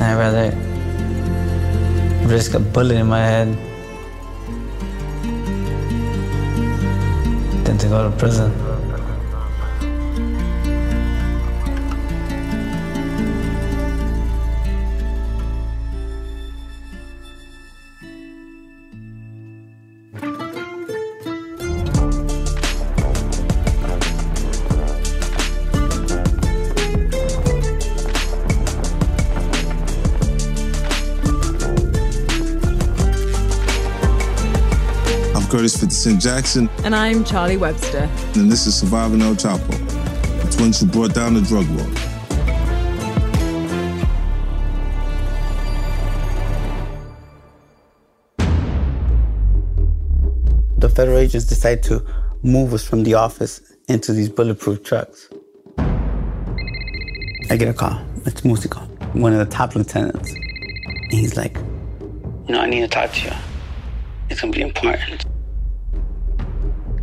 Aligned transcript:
I'd 0.00 0.16
rather 0.18 0.50
risk 2.26 2.54
a 2.54 2.58
bullet 2.58 2.96
in 2.96 3.06
my 3.06 3.24
head 3.24 3.48
than 7.64 7.78
to 7.78 7.88
go 7.88 8.10
to 8.10 8.16
prison. 8.16 8.73
Curtis 35.54 35.76
50 35.76 35.94
Cent 35.94 36.20
Jackson, 36.20 36.68
And 36.82 36.96
I'm 36.96 37.22
Charlie 37.22 37.56
Webster. 37.56 38.10
and 38.34 38.50
this 38.50 38.66
is 38.66 38.74
Surviving 38.76 39.22
El 39.22 39.36
Chapo, 39.36 39.70
the 40.42 40.50
twins 40.50 40.80
who 40.80 40.86
brought 40.86 41.14
down 41.14 41.34
the 41.34 41.42
drug 41.42 41.64
war. 41.68 41.86
The 50.78 50.88
federal 50.88 51.18
agents 51.18 51.46
decide 51.46 51.84
to 51.84 52.04
move 52.42 52.74
us 52.74 52.84
from 52.84 53.04
the 53.04 53.14
office 53.14 53.60
into 53.88 54.12
these 54.12 54.28
bulletproof 54.28 54.82
trucks. 54.82 55.28
I 55.78 57.56
get 57.56 57.68
a 57.68 57.72
call. 57.72 58.04
It's 58.26 58.44
Musico, 58.44 58.80
one 59.12 59.32
of 59.32 59.38
the 59.38 59.54
top 59.54 59.76
lieutenants. 59.76 60.32
And 60.32 61.12
he's 61.12 61.36
like, 61.36 61.56
You 62.48 62.54
know, 62.54 62.60
I 62.60 62.66
need 62.66 62.80
to 62.80 62.88
talk 62.88 63.12
to 63.12 63.26
you. 63.26 63.32
It's 64.30 64.40
gonna 64.40 64.52
be 64.52 64.60
important. 64.60 65.24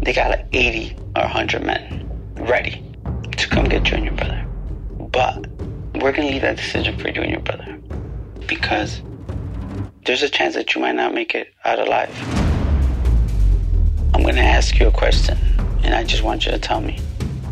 They 0.01 0.13
got 0.13 0.31
like 0.31 0.47
80 0.51 0.95
or 1.15 1.21
100 1.21 1.63
men 1.63 2.09
ready 2.37 2.83
to 3.37 3.47
come 3.47 3.65
get 3.65 3.89
you 3.89 3.97
and 3.97 4.05
your 4.05 4.15
brother. 4.15 4.45
But 5.11 5.45
we're 6.01 6.11
gonna 6.11 6.29
leave 6.29 6.41
that 6.41 6.57
decision 6.57 6.97
for 6.97 7.09
you 7.09 7.21
and 7.21 7.31
your 7.31 7.41
brother. 7.41 7.79
Because 8.47 9.01
there's 10.05 10.23
a 10.23 10.29
chance 10.29 10.55
that 10.55 10.73
you 10.73 10.81
might 10.81 10.95
not 10.95 11.13
make 11.13 11.35
it 11.35 11.53
out 11.65 11.77
alive. 11.77 12.09
I'm 14.15 14.23
gonna 14.23 14.41
ask 14.41 14.79
you 14.79 14.87
a 14.87 14.91
question, 14.91 15.37
and 15.83 15.93
I 15.93 16.03
just 16.03 16.23
want 16.23 16.45
you 16.45 16.51
to 16.51 16.57
tell 16.57 16.81
me 16.81 16.99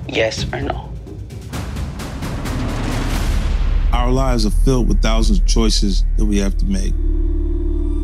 yes 0.08 0.52
or 0.52 0.62
no. 0.62 0.92
Our 3.94 4.12
lives 4.12 4.48
are 4.48 4.52
filled 4.52 4.88
with 4.88 5.04
thousands 5.04 5.40
of 5.40 5.46
choices 5.46 6.04
that 6.18 6.26
we 6.26 6.40
have 6.40 6.58
to 6.58 6.66
make. 6.66 6.94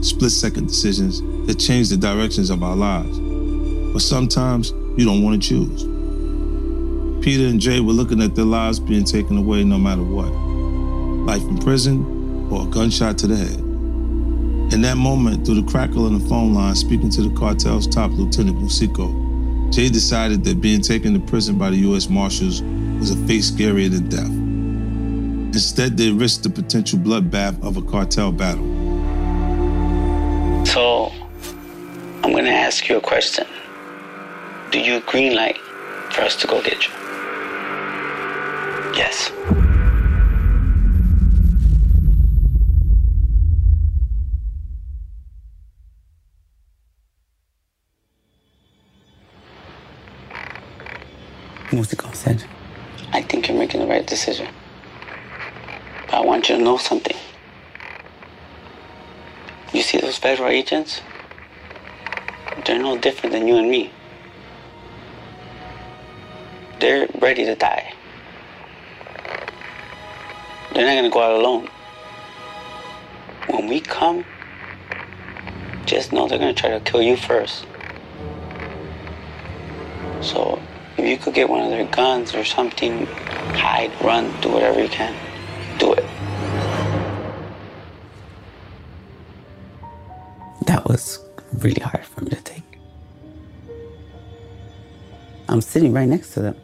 Split 0.03 0.31
second 0.31 0.67
decisions 0.67 1.21
that 1.47 1.57
change 1.57 1.89
the 1.89 1.97
directions 1.97 2.51
of 2.51 2.61
our 2.61 2.75
lives. 2.75 3.24
But 3.95 4.01
sometimes 4.01 4.71
you 4.97 5.05
don't 5.05 5.23
want 5.23 5.41
to 5.41 5.47
choose. 5.47 5.83
Peter 7.23 7.47
and 7.47 7.61
Jay 7.61 7.79
were 7.79 7.93
looking 7.93 8.21
at 8.21 8.35
their 8.35 8.43
lives 8.43 8.77
being 8.77 9.05
taken 9.05 9.37
away 9.37 9.63
no 9.63 9.77
matter 9.77 10.03
what 10.03 10.33
life 11.25 11.41
in 11.43 11.57
prison 11.59 12.49
or 12.51 12.63
a 12.63 12.65
gunshot 12.69 13.17
to 13.19 13.27
the 13.27 13.37
head. 13.37 13.57
In 14.73 14.81
that 14.81 14.97
moment, 14.97 15.45
through 15.45 15.61
the 15.61 15.71
crackle 15.71 16.07
in 16.07 16.19
the 16.19 16.27
phone 16.27 16.53
line, 16.53 16.75
speaking 16.75 17.09
to 17.11 17.21
the 17.21 17.33
cartel's 17.37 17.87
top 17.87 18.11
lieutenant, 18.11 18.57
Musico, 18.57 19.07
Jay 19.71 19.87
decided 19.87 20.43
that 20.43 20.59
being 20.59 20.81
taken 20.81 21.13
to 21.13 21.19
prison 21.21 21.57
by 21.57 21.69
the 21.69 21.77
U.S. 21.77 22.09
Marshals 22.09 22.61
was 22.99 23.11
a 23.11 23.15
fate 23.25 23.43
scarier 23.43 23.89
than 23.89 24.09
death. 24.09 25.55
Instead, 25.55 25.95
they 25.95 26.11
risked 26.11 26.43
the 26.43 26.49
potential 26.49 26.99
bloodbath 26.99 27.63
of 27.63 27.77
a 27.77 27.81
cartel 27.81 28.33
battle. 28.33 28.65
So, 30.65 31.13
I'm 32.25 32.33
gonna 32.33 32.49
ask 32.49 32.89
you 32.89 32.97
a 32.97 33.01
question. 33.01 33.47
Do 34.75 34.81
you 34.81 34.99
green 34.99 35.33
light 35.33 35.57
for 36.11 36.23
us 36.23 36.35
to 36.35 36.47
go 36.47 36.61
get 36.61 36.85
you? 36.85 36.91
Yes. 38.93 39.31
Musico 51.71 52.11
said, 52.11 52.43
I 53.13 53.21
think 53.21 53.47
you're 53.47 53.57
making 53.57 53.79
the 53.79 53.87
right 53.87 54.05
decision. 54.05 54.49
But 56.07 56.15
I 56.15 56.19
want 56.19 56.49
you 56.49 56.57
to 56.57 56.61
know 56.61 56.75
something. 56.75 57.15
You 59.73 59.81
see 59.81 59.99
those 59.99 60.17
federal 60.17 60.49
agents? 60.49 60.99
They're 62.65 62.77
no 62.77 62.97
different 62.97 63.31
than 63.31 63.47
you 63.47 63.55
and 63.55 63.71
me. 63.71 63.93
They're 66.85 67.07
ready 67.19 67.45
to 67.45 67.55
die. 67.55 67.91
They're 70.71 70.85
not 70.85 70.93
gonna 70.93 71.09
go 71.09 71.19
out 71.19 71.31
alone. 71.31 71.67
When 73.47 73.67
we 73.67 73.81
come, 73.81 74.23
just 75.87 76.13
know 76.13 76.27
they're 76.27 76.37
gonna 76.37 76.53
try 76.53 76.69
to 76.69 76.79
kill 76.81 77.01
you 77.01 77.17
first. 77.17 77.65
So 80.21 80.61
if 80.95 81.07
you 81.07 81.17
could 81.17 81.33
get 81.33 81.49
one 81.49 81.63
of 81.63 81.71
their 81.71 81.87
guns 81.87 82.35
or 82.35 82.45
something, 82.45 83.07
hide, 83.57 83.91
run, 84.03 84.31
do 84.41 84.49
whatever 84.49 84.79
you 84.79 84.89
can. 84.89 85.15
Do 85.79 85.93
it. 85.93 86.05
That 90.67 90.85
was 90.85 91.17
really 91.57 91.81
hard 91.81 92.05
for 92.05 92.23
me 92.23 92.29
to 92.29 92.41
take. 92.43 92.61
I'm 95.49 95.61
sitting 95.61 95.91
right 95.91 96.07
next 96.07 96.35
to 96.35 96.41
them. 96.41 96.55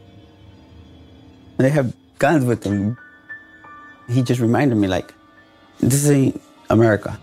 They 1.57 1.69
have 1.69 1.93
guns 2.19 2.45
with 2.45 2.61
them. 2.61 2.97
He 4.09 4.23
just 4.23 4.41
reminded 4.41 4.77
me, 4.77 4.87
like, 4.87 5.13
this 5.79 6.09
ain't 6.09 6.41
America. 6.69 7.19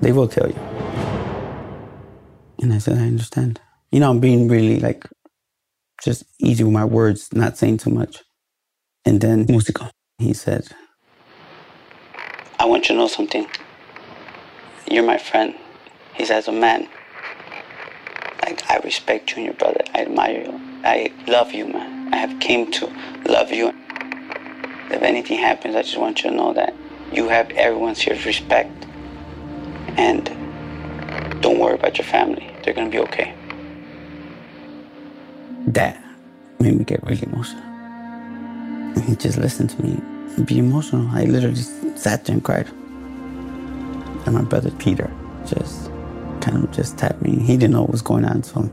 They 0.00 0.12
will 0.12 0.28
kill 0.28 0.48
you. 0.48 0.58
And 2.60 2.72
I 2.72 2.78
said, 2.78 2.98
I 2.98 3.02
understand. 3.02 3.60
You 3.90 4.00
know, 4.00 4.10
I'm 4.10 4.20
being 4.20 4.48
really 4.48 4.80
like 4.80 5.08
just 6.02 6.24
easy 6.38 6.64
with 6.64 6.72
my 6.72 6.84
words, 6.84 7.32
not 7.32 7.56
saying 7.58 7.78
too 7.78 7.90
much. 7.90 8.22
And 9.04 9.20
then 9.20 9.46
Musico. 9.48 9.88
He 10.18 10.34
said, 10.34 10.68
I 12.58 12.66
want 12.66 12.88
you 12.88 12.94
to 12.94 13.00
know 13.00 13.08
something. 13.08 13.46
You're 14.90 15.06
my 15.06 15.18
friend. 15.18 15.54
He 16.14 16.24
says, 16.24 16.48
a 16.48 16.52
man. 16.52 16.88
Like, 18.50 18.68
I 18.68 18.78
respect 18.78 19.30
you 19.30 19.36
and 19.36 19.44
your 19.44 19.54
brother. 19.54 19.84
I 19.94 20.00
admire 20.00 20.42
you. 20.42 20.60
I 20.82 21.12
love 21.28 21.52
you, 21.52 21.68
man. 21.68 22.12
I 22.12 22.16
have 22.16 22.40
came 22.40 22.68
to 22.72 22.92
love 23.28 23.52
you. 23.52 23.68
If 24.90 25.02
anything 25.02 25.38
happens, 25.38 25.76
I 25.76 25.82
just 25.82 25.96
want 25.96 26.24
you 26.24 26.30
to 26.30 26.36
know 26.36 26.52
that 26.54 26.74
you 27.12 27.28
have 27.28 27.50
everyone's 27.50 28.00
here's 28.00 28.26
respect. 28.26 28.86
And 29.96 30.24
don't 31.40 31.60
worry 31.60 31.74
about 31.74 31.96
your 31.96 32.08
family. 32.08 32.50
They're 32.64 32.74
gonna 32.74 32.90
be 32.90 32.98
okay. 32.98 33.34
That 35.68 36.02
made 36.58 36.76
me 36.76 36.82
get 36.82 37.04
really 37.04 37.22
emotional. 37.22 37.62
And 37.62 39.04
he 39.04 39.14
just 39.14 39.38
listened 39.38 39.70
to 39.70 39.80
me 39.80 40.00
be 40.44 40.58
emotional. 40.58 41.08
I 41.12 41.22
literally 41.22 41.54
sat 41.94 42.24
there 42.24 42.34
and 42.34 42.44
cried. 42.44 42.66
And 44.26 44.34
my 44.34 44.42
brother 44.42 44.72
Peter 44.72 45.08
just 45.46 45.89
kind 46.40 46.62
of 46.62 46.70
just 46.70 46.98
tapped 46.98 47.22
me. 47.22 47.38
He 47.38 47.56
didn't 47.56 47.72
know 47.72 47.82
what 47.82 47.90
was 47.90 48.02
going 48.02 48.24
on, 48.24 48.42
so 48.42 48.70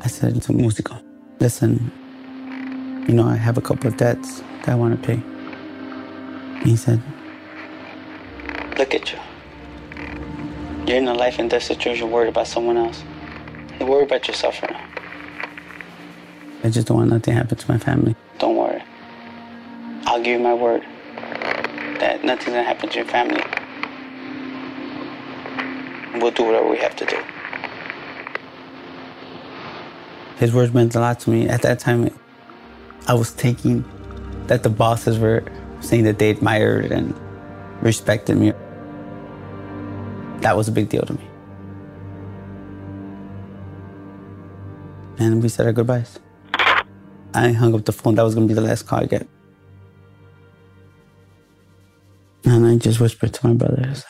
I 0.00 0.08
said 0.08 0.40
to 0.42 0.52
Musico, 0.52 0.98
listen, 1.40 1.90
you 3.08 3.14
know, 3.14 3.26
I 3.26 3.36
have 3.36 3.58
a 3.58 3.60
couple 3.60 3.88
of 3.88 3.96
debts 3.96 4.40
that 4.40 4.70
I 4.70 4.74
want 4.74 5.00
to 5.00 5.06
pay. 5.06 5.22
And 6.58 6.66
he 6.66 6.76
said, 6.76 7.00
look 8.78 8.94
at 8.94 9.12
you. 9.12 9.18
You're 10.86 10.98
in 10.98 11.08
a 11.08 11.14
life 11.14 11.38
and 11.38 11.48
death 11.48 11.62
situation, 11.62 12.10
worried 12.10 12.28
about 12.28 12.46
someone 12.46 12.76
else. 12.76 13.02
You 13.80 13.86
worry 13.86 14.04
about 14.04 14.28
yourself 14.28 14.62
right 14.62 14.70
now. 14.70 14.88
I 16.62 16.70
just 16.70 16.86
don't 16.86 16.98
want 16.98 17.10
nothing 17.10 17.32
to 17.32 17.32
happen 17.32 17.56
to 17.58 17.70
my 17.70 17.78
family. 17.78 18.14
Don't 18.38 18.56
worry. 18.56 18.82
I'll 20.06 20.22
give 20.22 20.38
you 20.38 20.44
my 20.44 20.54
word 20.54 20.82
that 22.00 22.24
nothing's 22.24 22.50
gonna 22.50 22.62
happen 22.62 22.88
to 22.88 22.96
your 22.96 23.06
family. 23.06 23.42
We'll 26.14 26.30
do 26.30 26.44
whatever 26.44 26.68
we 26.68 26.78
have 26.78 26.94
to 26.96 27.06
do. 27.06 27.18
His 30.38 30.52
words 30.52 30.72
meant 30.72 30.94
a 30.94 31.00
lot 31.00 31.20
to 31.20 31.30
me. 31.30 31.48
At 31.48 31.62
that 31.62 31.78
time, 31.78 32.10
I 33.06 33.14
was 33.14 33.32
taking 33.32 33.84
that 34.46 34.62
the 34.62 34.68
bosses 34.68 35.18
were 35.18 35.42
saying 35.80 36.04
that 36.04 36.18
they 36.18 36.30
admired 36.30 36.92
and 36.92 37.14
respected 37.80 38.36
me. 38.36 38.52
That 40.40 40.56
was 40.56 40.68
a 40.68 40.72
big 40.72 40.88
deal 40.88 41.02
to 41.02 41.14
me. 41.14 41.24
And 45.18 45.42
we 45.42 45.48
said 45.48 45.66
our 45.66 45.72
goodbyes. 45.72 46.18
I 47.34 47.52
hung 47.52 47.74
up 47.74 47.84
the 47.84 47.92
phone. 47.92 48.14
That 48.14 48.22
was 48.22 48.34
going 48.34 48.46
to 48.48 48.54
be 48.54 48.60
the 48.60 48.66
last 48.66 48.86
call 48.86 49.00
I 49.00 49.06
get. 49.06 49.26
And 52.44 52.66
I 52.66 52.76
just 52.76 53.00
whispered 53.00 53.32
to 53.34 53.48
my 53.48 53.54
brothers, 53.54 54.04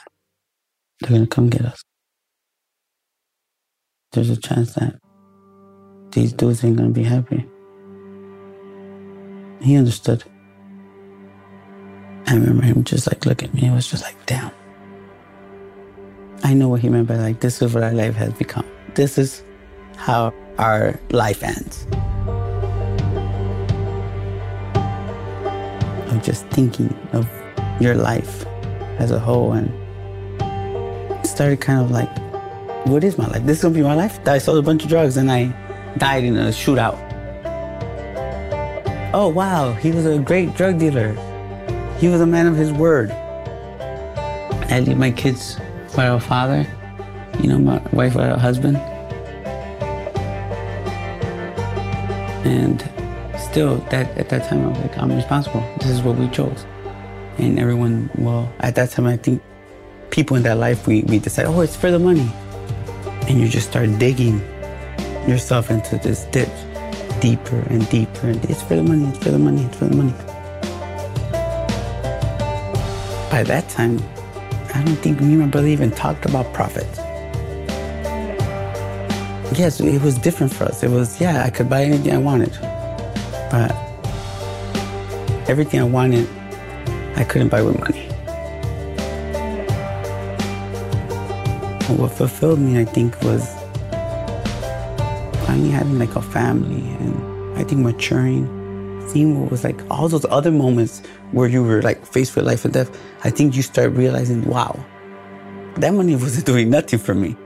they're 1.01 1.11
going 1.11 1.23
to 1.23 1.27
come 1.27 1.49
get 1.49 1.63
us. 1.63 1.83
There's 4.15 4.31
a 4.31 4.37
chance 4.37 4.75
that 4.75 4.95
these 6.13 6.33
dudes 6.33 6.63
ain't 6.63 6.79
to 6.79 6.89
be 6.91 7.03
happy. 7.03 7.45
He 9.61 9.75
understood. 9.75 10.23
I 12.29 12.35
remember 12.35 12.63
him 12.63 12.85
just 12.85 13.09
like 13.09 13.27
look 13.27 13.43
at 13.43 13.53
me. 13.53 13.67
It 13.67 13.73
was 13.73 13.91
just 13.91 14.05
like, 14.05 14.15
damn. 14.27 14.53
I 16.45 16.55
know 16.55 16.69
what 16.69 16.81
he 16.81 16.89
meant 16.89 17.09
by 17.09 17.17
like, 17.17 17.41
this 17.41 17.61
is 17.61 17.75
what 17.75 17.83
our 17.83 17.93
life 17.93 18.15
has 18.15 18.33
become. 18.35 18.65
This 18.95 19.19
is 19.19 19.43
how 19.97 20.33
our 20.59 21.01
life 21.11 21.43
ends. 21.43 21.85
I'm 26.13 26.23
just 26.23 26.47
thinking 26.51 26.97
of 27.13 27.29
your 27.81 27.97
life 27.97 28.47
as 29.01 29.11
a 29.11 29.19
whole 29.19 29.55
and 29.55 29.69
started 31.27 31.61
kind 31.61 31.81
of 31.81 31.91
like, 31.91 32.24
what 32.85 33.03
is 33.03 33.17
my 33.17 33.27
life? 33.27 33.45
This 33.45 33.59
is 33.59 33.63
gonna 33.63 33.75
be 33.75 33.83
my 33.83 33.95
life? 33.95 34.27
I 34.29 34.39
sold 34.39 34.59
a 34.59 34.63
bunch 34.63 34.83
of 34.83 34.89
drugs 34.89 35.17
and 35.17 35.31
I 35.31 35.53
died 35.97 36.25
in 36.25 36.37
a 36.37 36.49
shootout. 36.49 37.01
Oh 39.15 39.29
wow, 39.29 39.73
he 39.73 39.91
was 39.91 40.07
a 40.07 40.19
great 40.19 40.55
drug 40.55 40.79
dealer. 40.79 41.15
He 41.99 42.09
was 42.09 42.21
a 42.21 42.27
man 42.27 42.47
of 42.47 42.57
his 42.57 42.73
word. 42.73 43.11
I 44.71 44.81
leave 44.81 44.99
my 44.99 45.11
kids 45.11 45.57
without 45.87 46.17
a 46.17 46.21
father, 46.21 46.67
you 47.41 47.49
know, 47.49 47.59
my 47.59 47.79
wife 47.93 48.15
without 48.15 48.37
a 48.37 48.41
husband. 48.41 48.77
And 52.45 52.81
still, 53.39 53.77
that 53.91 54.19
at 54.19 54.29
that 54.29 54.49
time, 54.49 54.65
I 54.65 54.69
was 54.69 54.79
like, 54.79 54.99
I'm 54.99 55.13
responsible. 55.13 55.65
This 55.79 55.91
is 55.91 56.03
what 56.03 56.17
we 56.17 56.29
chose. 56.29 56.67
And 57.39 57.59
everyone, 57.59 58.11
well, 58.17 58.53
at 58.61 58.75
that 58.75 58.91
time, 58.91 59.07
I 59.07 59.17
think 59.17 59.43
people 60.11 60.37
in 60.37 60.43
that 60.43 60.59
life, 60.59 60.87
we, 60.87 61.03
we 61.05 61.19
decide, 61.19 61.47
oh, 61.47 61.61
it's 61.61 61.77
for 61.77 61.91
the 61.91 61.99
money. 61.99 62.31
And 63.29 63.41
you 63.41 63.49
just 63.49 63.71
start 63.71 63.99
digging 63.99 64.39
yourself 65.29 65.71
into 65.71 65.97
this 65.99 66.25
ditch 66.27 66.49
deeper 67.21 67.59
and 67.71 67.89
deeper. 67.89 68.29
And 68.29 68.45
it's 68.45 68.63
for 68.63 68.77
the 68.77 68.83
money, 68.83 69.05
it's 69.09 69.19
for 69.19 69.31
the 69.31 69.39
money, 69.39 69.63
it's 69.63 69.77
for 69.77 69.87
the 69.87 69.97
money. 69.97 70.13
By 73.31 73.43
that 73.45 73.69
time, 73.69 74.03
I 74.75 74.83
don't 74.85 74.97
think 74.97 75.21
me 75.21 75.33
and 75.33 75.41
my 75.41 75.47
brother 75.47 75.69
even 75.69 75.91
talked 75.91 76.25
about 76.27 76.53
profit. 76.53 76.87
Yes, 79.57 79.81
it 79.81 80.03
was 80.03 80.19
different 80.19 80.53
for 80.53 80.65
us. 80.65 80.83
It 80.83 80.91
was, 80.91 81.21
yeah, 81.21 81.45
I 81.45 81.51
could 81.51 81.69
buy 81.69 81.85
anything 81.85 82.13
I 82.13 82.19
wanted. 82.19 82.53
But 83.51 83.73
everything 85.49 85.81
I 85.81 85.85
wanted 85.85 86.29
I 87.17 87.23
couldn't 87.23 87.49
buy 87.49 87.63
with 87.63 87.79
money. 87.79 88.14
What 91.89 92.13
fulfilled 92.13 92.61
me, 92.61 92.81
I 92.81 92.85
think, 92.85 93.21
was 93.23 93.47
finally 95.47 95.71
having 95.71 95.99
like 95.99 96.17
a 96.17 96.23
family 96.23 96.81
and 97.01 97.59
I 97.59 97.65
think 97.65 97.83
maturing, 97.83 98.47
seeing 99.09 99.39
what 99.39 99.51
was 99.51 99.65
like 99.65 99.79
all 99.91 100.09
those 100.09 100.25
other 100.31 100.51
moments 100.51 101.03
where 101.33 101.47
you 101.47 101.63
were 101.63 101.83
like 101.83 102.05
faced 102.07 102.35
with 102.37 102.47
life 102.47 102.65
and 102.65 102.73
death. 102.73 102.91
I 103.23 103.31
think 103.31 103.55
you 103.55 103.63
start 103.63 103.93
realizing, 103.93 104.45
wow, 104.49 104.83
that 105.77 105.93
money 105.93 106.17
wasn't 106.25 106.47
doing 106.47 106.71
nothing 106.71 106.99
for 106.99 107.15
me. 107.15 107.37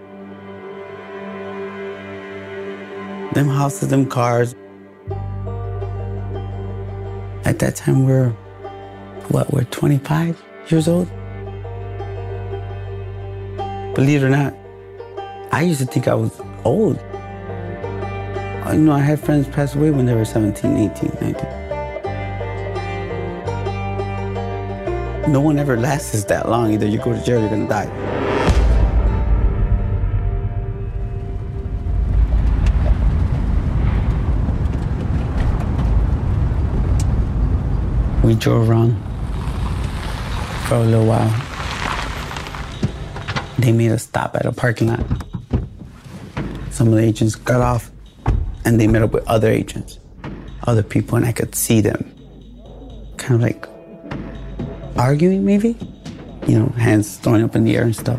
Them 3.34 3.48
houses, 3.48 3.88
them 3.88 4.06
cars. 4.06 4.54
At 7.44 7.58
that 7.58 7.76
time, 7.76 8.06
we're 8.06 8.30
what, 9.30 9.52
we're 9.52 9.64
25 9.64 10.42
years 10.68 10.86
old? 10.86 11.08
Believe 13.98 14.22
it 14.22 14.26
or 14.26 14.30
not, 14.30 14.54
I 15.50 15.62
used 15.62 15.80
to 15.80 15.86
think 15.86 16.06
I 16.06 16.14
was 16.14 16.40
old. 16.64 17.00
You 18.70 18.78
know, 18.78 18.92
I 18.92 19.00
had 19.00 19.18
friends 19.18 19.48
pass 19.48 19.74
away 19.74 19.90
when 19.90 20.06
they 20.06 20.14
were 20.14 20.24
17, 20.24 20.76
18, 20.76 21.10
19. 21.20 21.32
No 25.32 25.40
one 25.40 25.58
ever 25.58 25.76
lasts 25.76 26.22
that 26.26 26.48
long. 26.48 26.72
Either 26.72 26.86
you 26.86 26.98
go 26.98 27.12
to 27.12 27.20
jail 27.24 27.40
you're 27.40 27.50
gonna 27.50 27.68
die. 27.68 27.88
We 38.22 38.36
drove 38.36 38.70
around 38.70 38.96
for 40.68 40.76
a 40.76 40.84
little 40.84 41.04
while. 41.04 41.47
They 43.68 43.72
made 43.72 43.90
us 43.90 44.04
stop 44.04 44.34
at 44.34 44.46
a 44.46 44.52
parking 44.52 44.88
lot. 44.88 45.04
Some 46.70 46.88
of 46.88 46.94
the 46.94 47.02
agents 47.02 47.34
got 47.34 47.60
off 47.60 47.90
and 48.64 48.80
they 48.80 48.86
met 48.86 49.02
up 49.02 49.12
with 49.12 49.28
other 49.28 49.50
agents, 49.50 49.98
other 50.66 50.82
people, 50.82 51.16
and 51.16 51.26
I 51.26 51.32
could 51.32 51.54
see 51.54 51.82
them 51.82 52.10
kind 53.18 53.34
of 53.34 53.42
like 53.42 53.68
arguing, 54.96 55.44
maybe? 55.44 55.76
You 56.46 56.60
know, 56.60 56.68
hands 56.78 57.18
throwing 57.18 57.42
up 57.44 57.54
in 57.56 57.64
the 57.64 57.76
air 57.76 57.82
and 57.82 57.94
stuff. 57.94 58.18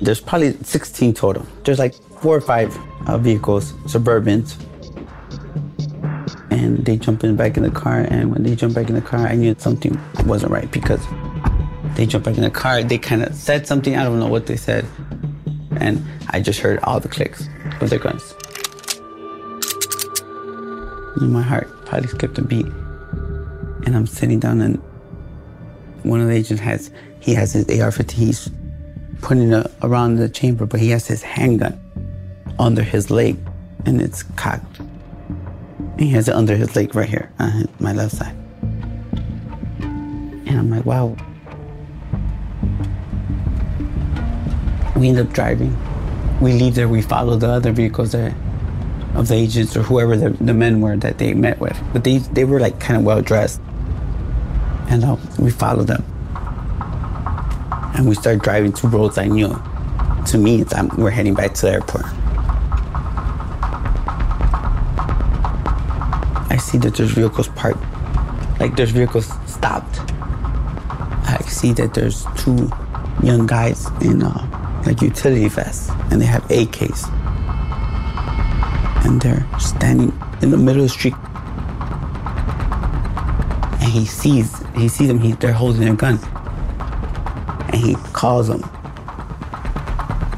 There's 0.00 0.22
probably 0.22 0.54
16 0.62 1.12
total. 1.12 1.44
There's 1.64 1.78
like 1.78 1.92
four 2.22 2.34
or 2.34 2.40
five 2.40 2.74
uh, 3.06 3.18
vehicles, 3.18 3.74
Suburbans. 3.84 4.56
And 6.50 6.86
they 6.86 6.96
jump 6.96 7.22
in 7.22 7.36
back 7.36 7.58
in 7.58 7.64
the 7.64 7.70
car, 7.70 8.06
and 8.08 8.32
when 8.32 8.44
they 8.44 8.56
jump 8.56 8.74
back 8.74 8.88
in 8.88 8.94
the 8.94 9.02
car, 9.02 9.26
I 9.26 9.34
knew 9.34 9.54
something 9.58 10.00
wasn't 10.24 10.52
right 10.52 10.70
because 10.72 11.06
they 11.98 12.06
jumped 12.06 12.26
back 12.26 12.36
in 12.36 12.44
the 12.44 12.50
car. 12.50 12.84
They 12.84 12.96
kind 12.96 13.24
of 13.24 13.34
said 13.34 13.66
something. 13.66 13.96
I 13.96 14.04
don't 14.04 14.20
know 14.20 14.28
what 14.28 14.46
they 14.46 14.54
said. 14.54 14.86
And 15.80 16.00
I 16.30 16.40
just 16.40 16.60
heard 16.60 16.78
all 16.84 17.00
the 17.00 17.08
clicks 17.08 17.48
of 17.80 17.90
their 17.90 17.98
guns. 17.98 18.36
And 21.20 21.32
my 21.32 21.42
heart 21.42 21.68
probably 21.86 22.08
skipped 22.08 22.38
a 22.38 22.42
beat. 22.42 22.66
And 23.84 23.96
I'm 23.96 24.06
sitting 24.06 24.38
down 24.38 24.60
and 24.60 24.76
one 26.04 26.20
of 26.20 26.28
the 26.28 26.34
agents 26.34 26.62
has, 26.62 26.92
he 27.18 27.34
has 27.34 27.52
his 27.52 27.64
AR-15. 27.64 28.12
He's 28.12 28.48
putting 29.20 29.52
it 29.52 29.66
around 29.82 30.18
the 30.18 30.28
chamber, 30.28 30.66
but 30.66 30.78
he 30.78 30.90
has 30.90 31.04
his 31.08 31.24
handgun 31.24 31.80
under 32.60 32.84
his 32.84 33.10
leg 33.10 33.36
and 33.86 34.00
it's 34.00 34.22
cocked. 34.22 34.80
He 35.98 36.10
has 36.10 36.28
it 36.28 36.34
under 36.36 36.54
his 36.54 36.76
leg 36.76 36.94
right 36.94 37.08
here 37.08 37.32
on 37.40 37.68
my 37.80 37.92
left 37.92 38.14
side. 38.14 38.36
And 39.80 40.48
I'm 40.48 40.70
like, 40.70 40.86
wow. 40.86 41.16
We 44.98 45.08
end 45.08 45.18
up 45.18 45.32
driving. 45.32 45.76
We 46.40 46.52
leave 46.52 46.74
there, 46.74 46.88
we 46.88 47.02
follow 47.02 47.36
the 47.36 47.48
other 47.48 47.72
vehicles 47.72 48.12
that 48.12 48.34
of 49.14 49.28
the 49.28 49.34
agents 49.34 49.76
or 49.76 49.82
whoever 49.82 50.16
the, 50.16 50.30
the 50.30 50.54
men 50.54 50.80
were 50.80 50.96
that 50.96 51.18
they 51.18 51.34
met 51.34 51.58
with. 51.60 51.80
But 51.92 52.04
they, 52.04 52.18
they 52.18 52.44
were 52.44 52.60
like 52.60 52.78
kind 52.80 52.98
of 52.98 53.04
well 53.04 53.22
dressed. 53.22 53.60
And 54.88 55.04
uh, 55.04 55.16
we 55.38 55.50
followed 55.50 55.86
them. 55.86 56.04
And 57.94 58.08
we 58.08 58.14
start 58.14 58.40
driving 58.40 58.72
to 58.74 58.88
roads 58.88 59.18
I 59.18 59.26
knew. 59.26 59.60
To 60.26 60.38
me, 60.38 60.64
I'm, 60.72 60.88
we're 60.96 61.10
heading 61.10 61.34
back 61.34 61.54
to 61.54 61.62
the 61.62 61.72
airport. 61.72 62.04
I 66.50 66.56
see 66.60 66.78
that 66.78 66.94
there's 66.96 67.10
vehicles 67.12 67.48
parked, 67.48 67.82
like 68.58 68.76
there's 68.76 68.90
vehicles 68.90 69.26
stopped. 69.46 70.00
I 71.30 71.38
see 71.46 71.72
that 71.74 71.94
there's 71.94 72.24
two 72.36 72.70
young 73.22 73.46
guys 73.46 73.86
in 74.00 74.22
uh, 74.22 74.57
like 74.86 75.02
utility 75.02 75.48
vests, 75.48 75.90
and 76.10 76.20
they 76.20 76.26
have 76.26 76.42
AKs 76.44 77.08
and 79.08 79.22
they're 79.22 79.46
standing 79.58 80.12
in 80.42 80.50
the 80.50 80.56
middle 80.56 80.82
of 80.82 80.88
the 80.88 80.92
street. 80.92 81.14
And 83.80 83.90
he 83.90 84.04
sees, 84.04 84.54
he 84.76 84.88
sees 84.88 85.08
them, 85.08 85.18
he, 85.18 85.32
they're 85.32 85.52
holding 85.52 85.80
their 85.80 85.94
gun. 85.94 86.18
And 87.72 87.76
he 87.76 87.94
calls 88.12 88.48
them. 88.48 88.62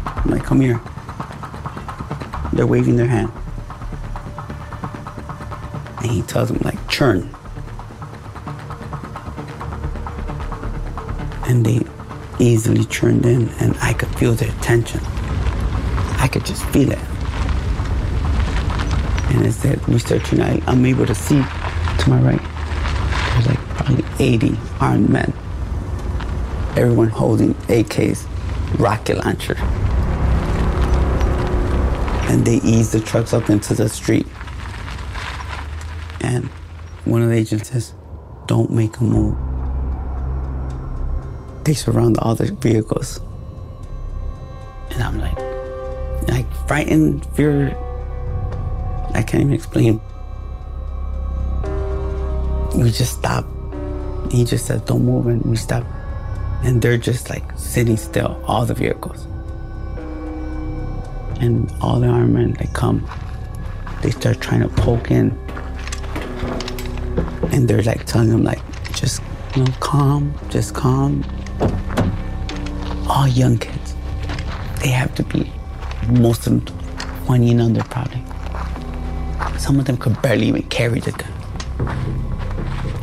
I'm 0.04 0.30
like, 0.30 0.44
come 0.44 0.60
here. 0.60 0.80
They're 2.52 2.66
waving 2.66 2.94
their 2.96 3.06
hand. 3.06 3.32
And 5.98 6.10
he 6.10 6.22
tells 6.22 6.48
them, 6.48 6.58
like, 6.62 6.88
churn. 6.88 7.34
And 11.48 11.66
they 11.66 11.80
easily 12.40 12.84
churned 12.84 13.26
in, 13.26 13.48
and 13.60 13.76
I 13.80 13.92
could 13.92 14.08
feel 14.18 14.32
their 14.32 14.52
tension. 14.62 15.00
I 16.18 16.28
could 16.30 16.44
just 16.44 16.64
feel 16.66 16.90
it. 16.90 16.98
And 19.32 19.46
as 19.46 19.62
that 19.62 19.86
researching, 19.86 20.40
I, 20.40 20.60
I'm 20.66 20.84
able 20.84 21.06
to 21.06 21.14
see 21.14 21.36
to 21.40 22.10
my 22.10 22.20
right, 22.20 22.40
there's 23.34 23.46
like 23.46 23.58
probably 23.76 24.04
80 24.18 24.56
armed 24.80 25.08
men. 25.08 25.32
Everyone 26.76 27.08
holding 27.08 27.54
AKs, 27.54 28.26
rocket 28.78 29.18
launcher. 29.18 29.56
And 32.30 32.44
they 32.44 32.56
ease 32.56 32.92
the 32.92 33.00
trucks 33.00 33.32
up 33.32 33.50
into 33.50 33.74
the 33.74 33.88
street. 33.88 34.26
And 36.20 36.44
one 37.04 37.22
of 37.22 37.28
the 37.28 37.36
agents 37.36 37.70
says, 37.70 37.94
don't 38.46 38.70
make 38.70 38.98
a 38.98 39.04
move. 39.04 39.49
Surround 41.72 42.18
all 42.18 42.34
the 42.34 42.52
vehicles. 42.52 43.20
And 44.90 45.02
I'm 45.02 45.18
like, 45.18 45.38
like 46.28 46.46
frightened, 46.66 47.24
fear, 47.34 47.76
I 49.14 49.22
can't 49.22 49.42
even 49.42 49.52
explain. 49.52 50.00
We 52.74 52.90
just 52.90 53.18
stop. 53.18 53.46
He 54.30 54.44
just 54.44 54.66
said, 54.66 54.84
don't 54.84 55.04
move, 55.04 55.26
and 55.26 55.42
we 55.44 55.56
stop. 55.56 55.84
And 56.62 56.82
they're 56.82 56.98
just 56.98 57.30
like 57.30 57.44
sitting 57.56 57.96
still, 57.96 58.42
all 58.46 58.66
the 58.66 58.74
vehicles. 58.74 59.24
And 61.40 61.72
all 61.80 62.00
the 62.00 62.08
armed 62.08 62.34
men, 62.34 62.52
they 62.54 62.68
come. 62.74 63.08
They 64.02 64.10
start 64.10 64.40
trying 64.40 64.60
to 64.60 64.68
poke 64.68 65.10
in. 65.10 65.30
And 67.52 67.66
they're 67.68 67.82
like 67.82 68.04
telling 68.06 68.28
them, 68.28 68.44
like, 68.44 68.60
just, 68.92 69.22
you 69.56 69.64
know, 69.64 69.72
calm, 69.80 70.34
just 70.50 70.74
calm. 70.74 71.24
All 73.12 73.26
young 73.26 73.58
kids. 73.58 73.96
They 74.80 74.88
have 74.90 75.12
to 75.16 75.24
be, 75.24 75.52
most 76.08 76.46
of 76.46 76.64
them 76.64 76.76
20 77.26 77.50
and 77.50 77.60
under 77.60 77.82
probably. 77.82 78.22
Some 79.58 79.80
of 79.80 79.86
them 79.86 79.96
could 79.96 80.22
barely 80.22 80.46
even 80.46 80.62
carry 80.68 81.00
the 81.00 81.10
gun. 81.10 81.32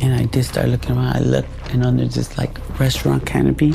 And 0.00 0.14
I 0.14 0.24
did 0.24 0.44
start 0.44 0.68
looking 0.68 0.96
around. 0.96 1.14
I 1.14 1.18
look, 1.20 1.44
and 1.72 1.84
under 1.84 2.06
this 2.06 2.38
like 2.38 2.56
restaurant 2.80 3.26
canopy, 3.26 3.74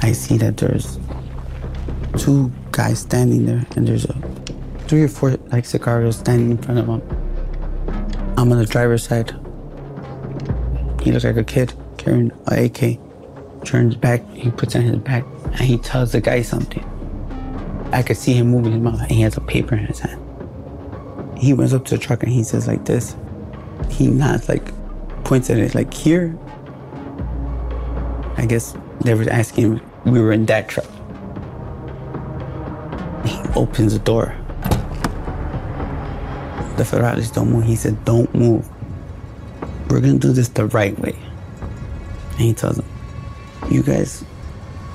I 0.00 0.12
see 0.12 0.36
that 0.38 0.58
there's 0.58 1.00
two 2.16 2.52
guys 2.70 3.00
standing 3.00 3.46
there, 3.46 3.66
and 3.74 3.88
there's 3.88 4.04
a 4.04 4.14
three 4.86 5.02
or 5.02 5.08
four 5.08 5.30
like 5.50 5.64
sicarios 5.64 6.20
standing 6.20 6.52
in 6.52 6.58
front 6.58 6.78
of 6.78 6.86
them. 6.86 7.02
I'm 8.38 8.52
on 8.52 8.58
the 8.58 8.64
driver's 8.64 9.02
side. 9.02 9.30
He 11.02 11.10
looks 11.10 11.24
like 11.24 11.36
a 11.36 11.42
kid 11.42 11.74
carrying 11.98 12.30
an 12.46 12.64
AK. 12.64 13.09
Turns 13.70 13.94
back, 13.94 14.28
he 14.32 14.50
puts 14.50 14.74
on 14.74 14.82
his 14.82 14.96
back, 14.96 15.24
and 15.44 15.60
he 15.60 15.78
tells 15.78 16.10
the 16.10 16.20
guy 16.20 16.42
something. 16.42 16.82
I 17.92 18.02
could 18.02 18.16
see 18.16 18.32
him 18.32 18.48
moving 18.48 18.72
his 18.72 18.82
mouth, 18.82 19.00
and 19.00 19.12
he 19.12 19.20
has 19.20 19.36
a 19.36 19.40
paper 19.40 19.76
in 19.76 19.86
his 19.86 20.00
hand. 20.00 21.38
He 21.38 21.52
runs 21.52 21.72
up 21.72 21.84
to 21.84 21.96
the 21.96 22.02
truck 22.02 22.24
and 22.24 22.32
he 22.32 22.42
says 22.42 22.66
like 22.66 22.84
this. 22.84 23.14
He 23.88 24.08
nods 24.08 24.48
like 24.48 24.72
points 25.22 25.50
at 25.50 25.58
it 25.58 25.76
like 25.76 25.94
here. 25.94 26.36
I 28.36 28.44
guess 28.44 28.76
they 29.02 29.14
were 29.14 29.30
asking 29.30 29.76
him, 29.76 29.90
we 30.04 30.20
were 30.20 30.32
in 30.32 30.46
that 30.46 30.68
truck. 30.68 30.90
He 33.24 33.38
opens 33.54 33.92
the 33.92 34.00
door. 34.00 34.34
The 36.76 36.82
federales 36.82 37.32
don't 37.32 37.52
move. 37.52 37.66
He 37.66 37.76
said, 37.76 38.04
don't 38.04 38.34
move. 38.34 38.68
We're 39.88 40.00
gonna 40.00 40.18
do 40.18 40.32
this 40.32 40.48
the 40.48 40.66
right 40.66 40.98
way. 40.98 41.16
And 42.32 42.40
he 42.40 42.52
tells 42.52 42.78
them, 42.78 42.86
you 43.70 43.82
guys 43.82 44.24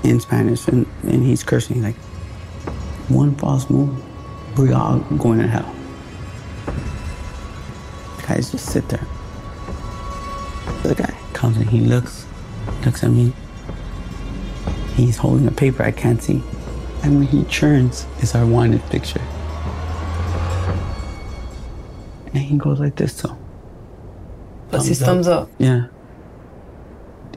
in 0.03 0.19
Spanish 0.19 0.67
and, 0.67 0.85
and 1.03 1.23
he's 1.23 1.43
cursing 1.43 1.81
like 1.81 1.95
one 3.07 3.35
false 3.35 3.69
move, 3.69 4.03
we're 4.57 4.75
all 4.75 4.99
going 4.99 5.39
to 5.39 5.47
hell 5.47 5.75
guys 8.27 8.51
just 8.51 8.65
sit 8.71 8.87
there. 8.89 9.05
The 10.83 10.95
guy 10.95 11.15
comes 11.33 11.57
and 11.57 11.69
he 11.69 11.81
looks, 11.81 12.25
looks 12.83 13.03
at 13.03 13.11
me. 13.11 13.33
He's 14.95 15.17
holding 15.17 15.47
a 15.47 15.51
paper 15.51 15.83
I 15.83 15.91
can't 15.91 16.21
see. 16.21 16.41
And 17.03 17.19
when 17.19 17.27
he 17.27 17.43
turns, 17.45 18.07
it's 18.19 18.33
our 18.33 18.45
wanted 18.45 18.81
picture. 18.89 19.21
And 22.33 22.43
he 22.43 22.57
goes 22.57 22.79
like 22.79 22.95
this, 22.95 23.15
so. 23.15 23.37
Puts 24.69 24.87
his 24.87 24.99
thumbs 24.99 25.27
up. 25.27 25.49
Yeah. 25.59 25.87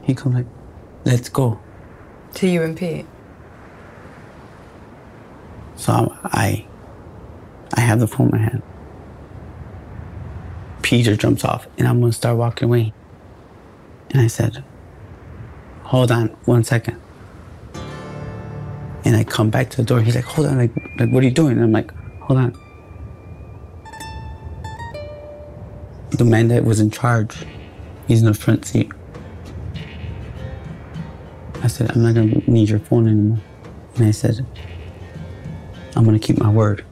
He 0.04 0.14
comes 0.14 0.36
like, 0.36 0.46
let's 1.08 1.30
go. 1.30 1.58
To 2.34 2.46
you 2.46 2.62
and 2.62 2.76
Pete. 2.76 3.06
So 5.76 6.14
I, 6.22 6.66
I 7.74 7.80
have 7.80 7.98
the 7.98 8.06
phone 8.06 8.28
in 8.28 8.32
my 8.32 8.38
hand. 8.38 8.62
Peter 10.82 11.16
jumps 11.16 11.44
off 11.44 11.66
and 11.78 11.88
I'm 11.88 12.00
gonna 12.00 12.12
start 12.12 12.36
walking 12.36 12.68
away. 12.68 12.92
And 14.10 14.20
I 14.20 14.26
said, 14.26 14.62
hold 15.84 16.10
on 16.10 16.28
one 16.44 16.62
second. 16.62 17.00
And 19.04 19.16
I 19.16 19.24
come 19.24 19.48
back 19.48 19.70
to 19.70 19.76
the 19.78 19.84
door. 19.84 20.02
He's 20.02 20.14
like, 20.14 20.24
hold 20.24 20.46
on, 20.46 20.58
like, 20.58 20.74
like 20.98 21.10
what 21.10 21.22
are 21.22 21.26
you 21.26 21.32
doing? 21.32 21.52
And 21.52 21.62
I'm 21.62 21.72
like, 21.72 21.90
hold 22.20 22.38
on. 22.38 22.54
The 26.10 26.24
man 26.24 26.48
that 26.48 26.64
was 26.64 26.80
in 26.80 26.90
charge, 26.90 27.46
he's 28.06 28.20
in 28.20 28.26
the 28.26 28.34
front 28.34 28.66
seat. 28.66 28.90
I 31.62 31.66
said, 31.66 31.90
I'm 31.90 32.02
not 32.02 32.14
gonna 32.14 32.40
need 32.46 32.68
your 32.68 32.78
phone 32.78 33.08
anymore. 33.08 33.38
And 33.96 34.06
I 34.06 34.10
said, 34.12 34.44
I'm 35.96 36.04
gonna 36.04 36.18
keep 36.18 36.38
my 36.38 36.50
word. 36.50 36.84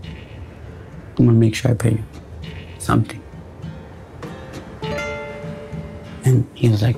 I'm 1.18 1.26
gonna 1.26 1.38
make 1.38 1.54
sure 1.54 1.70
I 1.70 1.74
pay 1.74 1.92
you 1.92 2.04
something. 2.78 3.22
And 6.24 6.46
he 6.54 6.68
was 6.68 6.82
like, 6.82 6.96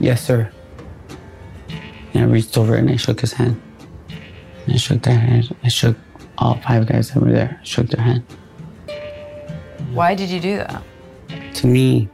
Yes, 0.00 0.24
sir. 0.24 0.50
And 2.14 2.24
I 2.24 2.26
reached 2.26 2.56
over 2.58 2.74
and 2.74 2.90
I 2.90 2.96
shook 2.96 3.20
his 3.20 3.32
hand. 3.32 3.60
And 4.64 4.74
I 4.74 4.76
shook 4.76 5.02
their 5.02 5.18
hand. 5.18 5.54
I 5.62 5.68
shook 5.68 5.96
all 6.38 6.58
five 6.60 6.86
guys 6.86 7.10
that 7.10 7.22
were 7.22 7.30
there. 7.30 7.58
I 7.60 7.64
shook 7.64 7.88
their 7.88 8.02
hand. 8.04 8.24
Why 9.92 10.14
did 10.14 10.30
you 10.30 10.40
do 10.40 10.56
that? 10.56 10.82
To 11.56 11.66
me, 11.66 12.08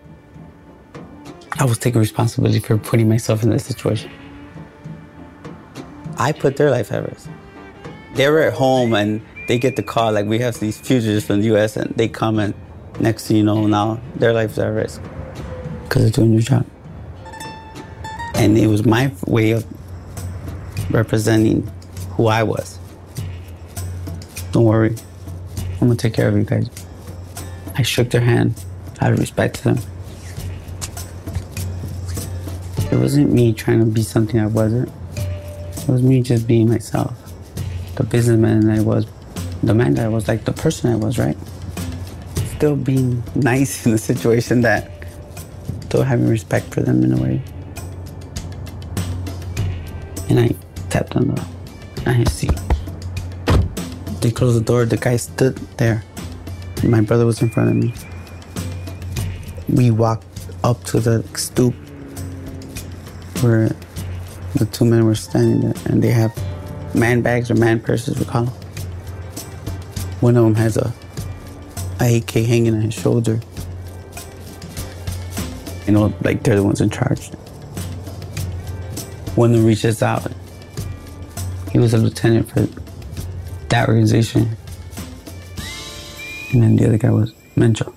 I 1.58 1.64
was 1.64 1.78
taking 1.78 2.00
responsibility 2.00 2.58
for 2.58 2.76
putting 2.76 3.08
myself 3.08 3.42
in 3.42 3.50
this 3.50 3.64
situation. 3.64 4.10
I 6.18 6.32
put 6.32 6.56
their 6.56 6.70
life 6.70 6.90
at 6.92 7.08
risk. 7.08 7.30
They 8.14 8.28
were 8.28 8.40
at 8.40 8.52
home 8.52 8.92
and 8.92 9.22
they 9.46 9.58
get 9.58 9.76
the 9.76 9.82
call 9.82 10.12
like 10.12 10.26
we 10.26 10.40
have 10.40 10.58
these 10.58 10.78
fugitives 10.78 11.24
from 11.24 11.40
the 11.40 11.54
US 11.54 11.76
and 11.76 11.94
they 11.94 12.08
come 12.08 12.40
and 12.40 12.54
next 12.98 13.28
thing 13.28 13.36
you 13.36 13.44
know 13.44 13.66
now 13.68 14.00
their 14.16 14.32
life's 14.32 14.58
at 14.58 14.66
risk 14.66 15.00
because 15.84 16.02
they're 16.02 16.10
doing 16.10 16.32
your 16.32 16.42
job. 16.42 16.66
And 18.34 18.58
it 18.58 18.66
was 18.66 18.84
my 18.84 19.12
way 19.26 19.52
of 19.52 19.64
representing 20.90 21.70
who 22.10 22.26
I 22.26 22.42
was. 22.42 22.78
Don't 24.52 24.64
worry, 24.64 24.96
I'm 25.80 25.88
gonna 25.88 25.96
take 25.96 26.14
care 26.14 26.28
of 26.28 26.36
you 26.36 26.44
guys. 26.44 26.68
I 27.76 27.82
shook 27.82 28.10
their 28.10 28.20
hand 28.20 28.64
out 29.00 29.12
of 29.12 29.20
respect 29.20 29.56
to 29.56 29.64
them. 29.64 29.78
It 32.90 32.96
wasn't 32.96 33.32
me 33.32 33.52
trying 33.52 33.78
to 33.80 33.86
be 33.86 34.02
something 34.02 34.40
I 34.40 34.46
wasn't. 34.46 34.90
It 35.88 35.92
was 35.92 36.02
me 36.02 36.20
just 36.20 36.46
being 36.46 36.68
myself. 36.68 37.16
The 37.94 38.04
businessman 38.04 38.68
I 38.68 38.82
was, 38.82 39.06
the 39.62 39.72
man 39.72 39.94
that 39.94 40.04
I 40.04 40.08
was, 40.08 40.28
like 40.28 40.44
the 40.44 40.52
person 40.52 40.92
I 40.92 40.96
was, 40.96 41.18
right? 41.18 41.36
Still 42.56 42.76
being 42.76 43.22
nice 43.34 43.86
in 43.86 43.92
the 43.92 43.98
situation 43.98 44.60
that, 44.60 44.90
still 45.84 46.02
having 46.02 46.28
respect 46.28 46.74
for 46.74 46.82
them 46.82 47.02
in 47.02 47.14
a 47.14 47.16
way. 47.16 47.42
And 50.28 50.38
I 50.38 50.50
tapped 50.90 51.16
on 51.16 51.28
the 51.28 51.42
on 52.06 52.16
his 52.16 52.30
seat. 52.32 52.52
They 54.20 54.30
closed 54.30 54.58
the 54.58 54.64
door. 54.64 54.84
The 54.84 54.98
guy 54.98 55.16
stood 55.16 55.56
there. 55.78 56.04
My 56.84 57.00
brother 57.00 57.24
was 57.24 57.40
in 57.40 57.48
front 57.48 57.70
of 57.70 57.76
me. 57.76 57.94
We 59.70 59.90
walked 59.90 60.26
up 60.62 60.84
to 60.84 61.00
the 61.00 61.24
stoop 61.34 61.74
where 63.40 63.70
the 64.54 64.66
two 64.66 64.84
men 64.84 65.04
were 65.04 65.14
standing 65.14 65.60
there, 65.60 65.74
and 65.88 66.02
they 66.02 66.10
have 66.10 66.36
man 66.94 67.22
bags 67.22 67.50
or 67.50 67.54
man 67.54 67.80
purses, 67.80 68.18
we 68.18 68.24
call 68.24 68.44
them. 68.44 68.54
One 70.20 70.36
of 70.36 70.44
them 70.44 70.54
has 70.56 70.76
a, 70.76 70.92
a 72.00 72.18
AK 72.18 72.30
hanging 72.30 72.74
on 72.74 72.82
his 72.82 72.94
shoulder. 72.94 73.40
You 75.86 75.92
know, 75.92 76.14
like 76.22 76.42
they're 76.42 76.56
the 76.56 76.62
ones 76.62 76.80
in 76.80 76.90
charge. 76.90 77.30
One 79.34 79.50
of 79.50 79.56
them 79.56 79.66
reaches 79.66 80.02
out. 80.02 80.30
He 81.72 81.78
was 81.78 81.94
a 81.94 81.98
lieutenant 81.98 82.48
for 82.48 82.66
that 83.68 83.88
organization. 83.88 84.56
And 86.52 86.62
then 86.62 86.76
the 86.76 86.86
other 86.86 86.98
guy 86.98 87.10
was 87.10 87.32
Mencho. 87.56 87.94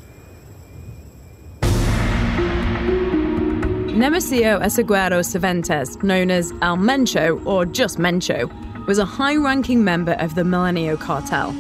Nemesio 4.01 4.59
Oseguera 4.59 5.23
Cervantes, 5.23 6.01
known 6.01 6.31
as 6.31 6.51
El 6.63 6.77
Mencho 6.77 7.39
or 7.45 7.67
just 7.67 7.99
Mencho, 7.99 8.49
was 8.87 8.97
a 8.97 9.05
high 9.05 9.35
ranking 9.35 9.83
member 9.83 10.13
of 10.13 10.33
the 10.33 10.41
Milenio 10.41 10.99
cartel. 10.99 11.51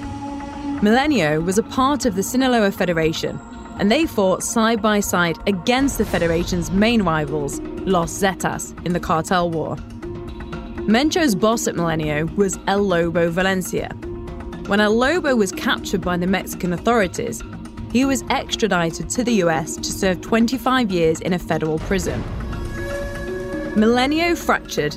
Milenio 0.81 1.45
was 1.45 1.59
a 1.59 1.63
part 1.63 2.03
of 2.03 2.15
the 2.15 2.23
Sinaloa 2.23 2.71
Federation, 2.71 3.39
and 3.77 3.91
they 3.91 4.07
fought 4.07 4.41
side 4.41 4.81
by 4.81 5.01
side 5.01 5.37
against 5.45 5.99
the 5.99 6.03
Federation's 6.03 6.71
main 6.71 7.03
rivals, 7.03 7.59
Los 7.85 8.11
Zetas, 8.11 8.73
in 8.87 8.93
the 8.93 8.99
cartel 8.99 9.51
war. 9.51 9.75
Mencho's 10.87 11.35
boss 11.35 11.67
at 11.67 11.75
Milenio 11.75 12.35
was 12.37 12.57
El 12.65 12.81
Lobo 12.81 13.29
Valencia. 13.29 13.89
When 14.65 14.79
El 14.79 14.97
Lobo 14.97 15.35
was 15.35 15.51
captured 15.51 16.01
by 16.01 16.17
the 16.17 16.25
Mexican 16.25 16.73
authorities, 16.73 17.43
he 17.91 18.05
was 18.05 18.23
extradited 18.29 19.09
to 19.09 19.23
the 19.23 19.33
US 19.43 19.75
to 19.75 19.91
serve 19.91 20.21
25 20.21 20.91
years 20.91 21.19
in 21.19 21.33
a 21.33 21.39
federal 21.39 21.77
prison. 21.79 22.23
Milenio 23.75 24.37
fractured, 24.37 24.95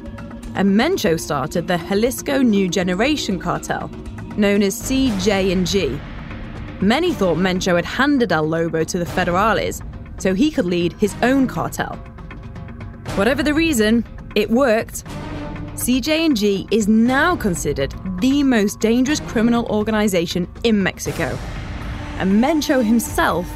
and 0.54 0.78
Mencho 0.78 1.18
started 1.18 1.66
the 1.66 1.76
Jalisco 1.76 2.42
New 2.42 2.68
Generation 2.68 3.38
cartel, 3.38 3.88
known 4.36 4.62
as 4.62 4.80
CJNG. 4.80 6.00
Many 6.80 7.12
thought 7.12 7.36
Mencho 7.36 7.76
had 7.76 7.84
handed 7.84 8.30
El 8.30 8.48
Lobo 8.48 8.84
to 8.84 8.98
the 8.98 9.04
Federales 9.04 9.82
so 10.20 10.34
he 10.34 10.50
could 10.50 10.64
lead 10.64 10.92
his 10.94 11.14
own 11.22 11.48
cartel. 11.48 11.96
Whatever 13.16 13.42
the 13.42 13.54
reason, 13.54 14.04
it 14.34 14.50
worked. 14.50 15.04
CJNG 15.74 16.72
is 16.72 16.86
now 16.86 17.34
considered 17.34 17.92
the 18.20 18.44
most 18.44 18.78
dangerous 18.78 19.18
criminal 19.20 19.66
organization 19.66 20.48
in 20.62 20.82
Mexico 20.82 21.36
and 22.18 22.42
Mencho 22.42 22.85
himself 22.85 23.47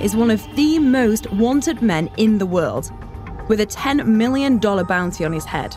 is 0.00 0.16
one 0.16 0.30
of 0.30 0.44
the 0.56 0.78
most 0.78 1.30
wanted 1.32 1.82
men 1.82 2.10
in 2.16 2.38
the 2.38 2.46
world, 2.46 2.90
with 3.48 3.60
a 3.60 3.66
$10 3.66 4.06
million 4.06 4.58
bounty 4.58 5.24
on 5.24 5.32
his 5.32 5.44
head. 5.44 5.76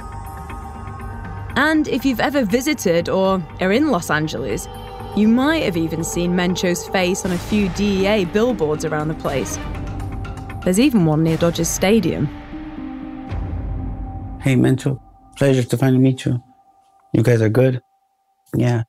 And 1.55 1.87
if 1.87 2.03
you've 2.05 2.19
ever 2.19 2.43
visited 2.43 3.09
or 3.09 3.43
are 3.59 3.71
in 3.71 3.91
Los 3.91 4.09
Angeles, 4.09 4.67
you 5.15 5.27
might 5.27 5.63
have 5.63 5.77
even 5.77 6.03
seen 6.03 6.33
Mencho's 6.33 6.87
face 6.87 7.25
on 7.25 7.31
a 7.31 7.37
few 7.37 7.69
DEA 7.69 8.25
billboards 8.25 8.85
around 8.85 9.09
the 9.09 9.15
place. 9.15 9.57
There's 10.63 10.79
even 10.79 11.05
one 11.05 11.23
near 11.23 11.37
Dodgers 11.37 11.67
Stadium. 11.67 12.25
Hey, 14.41 14.55
Mencho, 14.55 14.99
pleasure 15.37 15.63
to 15.63 15.77
finally 15.77 16.01
meet 16.01 16.25
you. 16.25 16.41
You 17.13 17.21
guys 17.21 17.41
are 17.41 17.49
good? 17.49 17.81
Yeah. 18.55 18.83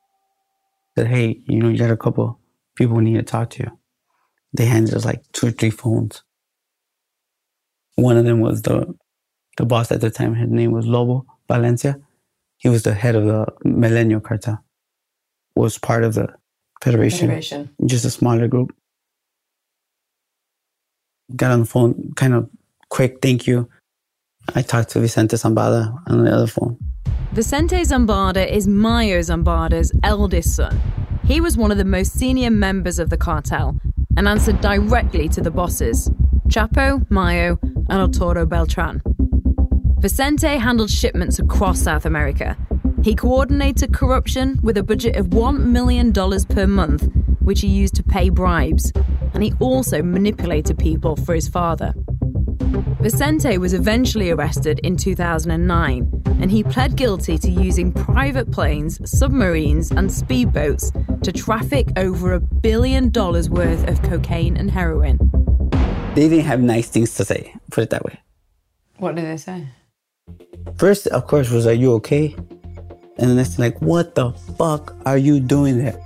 Said, 0.97 1.09
hey, 1.09 1.43
you 1.47 1.59
know, 1.59 1.69
you 1.69 1.77
got 1.77 1.91
a 1.91 1.97
couple 1.97 2.39
people 2.77 2.99
need 2.99 3.15
to 3.15 3.23
talk 3.23 3.51
to 3.51 3.65
you. 3.65 3.79
They 4.53 4.67
handed 4.67 4.95
us 4.95 5.05
like 5.05 5.23
two 5.33 5.49
or 5.49 5.51
three 5.51 5.71
phones. 5.71 6.23
One 7.97 8.17
of 8.17 8.25
them 8.25 8.41
was 8.41 8.63
the 8.63 8.95
the 9.57 9.65
boss 9.65 9.93
at 9.93 10.01
the 10.01 10.11
time. 10.11 10.35
His 10.35 10.51
name 10.51 10.73
was 10.73 10.87
Lobo 10.87 11.27
Valencia. 11.49 11.99
He 12.57 12.69
was 12.69 12.83
the 12.83 12.95
head 12.95 13.15
of 13.15 13.25
the 13.25 13.47
Milenio 13.65 14.23
cartel. 14.23 14.65
Was 15.57 15.79
part 15.79 16.03
of 16.03 16.15
the 16.15 16.29
federation, 16.83 17.29
Federation. 17.29 17.71
just 17.87 18.05
a 18.05 18.11
smaller 18.11 18.49
group. 18.49 18.75
Got 21.37 21.53
on 21.53 21.61
the 21.61 21.67
phone, 21.67 22.13
kind 22.17 22.35
of 22.35 22.51
quick. 22.91 23.19
Thank 23.23 23.47
you. 23.47 23.69
I 24.55 24.63
talked 24.63 24.91
to 24.91 25.01
Vicente 25.01 25.37
Zambada 25.37 25.97
on 26.07 26.25
the 26.25 26.31
other 26.33 26.47
phone. 26.47 26.79
Vicente 27.35 27.81
Zambada 27.81 28.49
is 28.49 28.69
Mayo 28.69 29.19
Zambada's 29.19 29.91
eldest 30.05 30.55
son. 30.55 30.81
He 31.25 31.41
was 31.41 31.57
one 31.57 31.73
of 31.73 31.79
the 31.79 31.85
most 31.85 32.13
senior 32.13 32.49
members 32.49 33.01
of 33.01 33.11
the 33.11 33.17
cartel 33.17 33.81
and 34.17 34.29
answered 34.29 34.61
directly 34.61 35.29
to 35.31 35.41
the 35.41 35.51
bosses 35.51 36.09
Chapo, 36.47 37.05
Mayo, 37.11 37.59
and 37.63 37.91
Arturo 37.91 38.47
Beltran. 38.47 39.03
Vicente 39.99 40.59
handled 40.59 40.91
shipments 40.91 41.41
across 41.41 41.81
South 41.81 42.07
America. 42.07 42.57
He 43.03 43.17
coordinated 43.17 43.93
corruption 43.93 44.61
with 44.63 44.79
a 44.79 44.85
budget 44.85 45.17
of 45.17 45.27
$1 45.31 45.59
million 45.59 46.13
per 46.13 46.69
month, 46.69 47.09
which 47.41 47.63
he 47.63 47.67
used 47.67 47.97
to 47.97 48.05
pay 48.05 48.29
bribes, 48.29 48.93
and 49.33 49.43
he 49.43 49.53
also 49.59 50.05
manipulated 50.05 50.79
people 50.79 51.17
for 51.17 51.35
his 51.35 51.49
father. 51.49 51.95
Vicente 53.01 53.59
was 53.59 53.75
eventually 53.75 54.31
arrested 54.31 54.81
in 54.81 54.97
2009, 54.97 56.23
and 56.41 56.51
he 56.51 56.65
pled 56.65 56.97
guilty 56.97 57.39
to 57.39 57.51
using 57.51 57.93
private 57.93 58.51
planes, 58.51 58.99
submarines, 59.09 59.91
and 59.91 60.11
speedboats 60.11 60.91
to 61.23 61.31
traffic 61.31 61.87
over 61.97 62.33
a 62.33 62.41
billion 62.41 63.11
dollars 63.11 63.49
worth 63.49 63.87
of 63.89 64.03
cocaine 64.03 64.57
and 64.57 64.71
heroin. 64.71 65.19
They 66.15 66.29
didn't 66.29 66.47
have 66.47 66.61
nice 66.61 66.89
things 66.89 67.15
to 67.17 67.25
say, 67.25 67.55
put 67.71 67.85
it 67.85 67.91
that 67.91 68.05
way. 68.05 68.19
What 68.99 69.15
did 69.15 69.25
they 69.25 69.37
say? 69.37 69.67
First, 70.77 71.07
of 71.09 71.27
course, 71.27 71.51
was, 71.51 71.67
Are 71.67 71.73
you 71.73 71.93
okay? 71.95 72.35
And 73.19 73.31
the 73.31 73.35
next 73.35 73.59
like, 73.59 73.81
What 73.81 74.15
the 74.15 74.33
fuck 74.57 74.97
are 75.07 75.19
you 75.19 75.41
doing 75.41 75.79
there? 75.79 76.01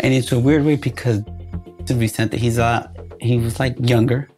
And 0.00 0.14
it's 0.14 0.30
a 0.30 0.38
weird 0.38 0.64
way 0.64 0.76
because 0.76 1.22
to 1.86 1.94
Vicente, 1.94 2.36
he's 2.36 2.58
uh, 2.58 2.88
he 3.20 3.38
was 3.38 3.58
like 3.58 3.74
younger 3.80 4.28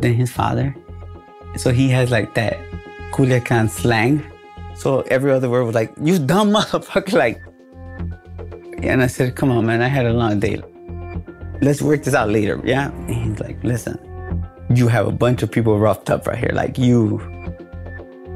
than 0.00 0.14
his 0.14 0.30
father. 0.30 0.74
So 1.56 1.70
he 1.70 1.88
has 1.90 2.10
like 2.10 2.34
that 2.34 2.58
Culiacan 3.12 3.70
slang. 3.70 4.24
So 4.74 5.00
every 5.02 5.32
other 5.32 5.48
word 5.48 5.64
was 5.64 5.74
like, 5.74 5.92
You 6.02 6.18
dumb 6.18 6.50
motherfucker. 6.56 7.12
Like, 7.12 7.42
and 8.82 9.02
I 9.02 9.06
said, 9.06 9.36
Come 9.36 9.50
on, 9.50 9.66
man, 9.66 9.82
I 9.82 9.88
had 9.88 10.06
a 10.06 10.12
long 10.12 10.40
day. 10.40 10.62
Let's 11.62 11.80
work 11.80 12.04
this 12.04 12.14
out 12.14 12.28
later. 12.28 12.60
Yeah. 12.64 12.90
And 12.90 13.10
he's 13.10 13.40
like, 13.40 13.62
Listen, 13.64 13.98
you 14.74 14.88
have 14.88 15.06
a 15.06 15.12
bunch 15.12 15.42
of 15.42 15.50
people 15.50 15.78
roughed 15.78 16.10
up 16.10 16.26
right 16.26 16.38
here. 16.38 16.52
Like, 16.52 16.78
you 16.78 17.20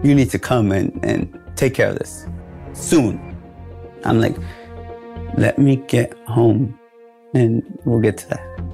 you 0.03 0.15
need 0.15 0.31
to 0.31 0.39
come 0.39 0.73
and, 0.73 0.99
and 1.05 1.39
take 1.57 1.75
care 1.75 1.91
of 1.91 1.99
this 1.99 2.27
soon. 2.73 3.37
I'm 4.05 4.21
like, 4.21 4.37
let 5.37 5.59
me 5.59 5.77
get 5.77 6.17
home 6.27 6.79
and 7.35 7.63
we'll 7.85 8.01
get 8.01 8.17
to 8.19 8.29
that. 8.29 8.70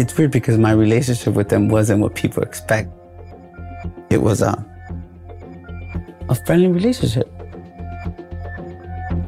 It's 0.00 0.16
weird 0.16 0.30
because 0.30 0.56
my 0.56 0.72
relationship 0.72 1.34
with 1.34 1.50
them 1.50 1.68
wasn't 1.68 2.00
what 2.00 2.14
people 2.14 2.42
expect. 2.42 2.88
It 4.08 4.22
was 4.22 4.40
a, 4.40 4.52
a 6.30 6.34
friendly 6.46 6.68
relationship. 6.68 7.28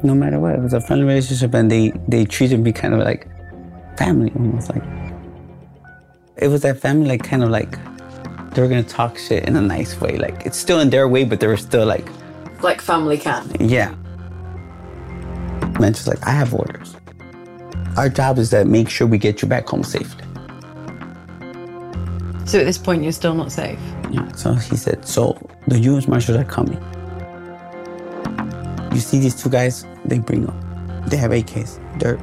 No 0.01 0.15
matter 0.15 0.39
what, 0.39 0.55
it 0.55 0.61
was 0.61 0.73
a 0.73 0.81
friendly 0.81 1.05
relationship 1.05 1.53
and 1.53 1.69
they, 1.69 1.93
they 2.07 2.25
treated 2.25 2.59
me 2.59 2.71
kind 2.71 2.95
of 2.95 3.01
like 3.01 3.27
family, 3.99 4.31
almost 4.35 4.71
like. 4.71 4.81
It 6.37 6.47
was 6.47 6.63
that 6.63 6.79
family, 6.79 7.07
like 7.07 7.23
kind 7.23 7.43
of 7.43 7.49
like 7.51 7.77
they 8.55 8.61
were 8.63 8.67
gonna 8.67 8.81
talk 8.81 9.19
shit 9.19 9.47
in 9.47 9.55
a 9.55 9.61
nice 9.61 10.01
way. 10.01 10.17
Like 10.17 10.43
it's 10.43 10.57
still 10.57 10.79
in 10.79 10.89
their 10.89 11.07
way, 11.07 11.23
but 11.23 11.39
they 11.39 11.45
were 11.45 11.55
still 11.55 11.85
like, 11.85 12.07
Like 12.63 12.81
family 12.81 13.19
can. 13.19 13.47
yeah. 13.59 13.93
Just 15.79 16.07
like 16.07 16.25
I 16.25 16.31
have 16.31 16.51
orders. 16.55 16.95
Our 17.95 18.09
job 18.09 18.39
is 18.39 18.49
to 18.49 18.65
make 18.65 18.89
sure 18.89 19.05
we 19.05 19.19
get 19.19 19.43
you 19.43 19.47
back 19.47 19.67
home 19.67 19.83
safely. 19.83 20.22
So 22.53 22.59
at 22.59 22.65
this 22.65 22.77
point, 22.77 23.01
you're 23.01 23.11
still 23.11 23.33
not 23.33 23.51
safe. 23.51 23.79
Yeah. 24.11 24.31
So 24.33 24.53
he 24.53 24.75
said, 24.75 25.07
so 25.07 25.35
the 25.65 25.79
U.S. 25.89 26.07
Marshals 26.07 26.37
are 26.37 26.43
coming. 26.43 26.77
You 28.93 28.99
see 28.99 29.17
these 29.17 29.33
two 29.33 29.49
guys? 29.49 29.87
They 30.05 30.19
bring 30.19 30.45
them. 30.45 31.03
They 31.07 31.17
have 31.17 31.31
AKs. 31.31 31.79
They're 31.97 32.19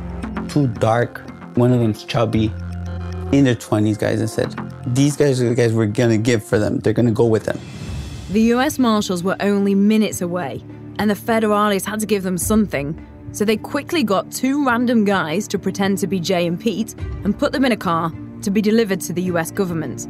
too 0.46 0.68
dark. 0.68 1.20
One 1.56 1.72
of 1.72 1.80
them's 1.80 2.04
chubby, 2.04 2.52
in 3.32 3.42
their 3.42 3.56
20s, 3.56 3.98
guys, 3.98 4.20
and 4.20 4.30
said, 4.30 4.54
These 4.86 5.16
guys 5.16 5.42
are 5.42 5.48
the 5.48 5.54
guys 5.56 5.72
we're 5.72 5.86
gonna 5.86 6.16
give 6.16 6.44
for 6.44 6.60
them. 6.60 6.78
They're 6.78 6.92
gonna 6.92 7.10
go 7.10 7.26
with 7.26 7.46
them. 7.46 7.58
The 8.30 8.42
US 8.54 8.78
Marshals 8.78 9.24
were 9.24 9.36
only 9.40 9.74
minutes 9.74 10.20
away, 10.20 10.62
and 11.00 11.10
the 11.10 11.14
federales 11.14 11.84
had 11.84 11.98
to 11.98 12.06
give 12.06 12.22
them 12.22 12.38
something. 12.38 13.04
So 13.32 13.44
they 13.44 13.56
quickly 13.56 14.04
got 14.04 14.30
two 14.30 14.64
random 14.64 15.04
guys 15.04 15.48
to 15.48 15.58
pretend 15.58 15.98
to 15.98 16.06
be 16.06 16.20
Jay 16.20 16.46
and 16.46 16.60
Pete 16.60 16.94
and 17.24 17.36
put 17.36 17.50
them 17.50 17.64
in 17.64 17.72
a 17.72 17.76
car 17.76 18.12
to 18.42 18.50
be 18.50 18.62
delivered 18.62 19.00
to 19.02 19.12
the 19.12 19.22
US 19.22 19.50
government. 19.50 20.06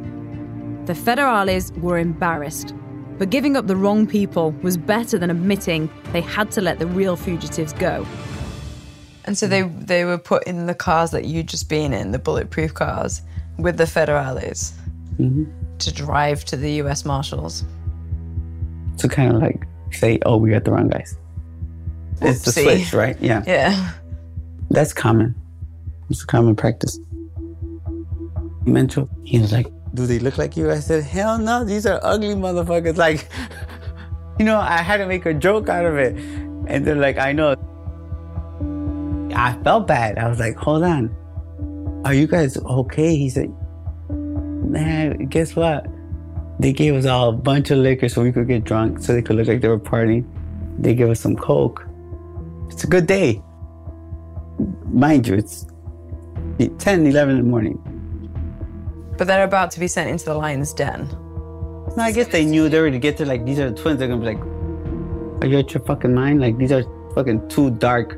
The 0.87 0.93
federales 0.93 1.77
were 1.79 1.97
embarrassed, 1.97 2.73
but 3.17 3.29
giving 3.29 3.55
up 3.55 3.67
the 3.67 3.75
wrong 3.75 4.07
people 4.07 4.51
was 4.63 4.77
better 4.77 5.17
than 5.17 5.29
admitting 5.29 5.89
they 6.11 6.21
had 6.21 6.51
to 6.51 6.61
let 6.61 6.79
the 6.79 6.87
real 6.87 7.15
fugitives 7.15 7.73
go. 7.73 8.05
And 9.25 9.37
so 9.37 9.47
they 9.47 9.61
they 9.61 10.05
were 10.05 10.17
put 10.17 10.43
in 10.45 10.65
the 10.65 10.73
cars 10.73 11.11
that 11.11 11.25
you'd 11.25 11.47
just 11.47 11.69
been 11.69 11.93
in, 11.93 12.11
the 12.11 12.19
bulletproof 12.19 12.73
cars, 12.73 13.21
with 13.57 13.77
the 13.77 13.83
federales 13.83 14.73
mm-hmm. 15.17 15.45
to 15.77 15.93
drive 15.93 16.43
to 16.45 16.57
the 16.57 16.71
U.S. 16.73 17.05
Marshals. 17.05 17.63
To 18.97 19.07
kind 19.07 19.35
of 19.35 19.41
like 19.41 19.67
say, 19.91 20.19
Oh, 20.25 20.37
we 20.37 20.49
got 20.49 20.63
the 20.63 20.71
wrong 20.71 20.89
guys. 20.89 21.15
It's 22.21 22.43
the 22.43 22.51
switch, 22.51 22.93
right? 22.93 23.19
Yeah. 23.19 23.43
Yeah. 23.45 23.93
That's 24.69 24.93
common. 24.93 25.35
It's 26.09 26.23
a 26.23 26.27
common 26.27 26.55
practice. 26.55 26.99
Mental. 28.65 29.09
He 29.23 29.39
was 29.39 29.51
like, 29.51 29.67
Do 29.93 30.05
they 30.05 30.19
look 30.19 30.37
like 30.37 30.55
you? 30.55 30.71
I 30.71 30.79
said, 30.79 31.03
Hell 31.03 31.37
no, 31.37 31.63
these 31.63 31.85
are 31.85 31.99
ugly 32.03 32.35
motherfuckers. 32.35 32.97
Like, 32.97 33.27
you 34.39 34.45
know, 34.45 34.59
I 34.59 34.77
had 34.77 34.97
to 34.97 35.07
make 35.07 35.25
a 35.25 35.33
joke 35.33 35.69
out 35.69 35.85
of 35.85 35.97
it. 35.97 36.15
And 36.67 36.85
they're 36.85 36.95
like, 36.95 37.17
I 37.17 37.31
know. 37.31 37.55
I 39.35 39.53
felt 39.63 39.87
bad. 39.87 40.17
I 40.17 40.27
was 40.27 40.39
like, 40.39 40.55
Hold 40.57 40.83
on. 40.83 41.15
Are 42.05 42.13
you 42.13 42.27
guys 42.27 42.57
okay? 42.57 43.15
He 43.15 43.29
said, 43.29 43.53
Man, 44.09 45.25
guess 45.27 45.55
what? 45.55 45.87
They 46.59 46.73
gave 46.73 46.95
us 46.95 47.05
all 47.05 47.29
a 47.29 47.33
bunch 47.33 47.71
of 47.71 47.79
liquor 47.79 48.07
so 48.07 48.21
we 48.21 48.31
could 48.31 48.47
get 48.47 48.63
drunk, 48.63 48.99
so 48.99 49.13
they 49.13 49.21
could 49.21 49.35
look 49.35 49.47
like 49.47 49.61
they 49.61 49.67
were 49.67 49.79
partying. 49.79 50.25
They 50.77 50.93
gave 50.93 51.09
us 51.09 51.19
some 51.19 51.35
coke. 51.35 51.87
It's 52.69 52.83
a 52.83 52.87
good 52.87 53.07
day 53.07 53.41
mind 54.91 55.27
you, 55.27 55.35
it's 55.35 55.65
10, 56.79 57.05
11 57.05 57.37
in 57.37 57.43
the 57.43 57.49
morning. 57.49 58.00
But 59.21 59.27
they're 59.27 59.43
about 59.43 59.69
to 59.73 59.79
be 59.79 59.87
sent 59.87 60.09
into 60.09 60.25
the 60.25 60.33
lion's 60.33 60.73
den. 60.73 61.07
No, 61.95 62.01
I 62.01 62.11
guess 62.11 62.29
they 62.29 62.43
knew 62.43 62.69
they 62.69 62.79
were 62.79 62.89
going 62.89 62.93
to 62.93 62.97
get 62.97 63.17
to 63.17 63.25
like, 63.27 63.45
these 63.45 63.59
are 63.59 63.69
the 63.69 63.79
twins. 63.79 63.99
They're 63.99 64.07
gonna 64.07 64.19
be 64.19 64.33
like, 64.33 64.43
are 65.43 65.47
you 65.47 65.59
out 65.59 65.71
your 65.71 65.83
fucking 65.83 66.11
mind? 66.11 66.41
Like, 66.41 66.57
these 66.57 66.71
are 66.71 66.83
fucking 67.13 67.47
two 67.47 67.69
dark 67.69 68.17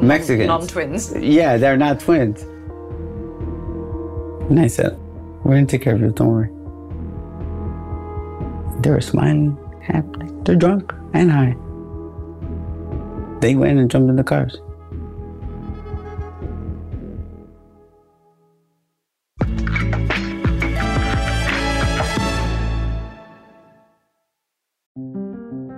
Mexicans. 0.00 0.46
Non-twins. 0.46 1.14
Yeah, 1.18 1.58
they're 1.58 1.76
not 1.76 2.00
twins. 2.00 2.40
And 4.48 4.58
I 4.58 4.66
said, 4.66 4.98
we're 5.44 5.56
gonna 5.56 5.66
take 5.66 5.82
care 5.82 5.94
of 5.94 6.00
you, 6.00 6.10
don't 6.10 6.28
worry. 6.28 6.48
They 8.80 8.88
were 8.88 9.02
smiling, 9.02 9.58
happy. 9.82 10.26
They're 10.44 10.56
drunk 10.56 10.94
and 11.12 11.30
high. 11.30 11.54
They 13.40 13.54
went 13.56 13.78
and 13.78 13.90
jumped 13.90 14.08
in 14.08 14.16
the 14.16 14.24
cars. 14.24 14.56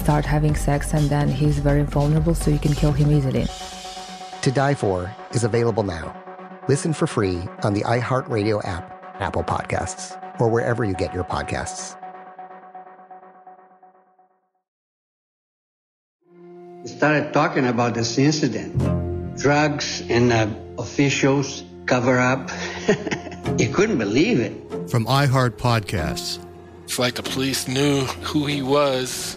start 0.00 0.24
having 0.24 0.56
sex, 0.56 0.94
and 0.94 1.08
then 1.08 1.28
he's 1.28 1.58
very 1.58 1.82
vulnerable, 1.82 2.34
so 2.34 2.50
you 2.50 2.58
can 2.58 2.74
kill 2.74 2.92
him 2.92 3.12
easily. 3.12 3.46
To 4.42 4.50
Die 4.50 4.74
For 4.74 5.14
is 5.32 5.44
available 5.44 5.82
now. 5.82 6.16
Listen 6.68 6.92
for 6.92 7.06
free 7.06 7.38
on 7.62 7.74
the 7.74 7.82
iHeartRadio 7.82 8.64
app, 8.66 8.84
Apple 9.20 9.44
Podcasts, 9.44 10.16
or 10.40 10.48
wherever 10.48 10.84
you 10.84 10.94
get 10.94 11.12
your 11.14 11.24
podcasts. 11.24 11.96
started 16.84 17.32
talking 17.32 17.66
about 17.66 17.94
this 17.94 18.18
incident. 18.18 18.76
Drugs 19.38 20.02
and 20.08 20.32
uh, 20.32 20.48
officials 20.78 21.64
cover 21.86 22.18
up. 22.18 22.50
you 23.58 23.68
couldn't 23.72 23.98
believe 23.98 24.40
it. 24.40 24.52
From 24.90 25.06
iHeart 25.06 25.52
Podcasts. 25.52 26.38
It's 26.84 26.98
like 26.98 27.14
the 27.14 27.22
police 27.22 27.68
knew 27.68 28.04
who 28.22 28.46
he 28.46 28.62
was 28.62 29.36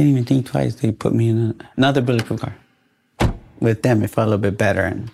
Didn't 0.00 0.12
even 0.12 0.24
think 0.24 0.46
twice. 0.46 0.76
They 0.76 0.92
put 0.92 1.12
me 1.12 1.28
in 1.28 1.60
another 1.76 2.00
bulletproof 2.00 2.40
car. 2.40 2.56
With 3.60 3.82
them, 3.82 4.02
it 4.02 4.08
felt 4.08 4.28
a 4.28 4.30
little 4.30 4.40
bit 4.40 4.56
better. 4.56 4.80
And, 4.80 5.10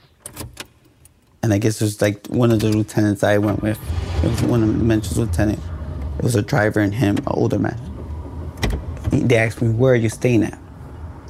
and 1.42 1.52
I 1.52 1.58
guess 1.58 1.80
it 1.80 1.84
was 1.84 2.00
like 2.00 2.24
one 2.28 2.52
of 2.52 2.60
the 2.60 2.68
lieutenants 2.68 3.24
I 3.24 3.38
went 3.38 3.62
with. 3.62 3.80
It 4.22 4.30
was 4.30 4.42
one 4.44 4.62
of 4.62 4.68
the 4.68 4.84
Mencho's 4.84 5.18
lieutenant. 5.18 5.58
It 6.18 6.22
was 6.22 6.36
a 6.36 6.42
driver 6.42 6.78
and 6.78 6.94
him, 6.94 7.16
an 7.16 7.24
older 7.26 7.58
man. 7.58 7.76
They 9.10 9.36
asked 9.36 9.60
me, 9.60 9.70
where 9.70 9.94
are 9.94 9.96
you 9.96 10.08
staying 10.08 10.44
at? 10.44 10.56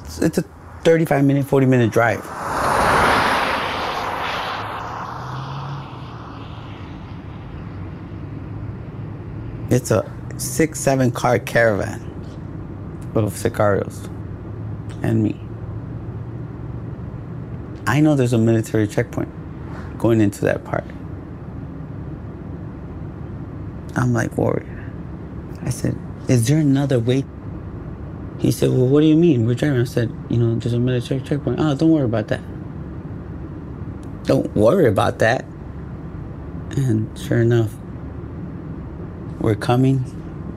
It's, 0.01 0.21
it's 0.21 0.37
a 0.37 0.43
35 0.83 1.25
minute, 1.25 1.47
40 1.47 1.65
minute 1.65 1.91
drive. 1.91 2.19
It's 9.71 9.89
a 9.89 10.07
six, 10.37 10.79
seven 10.79 11.09
car 11.09 11.39
caravan 11.39 12.16
full 13.17 13.25
of 13.25 13.33
sicarios 13.33 14.05
and 15.01 15.23
me. 15.23 15.35
I 17.87 17.99
know 17.99 18.15
there's 18.15 18.33
a 18.33 18.37
military 18.37 18.85
checkpoint 18.85 19.29
going 19.97 20.21
into 20.21 20.41
that 20.41 20.63
part. 20.63 20.83
I'm 23.95 24.13
like 24.13 24.37
worried. 24.37 24.67
I 25.63 25.71
said, 25.71 25.97
Is 26.27 26.47
there 26.47 26.59
another 26.59 26.99
way? 26.99 27.25
He 28.37 28.51
said, 28.51 28.69
Well, 28.69 28.85
what 28.85 29.01
do 29.01 29.07
you 29.07 29.15
mean? 29.15 29.47
We're 29.47 29.55
driving. 29.55 29.81
I 29.81 29.85
said, 29.85 30.13
You 30.29 30.37
know, 30.37 30.53
there's 30.59 30.73
a 30.73 30.79
military 30.79 31.21
checkpoint. 31.21 31.59
Oh, 31.59 31.73
don't 31.73 31.89
worry 31.89 32.05
about 32.05 32.27
that. 32.27 32.41
Don't 34.25 34.55
worry 34.55 34.87
about 34.87 35.17
that. 35.19 35.43
And 36.75 37.17
sure 37.17 37.41
enough, 37.41 37.73
we're 39.39 39.55
coming. 39.55 40.05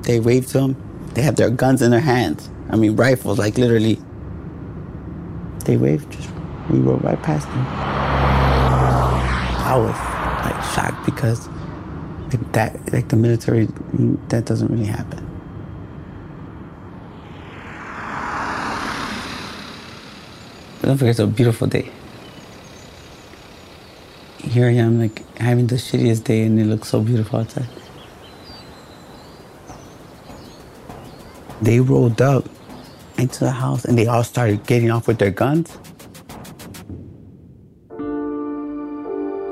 They 0.03 0.21
waved 0.21 0.49
to 0.51 0.59
them. 0.59 0.90
They 1.15 1.23
have 1.23 1.37
their 1.37 1.51
guns 1.51 1.83
in 1.83 1.91
their 1.91 2.01
hands. 2.01 2.49
I 2.71 2.77
mean, 2.77 2.97
rifles, 2.97 3.39
like 3.39 3.59
literally. 3.59 3.99
They 5.65 5.77
waved, 5.77 6.11
just 6.13 6.31
we 6.71 6.79
rode 6.79 7.03
right 7.03 7.21
past 7.23 7.47
them. 7.49 7.67
I 9.63 9.77
was 9.77 9.97
like 10.45 10.63
shocked 10.75 11.05
because 11.05 11.49
like, 12.33 12.53
that, 12.53 12.93
like 12.93 13.09
the 13.09 13.17
military, 13.17 13.69
that 14.29 14.45
doesn't 14.45 14.69
really 14.69 14.87
happen. 14.87 15.27
But 20.81 20.89
don't 20.89 20.97
forget, 20.97 21.11
it's 21.11 21.19
a 21.19 21.27
beautiful 21.27 21.67
day. 21.67 21.91
Here 24.39 24.67
I 24.67 24.73
am, 24.75 24.99
like 24.99 25.39
having 25.39 25.67
the 25.67 25.77
shittiest 25.77 26.25
day, 26.25 26.43
and 26.43 26.59
it 26.59 26.65
looks 26.65 26.89
so 26.89 27.01
beautiful 27.01 27.41
outside. 27.41 27.69
They 31.63 31.81
rolled 31.81 32.23
up 32.23 32.49
into 33.19 33.41
the 33.41 33.51
house 33.51 33.85
and 33.85 33.99
they 33.99 34.07
all 34.07 34.25
started 34.25 34.67
getting 34.67 34.91
off 34.91 35.07
with 35.07 35.19
their 35.19 35.31
guns. 35.31 35.77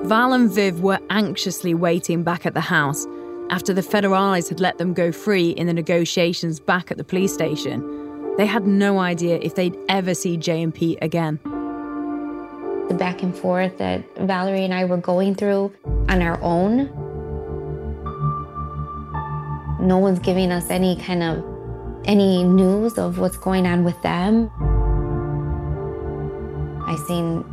Val 0.09 0.33
and 0.33 0.51
Viv 0.51 0.81
were 0.81 0.99
anxiously 1.11 1.75
waiting 1.75 2.23
back 2.23 2.47
at 2.47 2.55
the 2.55 2.63
house 2.63 3.07
after 3.51 3.75
the 3.75 3.83
federales 3.83 4.49
had 4.49 4.59
let 4.59 4.79
them 4.79 4.95
go 4.95 5.13
free 5.13 5.51
in 5.51 5.67
the 5.67 5.75
negotiations 5.75 6.61
back 6.61 6.91
at 6.91 6.97
the 6.97 7.05
police 7.05 7.33
station. 7.33 7.85
They 8.39 8.47
had 8.47 8.67
no 8.67 9.01
idea 9.01 9.39
if 9.43 9.55
they'd 9.55 9.77
ever 9.89 10.15
see 10.15 10.37
Jay 10.37 10.63
and 10.63 10.75
Pete 10.75 10.99
again. 11.03 11.39
The 12.89 12.95
back 12.99 13.23
and 13.23 13.37
forth 13.37 13.77
that 13.79 14.03
Valerie 14.19 14.65
and 14.65 14.73
I 14.73 14.87
were 14.87 14.97
going 14.97 15.35
through 15.35 15.75
on 16.09 16.23
our 16.23 16.41
own. 16.43 16.87
No 19.87 19.99
one's 19.99 20.21
giving 20.21 20.51
us 20.53 20.71
any 20.71 20.97
kind 20.97 21.23
of 21.23 21.45
any 22.09 22.43
news 22.43 22.97
of 22.97 23.19
what's 23.19 23.37
going 23.37 23.67
on 23.67 23.85
with 23.85 24.01
them. 24.03 24.51
I 26.87 26.97
seen 27.07 27.45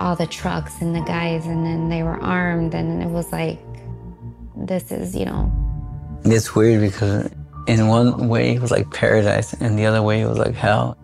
all 0.00 0.16
the 0.16 0.26
trucks 0.26 0.80
and 0.80 0.94
the 0.94 1.00
guys, 1.00 1.46
and 1.46 1.64
then 1.64 1.88
they 1.88 2.02
were 2.02 2.20
armed, 2.20 2.74
and 2.74 3.02
it 3.02 3.08
was 3.08 3.30
like, 3.30 3.60
this 4.56 4.90
is, 4.90 5.14
you 5.14 5.26
know. 5.26 5.50
It's 6.24 6.56
weird 6.56 6.80
because 6.80 7.30
in 7.68 7.86
one 7.86 8.28
way 8.28 8.56
it 8.56 8.60
was 8.60 8.72
like 8.72 8.90
paradise, 8.90 9.52
and 9.54 9.78
the 9.78 9.86
other 9.86 10.02
way 10.02 10.22
it 10.22 10.26
was 10.26 10.38
like 10.38 10.54
hell. 10.54 10.98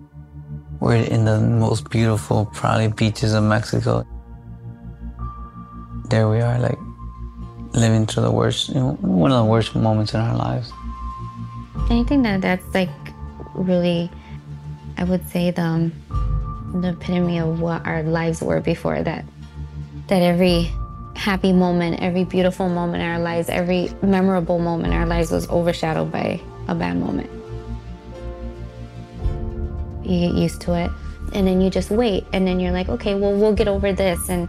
We're 0.80 0.96
in 0.96 1.24
the 1.24 1.40
most 1.40 1.88
beautiful, 1.88 2.46
probably 2.46 2.88
beaches 2.88 3.34
of 3.34 3.44
Mexico. 3.44 4.04
There 6.10 6.28
we 6.28 6.40
are, 6.40 6.58
like 6.58 6.78
living 7.72 8.06
through 8.06 8.24
the 8.24 8.32
worst, 8.32 8.70
you 8.70 8.74
know, 8.74 8.92
one 9.00 9.30
of 9.30 9.38
the 9.38 9.44
worst 9.44 9.76
moments 9.76 10.12
in 10.12 10.20
our 10.20 10.36
lives. 10.36 10.72
I 11.88 12.02
think 12.02 12.24
that 12.24 12.40
that's 12.40 12.74
like 12.74 12.90
really, 13.54 14.10
I 14.98 15.04
would 15.04 15.26
say 15.28 15.50
the 15.50 15.62
um, 15.62 15.92
the 16.80 16.90
epitome 16.90 17.38
of 17.38 17.60
what 17.60 17.86
our 17.86 18.02
lives 18.02 18.42
were 18.42 18.60
before 18.60 19.02
that. 19.02 19.24
That 20.08 20.22
every 20.22 20.70
happy 21.14 21.52
moment, 21.52 22.00
every 22.02 22.24
beautiful 22.24 22.68
moment 22.68 23.02
in 23.02 23.08
our 23.08 23.18
lives, 23.18 23.48
every 23.48 23.90
memorable 24.02 24.58
moment 24.58 24.92
in 24.92 24.98
our 24.98 25.06
lives 25.06 25.30
was 25.30 25.48
overshadowed 25.48 26.12
by 26.12 26.40
a 26.68 26.74
bad 26.74 26.96
moment. 26.98 27.30
You 30.04 30.28
get 30.28 30.34
used 30.34 30.60
to 30.62 30.74
it, 30.74 30.90
and 31.32 31.46
then 31.46 31.60
you 31.60 31.70
just 31.70 31.90
wait, 31.90 32.24
and 32.32 32.46
then 32.46 32.60
you're 32.60 32.72
like, 32.72 32.88
okay, 32.88 33.14
well, 33.14 33.32
we'll 33.32 33.54
get 33.54 33.68
over 33.68 33.92
this, 33.92 34.28
and 34.28 34.48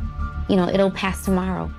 you 0.49 0.55
know, 0.55 0.67
it'll 0.67 0.91
pass 0.91 1.25
tomorrow. 1.25 1.71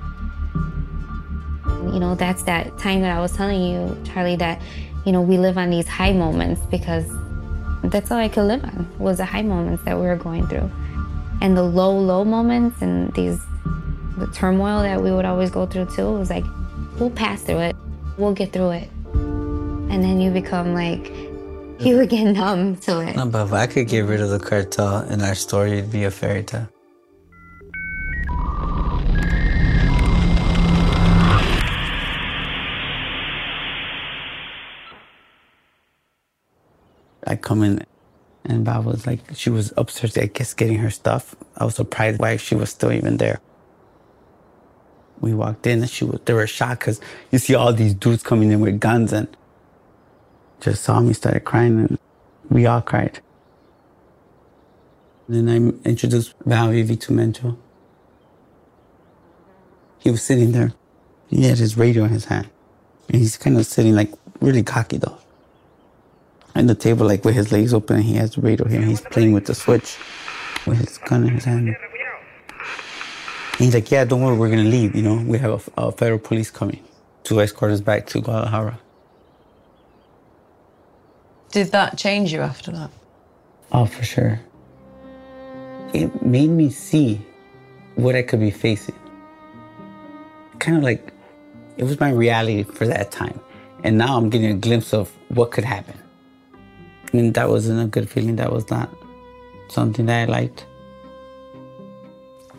You 1.92 2.00
know, 2.00 2.14
that's 2.14 2.42
that 2.44 2.76
time 2.78 3.00
that 3.02 3.16
I 3.16 3.20
was 3.20 3.32
telling 3.32 3.62
you, 3.62 3.96
Charlie, 4.04 4.36
that 4.36 4.60
you 5.08 5.12
know, 5.12 5.22
we 5.22 5.38
live 5.38 5.56
on 5.56 5.70
these 5.70 5.88
high 5.88 6.12
moments 6.12 6.60
because 6.70 7.06
that's 7.84 8.10
all 8.10 8.18
I 8.18 8.28
could 8.28 8.42
live 8.42 8.62
on 8.62 8.86
was 8.98 9.16
the 9.16 9.24
high 9.24 9.40
moments 9.40 9.82
that 9.84 9.96
we 9.96 10.02
were 10.02 10.16
going 10.16 10.46
through. 10.48 10.70
And 11.40 11.56
the 11.56 11.62
low, 11.62 11.98
low 11.98 12.26
moments 12.26 12.82
and 12.82 13.10
these 13.14 13.40
the 14.18 14.26
turmoil 14.34 14.82
that 14.82 15.00
we 15.00 15.10
would 15.10 15.24
always 15.24 15.50
go 15.50 15.64
through 15.64 15.86
too 15.86 16.12
was 16.12 16.28
like, 16.28 16.44
we'll 17.00 17.08
pass 17.08 17.40
through 17.40 17.60
it. 17.60 17.76
We'll 18.18 18.34
get 18.34 18.52
through 18.52 18.72
it. 18.72 18.90
And 19.14 20.04
then 20.04 20.20
you 20.20 20.30
become 20.30 20.74
like 20.74 21.08
you 21.80 21.96
would 21.96 22.10
get 22.10 22.24
numb 22.24 22.76
to 22.76 23.00
it. 23.00 23.16
No, 23.16 23.24
but 23.24 23.46
if 23.46 23.52
I 23.54 23.66
could 23.66 23.88
get 23.88 24.00
rid 24.00 24.20
of 24.20 24.28
the 24.28 24.38
cartel 24.38 25.08
in 25.08 25.22
our 25.22 25.34
story, 25.34 25.78
it'd 25.78 25.90
be 25.90 26.04
a 26.04 26.10
fairy 26.10 26.42
tale. 26.42 26.68
I 37.28 37.36
come 37.36 37.62
in 37.62 37.84
and 38.44 38.64
Bob 38.64 38.86
was 38.86 39.06
like, 39.06 39.20
she 39.34 39.50
was 39.50 39.72
upstairs, 39.76 40.16
I 40.16 40.26
guess, 40.26 40.54
getting 40.54 40.78
her 40.78 40.90
stuff. 40.90 41.36
I 41.58 41.66
was 41.66 41.74
surprised 41.74 42.18
why 42.18 42.38
she 42.38 42.54
was 42.54 42.70
still 42.70 42.90
even 42.90 43.18
there. 43.18 43.40
We 45.20 45.34
walked 45.34 45.66
in 45.66 45.80
and 45.82 45.90
she 45.90 46.04
was, 46.04 46.20
they 46.24 46.32
were 46.32 46.46
shocked 46.46 46.80
because 46.80 47.00
you 47.30 47.38
see 47.38 47.54
all 47.54 47.74
these 47.74 47.92
dudes 47.92 48.22
coming 48.22 48.50
in 48.50 48.60
with 48.60 48.80
guns 48.80 49.12
and 49.12 49.28
just 50.60 50.82
saw 50.82 51.00
me, 51.00 51.12
started 51.12 51.40
crying, 51.40 51.78
and 51.80 51.98
we 52.48 52.64
all 52.64 52.80
cried. 52.80 53.20
Then 55.28 55.48
I 55.48 55.56
introduced 55.86 56.34
Val 56.46 56.70
Vivi 56.70 56.96
to 56.96 57.12
Mencho. 57.12 57.58
He 59.98 60.10
was 60.10 60.22
sitting 60.22 60.52
there. 60.52 60.72
He 61.28 61.44
had 61.44 61.58
his 61.58 61.76
radio 61.76 62.04
in 62.04 62.10
his 62.10 62.24
hand. 62.24 62.48
And 63.08 63.18
he's 63.18 63.36
kind 63.36 63.58
of 63.58 63.66
sitting 63.66 63.94
like 63.94 64.12
really 64.40 64.62
cocky 64.62 64.96
though 64.96 65.18
at 66.58 66.66
the 66.66 66.74
table, 66.74 67.06
like 67.06 67.24
with 67.24 67.36
his 67.36 67.52
legs 67.52 67.72
open, 67.72 67.96
and 67.96 68.04
he 68.04 68.14
has 68.14 68.34
the 68.34 68.40
radio 68.40 68.66
here, 68.66 68.80
and 68.80 68.88
he's 68.88 69.00
playing 69.00 69.32
with 69.32 69.46
the 69.46 69.54
switch 69.54 69.96
with 70.66 70.78
his 70.78 70.98
gun 70.98 71.24
in 71.24 71.34
his 71.34 71.44
hand. 71.44 71.68
And 71.68 71.76
he's 73.64 73.74
like, 73.74 73.90
"Yeah, 73.90 74.04
don't 74.04 74.22
worry, 74.22 74.36
we're 74.36 74.50
gonna 74.50 74.64
leave. 74.64 74.94
You 74.96 75.02
know, 75.02 75.16
we 75.16 75.38
have 75.38 75.70
a, 75.76 75.82
a 75.86 75.92
federal 75.92 76.18
police 76.18 76.50
coming 76.50 76.82
to 77.24 77.40
escort 77.40 77.70
us 77.70 77.80
back 77.80 78.06
to 78.08 78.20
Guadalajara." 78.20 78.78
Did 81.52 81.70
that 81.72 81.96
change 81.96 82.32
you 82.32 82.40
after 82.40 82.72
that? 82.72 82.90
Oh, 83.72 83.86
for 83.86 84.04
sure. 84.04 84.40
It 85.94 86.22
made 86.22 86.50
me 86.50 86.70
see 86.70 87.20
what 87.94 88.14
I 88.14 88.22
could 88.22 88.40
be 88.40 88.50
facing. 88.50 88.94
Kind 90.58 90.76
of 90.76 90.82
like 90.82 91.12
it 91.76 91.84
was 91.84 91.98
my 92.00 92.10
reality 92.10 92.64
for 92.64 92.86
that 92.86 93.10
time. 93.10 93.40
And 93.84 93.96
now 93.96 94.16
I'm 94.16 94.28
getting 94.28 94.50
a 94.50 94.54
glimpse 94.54 94.92
of 94.92 95.08
what 95.28 95.52
could 95.52 95.64
happen. 95.64 95.96
And 97.12 97.34
that 97.34 97.48
wasn't 97.48 97.80
a 97.80 97.86
good 97.86 98.08
feeling. 98.08 98.36
That 98.36 98.52
was 98.52 98.68
not 98.70 98.90
something 99.68 100.06
that 100.06 100.28
I 100.28 100.30
liked. 100.30 100.66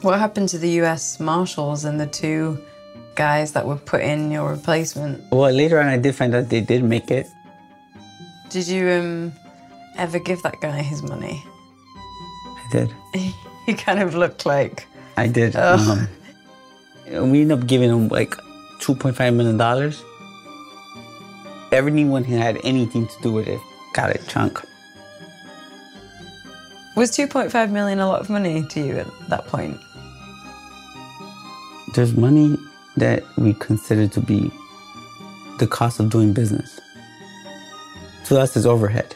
What 0.01 0.17
happened 0.17 0.49
to 0.49 0.57
the 0.57 0.69
US 0.81 1.19
Marshals 1.19 1.83
and 1.83 1.99
the 1.99 2.07
two 2.07 2.57
guys 3.15 3.51
that 3.51 3.65
were 3.65 3.75
put 3.75 4.01
in 4.01 4.31
your 4.31 4.49
replacement? 4.49 5.21
Well, 5.31 5.51
later 5.51 5.79
on, 5.79 5.87
I 5.87 5.97
did 5.97 6.15
find 6.15 6.33
out 6.33 6.49
they 6.49 6.61
did 6.61 6.83
make 6.83 7.11
it. 7.11 7.27
Did 8.49 8.67
you 8.67 8.89
um, 8.89 9.33
ever 9.97 10.17
give 10.19 10.41
that 10.43 10.59
guy 10.61 10.81
his 10.81 11.03
money? 11.03 11.43
I 12.45 12.67
did. 12.71 12.93
he 13.65 13.73
kind 13.73 13.99
of 13.99 14.15
looked 14.15 14.45
like. 14.45 14.87
I 15.17 15.27
did. 15.27 15.55
Ugh. 15.55 16.07
Um, 17.11 17.31
we 17.31 17.41
ended 17.41 17.59
up 17.59 17.67
giving 17.67 17.89
him 17.89 18.07
like 18.07 18.31
$2.5 18.79 19.35
million. 19.35 19.93
Everyone 21.71 22.23
who 22.23 22.37
had 22.37 22.57
anything 22.63 23.05
to 23.07 23.21
do 23.21 23.31
with 23.31 23.47
it 23.47 23.59
got 23.93 24.15
a 24.15 24.17
chunk. 24.27 24.61
Was 26.95 27.11
2.5 27.11 27.71
million 27.71 27.99
a 27.99 28.07
lot 28.07 28.19
of 28.19 28.29
money 28.29 28.65
to 28.67 28.79
you 28.79 28.97
at 28.97 29.07
that 29.29 29.47
point? 29.47 29.79
There's 31.93 32.13
money 32.13 32.57
that 32.97 33.23
we 33.37 33.53
consider 33.53 34.07
to 34.07 34.19
be 34.19 34.51
the 35.59 35.67
cost 35.67 35.99
of 35.99 36.09
doing 36.09 36.33
business. 36.33 36.79
To 38.25 38.39
us, 38.39 38.55
is 38.55 38.65
overhead. 38.65 39.15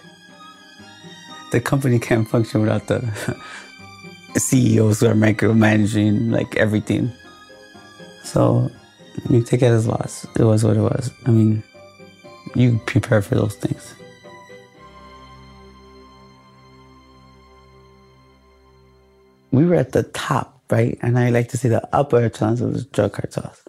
The 1.52 1.60
company 1.60 2.00
can't 2.08 2.28
function 2.28 2.62
without 2.62 2.88
the 2.88 3.02
CEOs 4.38 5.02
who 5.02 5.08
are 5.08 5.14
micromanaging 5.14 6.32
like 6.32 6.56
everything. 6.56 7.12
So 8.24 8.72
you 9.30 9.44
take 9.44 9.62
it 9.62 9.68
as 9.68 9.88
loss. 9.88 10.26
It 10.36 10.44
was 10.44 10.64
what 10.64 10.78
it 10.78 10.82
was. 10.82 11.12
I 11.26 11.32
mean, 11.32 11.64
you 12.56 12.80
prepare 12.86 13.22
for 13.22 13.36
those 13.36 13.56
things. 13.56 13.94
We 19.54 19.66
were 19.66 19.76
at 19.76 19.92
the 19.92 20.02
top, 20.02 20.63
right? 20.72 20.98
And 21.04 21.18
I 21.20 21.30
like 21.30 21.50
to 21.50 21.58
say 21.58 21.70
the 21.70 21.88
upper 21.96 22.18
echelons 22.18 22.60
of 22.60 22.74
the 22.74 22.82
drug 22.86 23.13
cartels. 23.13 23.62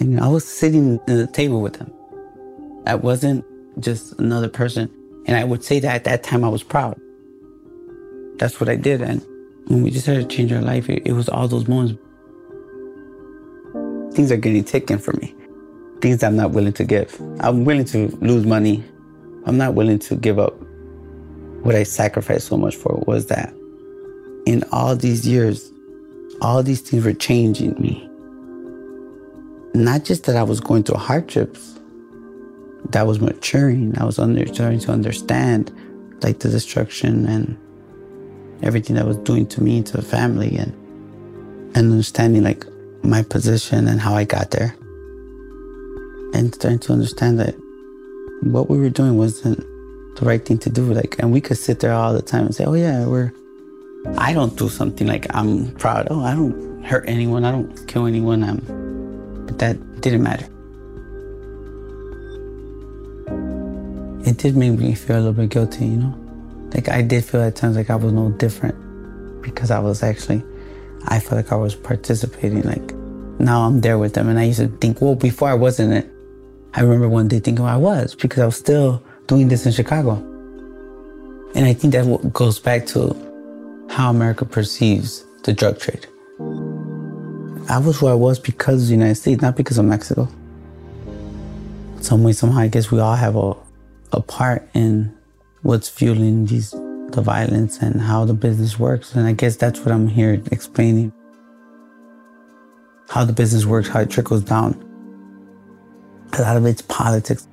And 0.00 0.18
I 0.18 0.26
was 0.26 0.44
sitting 0.44 0.96
at 0.96 1.06
the 1.06 1.28
table 1.28 1.62
with 1.62 1.74
them. 1.74 1.92
I 2.86 2.96
wasn't 2.96 3.44
just 3.78 4.18
another 4.18 4.48
person. 4.48 4.90
And 5.28 5.36
I 5.36 5.44
would 5.44 5.62
say 5.62 5.78
that 5.78 5.94
at 5.94 6.04
that 6.04 6.24
time 6.24 6.42
I 6.42 6.48
was 6.48 6.64
proud. 6.64 7.00
That's 8.38 8.58
what 8.60 8.68
I 8.68 8.74
did. 8.74 9.00
And 9.00 9.24
when 9.66 9.84
we 9.84 9.90
decided 9.90 10.28
to 10.28 10.36
change 10.36 10.52
our 10.52 10.60
life, 10.60 10.90
it, 10.90 11.06
it 11.06 11.12
was 11.12 11.28
all 11.28 11.46
those 11.46 11.68
moments. 11.68 12.02
Things 14.16 14.32
are 14.32 14.36
getting 14.36 14.64
taken 14.64 14.98
from 14.98 15.20
me. 15.20 15.32
Things 16.00 16.24
I'm 16.24 16.34
not 16.34 16.50
willing 16.50 16.72
to 16.72 16.84
give. 16.84 17.16
I'm 17.38 17.64
willing 17.64 17.84
to 17.84 18.08
lose 18.22 18.44
money. 18.44 18.82
I'm 19.46 19.56
not 19.56 19.74
willing 19.74 20.00
to 20.00 20.16
give 20.16 20.40
up 20.40 20.60
what 21.62 21.76
I 21.76 21.84
sacrificed 21.84 22.48
so 22.48 22.56
much 22.56 22.74
for 22.74 23.04
was 23.06 23.26
that 23.26 23.54
in 24.50 24.64
all 24.72 24.96
these 24.96 25.26
years, 25.26 25.70
all 26.42 26.60
these 26.60 26.80
things 26.80 27.04
were 27.04 27.12
changing 27.12 27.80
me. 27.80 28.08
Not 29.74 30.04
just 30.04 30.24
that 30.24 30.36
I 30.36 30.42
was 30.42 30.58
going 30.58 30.82
through 30.82 30.96
hardships, 30.96 31.78
that 32.90 33.06
was 33.06 33.20
maturing. 33.20 33.96
I 33.96 34.04
was 34.04 34.18
under, 34.18 34.44
starting 34.52 34.80
to 34.80 34.90
understand 34.90 35.72
like 36.22 36.40
the 36.40 36.48
destruction 36.48 37.26
and 37.26 37.56
everything 38.64 38.96
that 38.96 39.06
was 39.06 39.18
doing 39.18 39.46
to 39.48 39.62
me, 39.62 39.82
to 39.84 39.96
the 39.96 40.02
family, 40.02 40.56
and 40.56 40.72
and 41.76 41.92
understanding 41.92 42.42
like 42.42 42.66
my 43.04 43.22
position 43.22 43.86
and 43.86 44.00
how 44.00 44.14
I 44.14 44.24
got 44.24 44.50
there. 44.50 44.74
And 46.34 46.52
starting 46.52 46.80
to 46.80 46.92
understand 46.92 47.38
that 47.38 47.54
what 48.42 48.68
we 48.68 48.78
were 48.78 48.90
doing 48.90 49.16
wasn't 49.16 49.60
the 50.16 50.24
right 50.24 50.44
thing 50.44 50.58
to 50.58 50.70
do. 50.70 50.92
Like, 50.92 51.20
and 51.20 51.32
we 51.32 51.40
could 51.40 51.58
sit 51.58 51.78
there 51.78 51.92
all 51.92 52.12
the 52.12 52.22
time 52.22 52.46
and 52.46 52.54
say, 52.54 52.64
"Oh 52.64 52.74
yeah, 52.74 53.06
we're." 53.06 53.32
I 54.16 54.32
don't 54.32 54.56
do 54.56 54.68
something 54.68 55.06
like 55.06 55.26
I'm 55.34 55.72
proud. 55.72 56.08
Oh, 56.10 56.24
I 56.24 56.34
don't 56.34 56.82
hurt 56.82 57.04
anyone. 57.06 57.44
I 57.44 57.50
don't 57.50 57.86
kill 57.86 58.06
anyone. 58.06 58.42
I'm, 58.42 59.46
but 59.46 59.58
that 59.58 60.00
didn't 60.00 60.22
matter. 60.22 60.46
It 64.28 64.38
did 64.38 64.56
make 64.56 64.78
me 64.78 64.94
feel 64.94 65.16
a 65.16 65.18
little 65.18 65.32
bit 65.32 65.50
guilty, 65.50 65.86
you 65.86 65.96
know. 65.96 66.16
Like 66.74 66.88
I 66.88 67.02
did 67.02 67.24
feel 67.24 67.42
at 67.42 67.56
times 67.56 67.76
like 67.76 67.90
I 67.90 67.96
was 67.96 68.12
no 68.12 68.30
different 68.30 69.42
because 69.42 69.70
I 69.70 69.80
was 69.80 70.02
actually, 70.02 70.42
I 71.08 71.20
felt 71.20 71.32
like 71.32 71.52
I 71.52 71.56
was 71.56 71.74
participating. 71.74 72.62
Like 72.62 72.94
now 73.40 73.62
I'm 73.62 73.80
there 73.80 73.98
with 73.98 74.14
them, 74.14 74.28
and 74.28 74.38
I 74.38 74.44
used 74.44 74.60
to 74.60 74.68
think, 74.68 75.00
well, 75.00 75.14
before 75.14 75.48
I 75.48 75.54
wasn't 75.54 75.92
it. 75.92 76.10
I 76.72 76.82
remember 76.82 77.08
one 77.08 77.26
day 77.26 77.40
thinking 77.40 77.64
well, 77.64 77.74
I 77.74 77.76
was 77.76 78.14
because 78.14 78.38
I 78.38 78.46
was 78.46 78.56
still 78.56 79.02
doing 79.26 79.48
this 79.48 79.66
in 79.66 79.72
Chicago. 79.72 80.12
And 81.54 81.66
I 81.66 81.72
think 81.72 81.92
that 81.94 82.32
goes 82.32 82.60
back 82.60 82.86
to 82.88 83.12
how 83.90 84.08
America 84.08 84.44
perceives 84.44 85.24
the 85.42 85.52
drug 85.52 85.78
trade. 85.80 86.06
I 87.68 87.78
was 87.78 87.98
who 87.98 88.06
I 88.06 88.14
was 88.14 88.38
because 88.38 88.82
of 88.82 88.88
the 88.88 88.94
United 88.94 89.16
States, 89.16 89.42
not 89.42 89.56
because 89.56 89.78
of 89.78 89.84
Mexico. 89.84 90.28
Some 92.00 92.22
way, 92.22 92.32
somehow, 92.32 92.60
I 92.60 92.68
guess 92.68 92.90
we 92.90 93.00
all 93.00 93.16
have 93.16 93.36
a, 93.36 93.54
a 94.12 94.22
part 94.22 94.68
in 94.74 95.14
what's 95.62 95.88
fueling 95.88 96.46
these 96.46 96.70
the 96.70 97.20
violence 97.20 97.78
and 97.78 98.00
how 98.00 98.24
the 98.24 98.34
business 98.34 98.78
works. 98.78 99.14
And 99.16 99.26
I 99.26 99.32
guess 99.32 99.56
that's 99.56 99.80
what 99.80 99.90
I'm 99.90 100.06
here 100.06 100.40
explaining. 100.52 101.12
How 103.08 103.24
the 103.24 103.32
business 103.32 103.66
works, 103.66 103.88
how 103.88 104.00
it 104.00 104.10
trickles 104.10 104.44
down. 104.44 104.78
A 106.38 106.42
lot 106.42 106.56
of 106.56 106.64
it's 106.64 106.82
politics. 106.82 107.48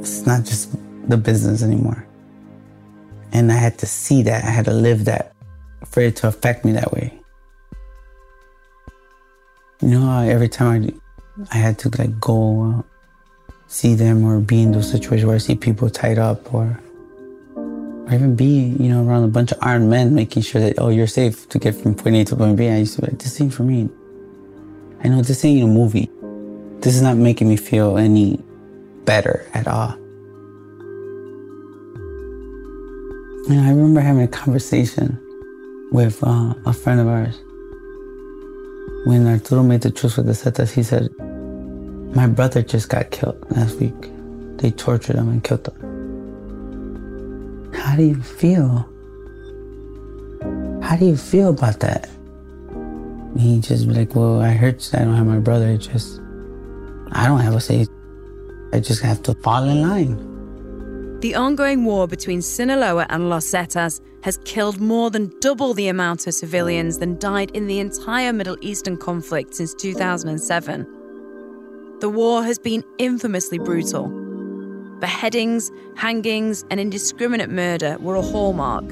It's 0.00 0.26
not 0.26 0.44
just 0.44 0.76
the 1.08 1.16
business 1.16 1.62
anymore. 1.62 2.04
And 3.32 3.50
I 3.52 3.56
had 3.56 3.78
to 3.78 3.86
see 3.86 4.22
that. 4.22 4.44
I 4.44 4.50
had 4.50 4.64
to 4.64 4.72
live 4.72 5.04
that 5.04 5.34
for 5.86 6.00
it 6.00 6.16
to 6.16 6.28
affect 6.28 6.64
me 6.64 6.72
that 6.72 6.92
way. 6.92 7.14
You 9.80 9.88
know, 9.88 10.20
every 10.20 10.48
time 10.48 11.00
I, 11.50 11.56
I 11.56 11.58
had 11.58 11.78
to 11.80 11.90
like 11.98 12.20
go 12.20 12.84
see 13.68 13.94
them 13.94 14.24
or 14.24 14.40
be 14.40 14.62
in 14.62 14.72
those 14.72 14.90
situations 14.90 15.26
where 15.26 15.36
I 15.36 15.38
see 15.38 15.54
people 15.54 15.88
tied 15.88 16.18
up 16.18 16.52
or, 16.52 16.78
or 17.56 18.12
even 18.12 18.34
be, 18.34 18.76
you 18.78 18.88
know, 18.88 19.06
around 19.06 19.24
a 19.24 19.28
bunch 19.28 19.52
of 19.52 19.58
armed 19.62 19.88
men 19.88 20.14
making 20.14 20.42
sure 20.42 20.60
that, 20.60 20.74
oh, 20.78 20.88
you're 20.88 21.06
safe 21.06 21.48
to 21.50 21.58
get 21.58 21.76
from 21.76 21.94
point 21.94 22.16
A 22.16 22.24
to 22.24 22.36
point 22.36 22.56
B. 22.56 22.68
I 22.68 22.78
used 22.78 22.96
to 22.96 23.02
be 23.02 23.06
like, 23.08 23.18
this 23.20 23.40
ain't 23.40 23.54
for 23.54 23.62
me. 23.62 23.88
I 25.02 25.08
know 25.08 25.22
this 25.22 25.44
ain't 25.44 25.62
in 25.62 25.70
a 25.70 25.72
movie. 25.72 26.10
This 26.80 26.94
is 26.96 27.02
not 27.02 27.16
making 27.16 27.48
me 27.48 27.56
feel 27.56 27.96
any 27.96 28.42
better 29.04 29.46
at 29.54 29.68
all. 29.68 29.99
I 33.58 33.70
remember 33.70 34.00
having 34.00 34.22
a 34.22 34.28
conversation 34.28 35.18
with 35.90 36.22
uh, 36.22 36.54
a 36.66 36.72
friend 36.72 37.00
of 37.00 37.08
ours. 37.08 37.36
When 39.06 39.26
Arturo 39.26 39.62
made 39.62 39.80
the 39.80 39.90
truce 39.90 40.16
with 40.16 40.26
the 40.26 40.32
Zetas, 40.32 40.70
he 40.72 40.82
said, 40.82 41.10
My 42.14 42.28
brother 42.28 42.62
just 42.62 42.88
got 42.88 43.10
killed 43.10 43.44
last 43.50 43.80
week. 43.80 43.94
They 44.58 44.70
tortured 44.70 45.16
him 45.16 45.28
and 45.28 45.42
killed 45.42 45.66
him. 45.66 45.74
How 47.74 47.96
do 47.96 48.04
you 48.04 48.22
feel? 48.22 48.88
How 50.82 50.96
do 50.96 51.06
you 51.06 51.16
feel 51.16 51.48
about 51.50 51.80
that? 51.80 52.08
He 53.36 53.60
just 53.60 53.88
be 53.88 53.94
like, 53.94 54.14
Well, 54.14 54.40
I 54.40 54.50
heard 54.52 54.86
I 54.92 54.98
don't 54.98 55.16
have 55.16 55.26
my 55.26 55.38
brother. 55.38 55.68
It 55.70 55.78
just, 55.78 56.20
I 57.12 57.26
don't 57.26 57.40
have 57.40 57.54
a 57.54 57.60
say. 57.60 57.86
I 58.72 58.78
just 58.78 59.02
have 59.02 59.22
to 59.24 59.34
fall 59.34 59.64
in 59.64 59.82
line. 59.82 60.29
The 61.20 61.34
ongoing 61.34 61.84
war 61.84 62.08
between 62.08 62.40
Sinaloa 62.40 63.04
and 63.10 63.28
Los 63.28 63.44
Zetas 63.44 64.00
has 64.22 64.38
killed 64.46 64.80
more 64.80 65.10
than 65.10 65.30
double 65.40 65.74
the 65.74 65.88
amount 65.88 66.26
of 66.26 66.32
civilians 66.32 66.96
than 66.96 67.18
died 67.18 67.50
in 67.50 67.66
the 67.66 67.78
entire 67.78 68.32
Middle 68.32 68.56
Eastern 68.62 68.96
conflict 68.96 69.54
since 69.54 69.74
2007. 69.74 70.86
The 72.00 72.08
war 72.08 72.42
has 72.42 72.58
been 72.58 72.82
infamously 72.96 73.58
brutal. 73.58 74.08
Beheadings, 74.98 75.70
hangings, 75.94 76.64
and 76.70 76.80
indiscriminate 76.80 77.50
murder 77.50 77.98
were 78.00 78.14
a 78.14 78.22
hallmark. 78.22 78.86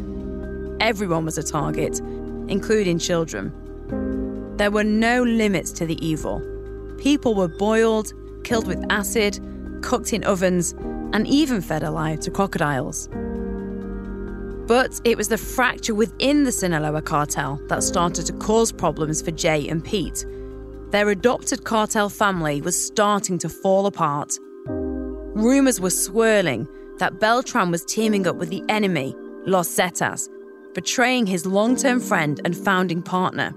Everyone 0.80 1.24
was 1.24 1.38
a 1.38 1.42
target, 1.42 1.98
including 2.48 2.98
children. 2.98 3.54
There 4.58 4.70
were 4.70 4.84
no 4.84 5.22
limits 5.22 5.72
to 5.72 5.86
the 5.86 5.96
evil. 6.06 6.42
People 6.98 7.34
were 7.34 7.48
boiled, 7.48 8.12
killed 8.44 8.66
with 8.66 8.84
acid, 8.90 9.40
cooked 9.80 10.12
in 10.12 10.24
ovens, 10.24 10.74
and 11.12 11.26
even 11.26 11.60
fed 11.60 11.82
alive 11.82 12.20
to 12.20 12.30
crocodiles. 12.30 13.08
But 14.66 15.00
it 15.04 15.16
was 15.16 15.28
the 15.28 15.38
fracture 15.38 15.94
within 15.94 16.44
the 16.44 16.52
Sinaloa 16.52 17.00
cartel 17.00 17.60
that 17.68 17.82
started 17.82 18.26
to 18.26 18.32
cause 18.34 18.70
problems 18.70 19.22
for 19.22 19.30
Jay 19.30 19.66
and 19.66 19.82
Pete. 19.82 20.26
Their 20.90 21.08
adopted 21.08 21.64
cartel 21.64 22.08
family 22.08 22.60
was 22.60 22.82
starting 22.86 23.38
to 23.38 23.48
fall 23.48 23.86
apart. 23.86 24.38
Rumours 24.66 25.80
were 25.80 25.90
swirling 25.90 26.68
that 26.98 27.18
Beltran 27.18 27.70
was 27.70 27.84
teaming 27.84 28.26
up 28.26 28.36
with 28.36 28.50
the 28.50 28.62
enemy, 28.68 29.14
Los 29.46 29.68
Zetas, 29.68 30.28
betraying 30.74 31.26
his 31.26 31.46
long 31.46 31.76
term 31.76 32.00
friend 32.00 32.40
and 32.44 32.56
founding 32.56 33.02
partner. 33.02 33.54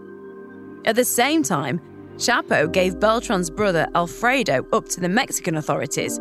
At 0.85 0.95
the 0.95 1.05
same 1.05 1.43
time, 1.43 1.81
Chapo 2.15 2.71
gave 2.71 2.99
Beltran's 2.99 3.49
brother 3.49 3.87
Alfredo 3.95 4.65
up 4.73 4.87
to 4.89 4.99
the 4.99 5.09
Mexican 5.09 5.57
authorities 5.57 6.19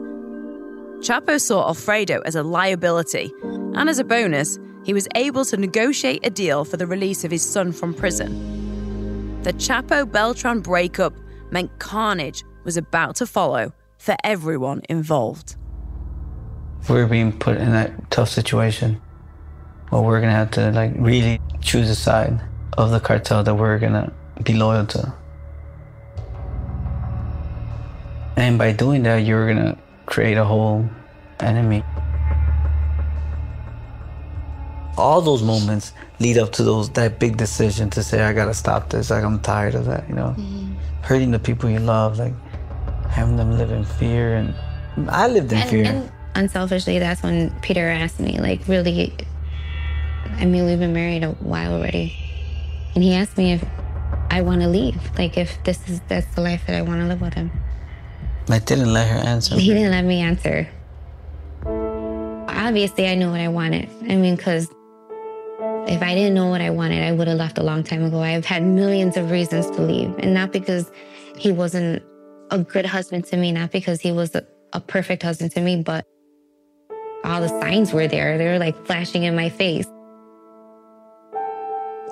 Chapo 1.00 1.40
saw 1.40 1.66
Alfredo 1.66 2.20
as 2.26 2.34
a 2.34 2.42
liability, 2.42 3.32
and 3.42 3.88
as 3.88 3.98
a 3.98 4.04
bonus, 4.04 4.58
he 4.84 4.92
was 4.92 5.08
able 5.14 5.46
to 5.46 5.56
negotiate 5.56 6.26
a 6.26 6.30
deal 6.30 6.62
for 6.62 6.76
the 6.76 6.86
release 6.86 7.24
of 7.24 7.30
his 7.30 7.42
son 7.42 7.72
from 7.72 7.94
prison. 7.94 9.40
The 9.42 9.54
Chapo 9.54 10.04
Beltran 10.04 10.60
breakup 10.60 11.14
meant 11.50 11.78
carnage 11.78 12.44
was 12.64 12.76
about 12.76 13.16
to 13.16 13.26
follow 13.26 13.72
for 13.96 14.14
everyone 14.24 14.82
involved. 14.90 15.56
We're 16.86 17.06
being 17.06 17.32
put 17.32 17.56
in 17.56 17.72
that 17.72 18.10
tough 18.10 18.28
situation 18.28 19.00
where 19.88 20.02
we're 20.02 20.20
gonna 20.20 20.32
have 20.32 20.50
to 20.52 20.70
like 20.72 20.92
really 20.96 21.40
choose 21.62 21.88
a 21.88 21.94
side 21.94 22.42
of 22.76 22.90
the 22.90 23.00
cartel 23.00 23.42
that 23.42 23.54
we're 23.54 23.78
gonna 23.78 24.12
be 24.42 24.52
loyal 24.52 24.84
to. 24.86 25.14
And 28.36 28.58
by 28.58 28.72
doing 28.72 29.02
that, 29.04 29.24
you're 29.24 29.46
gonna 29.46 29.78
create 30.10 30.36
a 30.36 30.44
whole 30.44 30.84
enemy. 31.38 31.82
All 34.98 35.22
those 35.22 35.42
moments 35.42 35.94
lead 36.18 36.36
up 36.36 36.52
to 36.52 36.62
those 36.62 36.90
that 36.90 37.18
big 37.18 37.38
decision 37.38 37.88
to 37.90 38.02
say, 38.02 38.20
I 38.22 38.34
gotta 38.34 38.52
stop 38.52 38.90
this. 38.90 39.08
Like 39.08 39.24
I'm 39.24 39.40
tired 39.40 39.74
of 39.74 39.86
that, 39.86 40.06
you 40.08 40.14
know, 40.14 40.34
mm-hmm. 40.36 40.74
hurting 41.02 41.30
the 41.30 41.38
people 41.38 41.70
you 41.70 41.78
love, 41.78 42.18
like 42.18 42.34
having 43.08 43.36
them 43.36 43.56
live 43.56 43.70
in 43.70 43.84
fear. 43.84 44.34
And 44.34 44.54
I 45.08 45.28
lived 45.28 45.52
in 45.52 45.58
and, 45.58 45.70
fear. 45.70 45.84
And 45.84 46.12
unselfishly, 46.34 46.98
that's 46.98 47.22
when 47.22 47.58
Peter 47.60 47.88
asked 47.88 48.20
me, 48.20 48.38
like, 48.38 48.66
really. 48.68 49.14
I 50.36 50.44
mean, 50.44 50.66
we've 50.66 50.78
been 50.78 50.92
married 50.92 51.24
a 51.24 51.30
while 51.32 51.72
already, 51.74 52.14
and 52.94 53.02
he 53.02 53.14
asked 53.14 53.38
me 53.38 53.52
if 53.52 53.64
I 54.30 54.42
want 54.42 54.60
to 54.62 54.68
leave, 54.68 55.00
like 55.18 55.36
if 55.38 55.62
this 55.64 55.88
is 55.88 56.00
that's 56.08 56.34
the 56.34 56.40
life 56.40 56.66
that 56.66 56.76
I 56.76 56.82
want 56.82 57.00
to 57.00 57.06
live 57.06 57.20
with 57.20 57.34
him. 57.34 57.50
I 58.52 58.58
didn't 58.58 58.92
let 58.92 59.08
her 59.08 59.18
answer. 59.18 59.56
He 59.56 59.72
didn't 59.72 59.90
let 59.90 60.04
me 60.04 60.20
answer. 60.20 60.68
Obviously, 62.48 63.08
I 63.08 63.14
knew 63.14 63.30
what 63.30 63.40
I 63.40 63.48
wanted. 63.48 63.88
I 64.08 64.16
mean, 64.16 64.36
because 64.36 64.68
if 65.88 66.02
I 66.02 66.14
didn't 66.14 66.34
know 66.34 66.46
what 66.46 66.60
I 66.60 66.70
wanted, 66.70 67.02
I 67.02 67.12
would 67.12 67.28
have 67.28 67.38
left 67.38 67.58
a 67.58 67.62
long 67.62 67.82
time 67.82 68.04
ago. 68.04 68.20
I've 68.20 68.44
had 68.44 68.62
millions 68.62 69.16
of 69.16 69.30
reasons 69.30 69.66
to 69.72 69.82
leave, 69.82 70.14
and 70.18 70.34
not 70.34 70.52
because 70.52 70.90
he 71.36 71.52
wasn't 71.52 72.02
a 72.50 72.58
good 72.58 72.86
husband 72.86 73.24
to 73.26 73.36
me, 73.36 73.52
not 73.52 73.70
because 73.70 74.00
he 74.00 74.12
was 74.12 74.34
a, 74.34 74.46
a 74.72 74.80
perfect 74.80 75.22
husband 75.22 75.52
to 75.52 75.60
me, 75.60 75.82
but 75.82 76.04
all 77.24 77.40
the 77.40 77.48
signs 77.48 77.92
were 77.92 78.08
there. 78.08 78.38
They 78.38 78.46
were 78.46 78.58
like 78.58 78.86
flashing 78.86 79.24
in 79.24 79.34
my 79.34 79.48
face. 79.48 79.86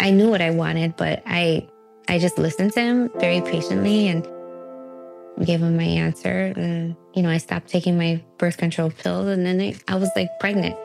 I 0.01 0.11
knew 0.11 0.31
what 0.31 0.41
I 0.41 0.51
wanted, 0.51 0.97
but 0.97 1.23
I 1.27 1.69
I 2.09 2.19
just 2.19 2.39
listened 2.39 2.73
to 2.73 2.81
him 2.81 3.11
very 3.19 3.41
patiently 3.41 4.09
and 4.09 4.27
gave 5.45 5.61
him 5.61 5.77
my 5.77 5.85
answer. 5.85 6.53
And, 6.57 6.97
you 7.15 7.23
know, 7.23 7.31
I 7.31 7.39
stopped 7.39 7.69
taking 7.69 7.97
my 7.97 8.23
birth 8.39 8.57
control 8.57 8.91
pills 8.91 9.27
and 9.29 9.47
then 9.47 9.61
I, 9.61 9.75
I 9.89 9.97
was 9.97 10.11
like 10.17 10.29
pregnant. 10.41 10.77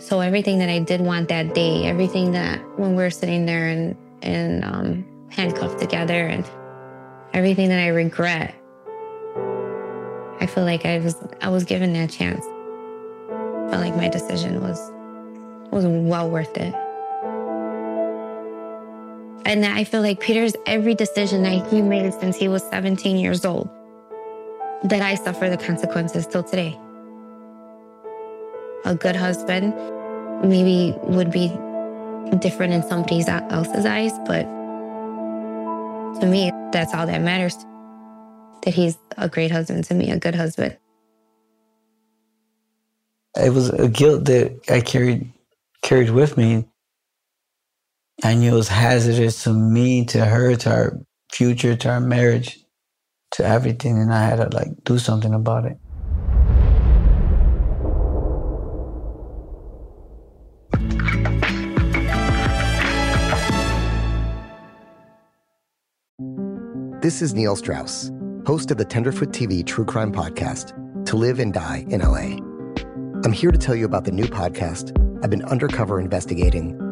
So 0.00 0.20
everything 0.20 0.58
that 0.58 0.68
I 0.68 0.80
did 0.80 1.00
want 1.00 1.28
that 1.28 1.54
day, 1.54 1.84
everything 1.84 2.32
that 2.32 2.60
when 2.78 2.96
we 2.96 3.02
were 3.02 3.10
sitting 3.10 3.46
there 3.46 3.68
and, 3.68 3.96
and 4.22 4.64
um, 4.64 5.28
handcuffed 5.30 5.78
together 5.78 6.26
and 6.26 6.44
everything 7.32 7.68
that 7.68 7.78
I 7.78 7.88
regret, 7.88 8.54
I 10.40 10.46
feel 10.46 10.64
like 10.64 10.84
I 10.84 10.98
was 10.98 11.16
I 11.40 11.50
was 11.50 11.62
given 11.62 11.92
that 11.92 12.10
chance. 12.10 12.44
I 12.44 13.70
felt 13.70 13.80
like 13.80 13.94
my 13.94 14.08
decision 14.08 14.60
was 14.60 14.90
was 15.70 15.86
well 15.86 16.28
worth 16.28 16.56
it. 16.56 16.74
And 19.44 19.64
I 19.66 19.84
feel 19.84 20.02
like 20.02 20.20
Peter's 20.20 20.54
every 20.66 20.94
decision 20.94 21.42
that 21.42 21.66
he 21.68 21.82
made 21.82 22.12
since 22.14 22.36
he 22.36 22.48
was 22.48 22.62
17 22.70 23.16
years 23.16 23.44
old, 23.44 23.68
that 24.84 25.02
I 25.02 25.16
suffer 25.16 25.50
the 25.50 25.56
consequences 25.56 26.26
till 26.26 26.42
today. 26.44 26.78
A 28.84 28.94
good 28.94 29.16
husband 29.16 29.74
maybe 30.48 30.96
would 31.02 31.30
be 31.30 31.48
different 32.38 32.72
in 32.72 32.82
somebody 32.82 33.24
else's 33.26 33.84
eyes, 33.84 34.12
but 34.26 34.42
to 36.20 36.26
me, 36.26 36.50
that's 36.72 36.94
all 36.94 37.06
that 37.06 37.20
matters. 37.20 37.56
That 38.64 38.74
he's 38.74 38.96
a 39.16 39.28
great 39.28 39.50
husband 39.50 39.84
to 39.84 39.94
me, 39.94 40.10
a 40.10 40.18
good 40.18 40.34
husband. 40.36 40.76
It 43.36 43.52
was 43.52 43.70
a 43.70 43.88
guilt 43.88 44.24
that 44.26 44.60
I 44.68 44.80
carried 44.80 45.32
carried 45.82 46.10
with 46.10 46.36
me 46.36 46.64
I 48.20 48.34
knew 48.34 48.52
it 48.52 48.56
was 48.56 48.68
hazardous 48.68 49.44
to 49.44 49.52
me, 49.52 50.04
to 50.06 50.24
her, 50.24 50.54
to 50.54 50.70
our 50.70 50.98
future, 51.32 51.74
to 51.74 51.88
our 51.88 52.00
marriage, 52.00 52.58
to 53.32 53.44
everything, 53.44 53.98
and 53.98 54.12
I 54.12 54.24
had 54.24 54.36
to 54.36 54.54
like 54.54 54.68
do 54.84 54.98
something 54.98 55.32
about 55.32 55.64
it. 55.64 55.78
This 67.00 67.22
is 67.22 67.34
Neil 67.34 67.56
Strauss, 67.56 68.12
host 68.46 68.70
of 68.70 68.76
the 68.76 68.84
Tenderfoot 68.84 69.30
TV 69.30 69.66
True 69.66 69.84
Crime 69.84 70.12
Podcast, 70.12 71.06
To 71.06 71.16
Live 71.16 71.40
and 71.40 71.52
Die 71.52 71.84
in 71.88 72.00
LA. 72.00 72.36
I'm 73.24 73.32
here 73.32 73.50
to 73.50 73.58
tell 73.58 73.74
you 73.74 73.86
about 73.86 74.04
the 74.04 74.12
new 74.12 74.26
podcast 74.26 74.96
I've 75.24 75.30
been 75.30 75.44
undercover 75.46 75.98
investigating 75.98 76.91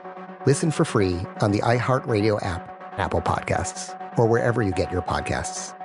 Listen 0.47 0.71
for 0.71 0.85
free 0.85 1.19
on 1.41 1.51
the 1.51 1.59
iHeartRadio 1.59 2.43
app, 2.43 2.97
Apple 2.97 3.21
Podcasts, 3.21 3.95
or 4.17 4.25
wherever 4.25 4.63
you 4.63 4.71
get 4.71 4.91
your 4.91 5.03
podcasts. 5.03 5.77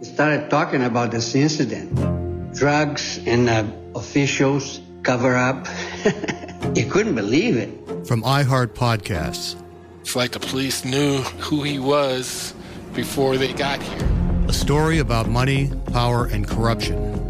We 0.00 0.04
started 0.04 0.50
talking 0.50 0.82
about 0.82 1.10
this 1.10 1.34
incident 1.34 2.54
drugs 2.54 3.18
and 3.26 3.48
uh, 3.48 3.64
officials 3.94 4.80
cover 5.02 5.34
up. 5.34 5.66
you 6.74 6.84
couldn't 6.84 7.14
believe 7.14 7.56
it. 7.56 8.06
From 8.06 8.22
iHeart 8.22 8.74
Podcasts. 8.74 9.56
It's 10.02 10.14
like 10.14 10.32
the 10.32 10.40
police 10.40 10.84
knew 10.84 11.22
who 11.40 11.62
he 11.62 11.78
was 11.78 12.52
before 12.92 13.38
they 13.38 13.54
got 13.54 13.80
here. 13.82 14.08
A 14.46 14.52
story 14.52 14.98
about 14.98 15.26
money, 15.26 15.70
power, 15.92 16.26
and 16.26 16.46
corruption 16.46 17.29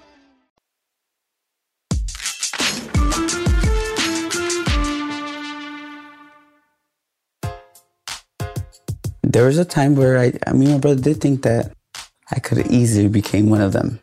There 9.31 9.45
was 9.45 9.57
a 9.57 9.63
time 9.65 9.95
where 9.95 10.17
I, 10.19 10.33
I 10.45 10.51
mean, 10.53 10.71
my 10.71 10.77
brother 10.77 11.01
did 11.01 11.21
think 11.21 11.43
that 11.43 11.71
I 12.31 12.39
could 12.39 12.57
have 12.57 12.69
easily 12.71 13.07
became 13.07 13.49
one 13.49 13.61
of 13.61 13.71
them. 13.71 13.99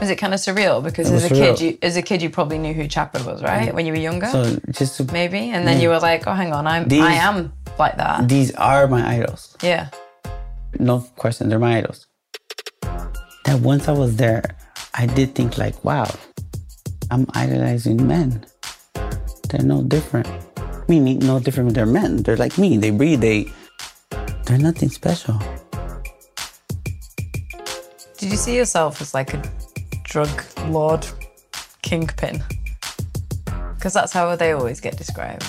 Was 0.00 0.10
it 0.10 0.16
kind 0.16 0.32
of 0.34 0.38
surreal? 0.40 0.82
Because 0.84 1.10
as 1.10 1.24
a 1.24 1.28
was 1.30 1.38
kid, 1.38 1.60
you, 1.60 1.78
as 1.82 1.96
a 1.96 2.02
kid, 2.02 2.22
you 2.22 2.30
probably 2.30 2.58
knew 2.58 2.72
who 2.74 2.84
Chapo 2.86 3.24
was, 3.26 3.42
right? 3.42 3.74
When 3.74 3.84
you 3.86 3.92
were 3.92 3.98
younger, 3.98 4.26
So 4.28 4.60
just 4.70 4.98
to, 4.98 5.04
maybe. 5.12 5.50
And 5.50 5.66
then 5.66 5.76
Yeah. 5.78 5.82
you 5.84 5.88
were 5.88 5.98
like, 5.98 6.26
"Oh, 6.28 6.34
hang 6.34 6.52
on, 6.52 6.66
I'm, 6.66 6.86
These- 6.86 7.02
I 7.02 7.14
am 7.14 7.52
like 7.78 7.96
that." 7.96 8.28
these 8.28 8.54
are 8.54 8.86
my 8.86 9.02
idols. 9.16 9.56
yeah. 9.62 9.88
No 10.78 11.00
question, 11.16 11.48
they're 11.48 11.58
my 11.58 11.78
idols. 11.78 12.06
That 13.44 13.60
once 13.60 13.88
I 13.88 13.92
was 13.92 14.16
there, 14.16 14.42
I 14.94 15.06
did 15.06 15.34
think 15.34 15.56
like, 15.58 15.82
wow, 15.84 16.06
I'm 17.10 17.26
idolizing 17.34 18.06
men. 18.06 18.44
They're 19.48 19.64
no 19.64 19.82
different. 19.82 20.28
I 20.58 20.84
mean, 20.88 21.18
no 21.20 21.40
different. 21.40 21.72
They're 21.74 21.86
men. 21.86 22.22
They're 22.22 22.36
like 22.36 22.58
me. 22.58 22.76
They 22.76 22.90
breathe. 22.90 23.20
They, 23.22 23.50
they're 24.46 24.58
nothing 24.58 24.88
special. 24.88 25.38
Did 28.18 28.30
you 28.30 28.36
see 28.36 28.56
yourself 28.56 29.00
as 29.00 29.12
like 29.12 29.34
a 29.34 29.42
drug 30.04 30.30
lord 30.68 31.06
kingpin? 31.82 32.42
Because 33.74 33.92
that's 33.92 34.12
how 34.12 34.34
they 34.36 34.52
always 34.52 34.80
get 34.80 34.96
described. 34.96 35.44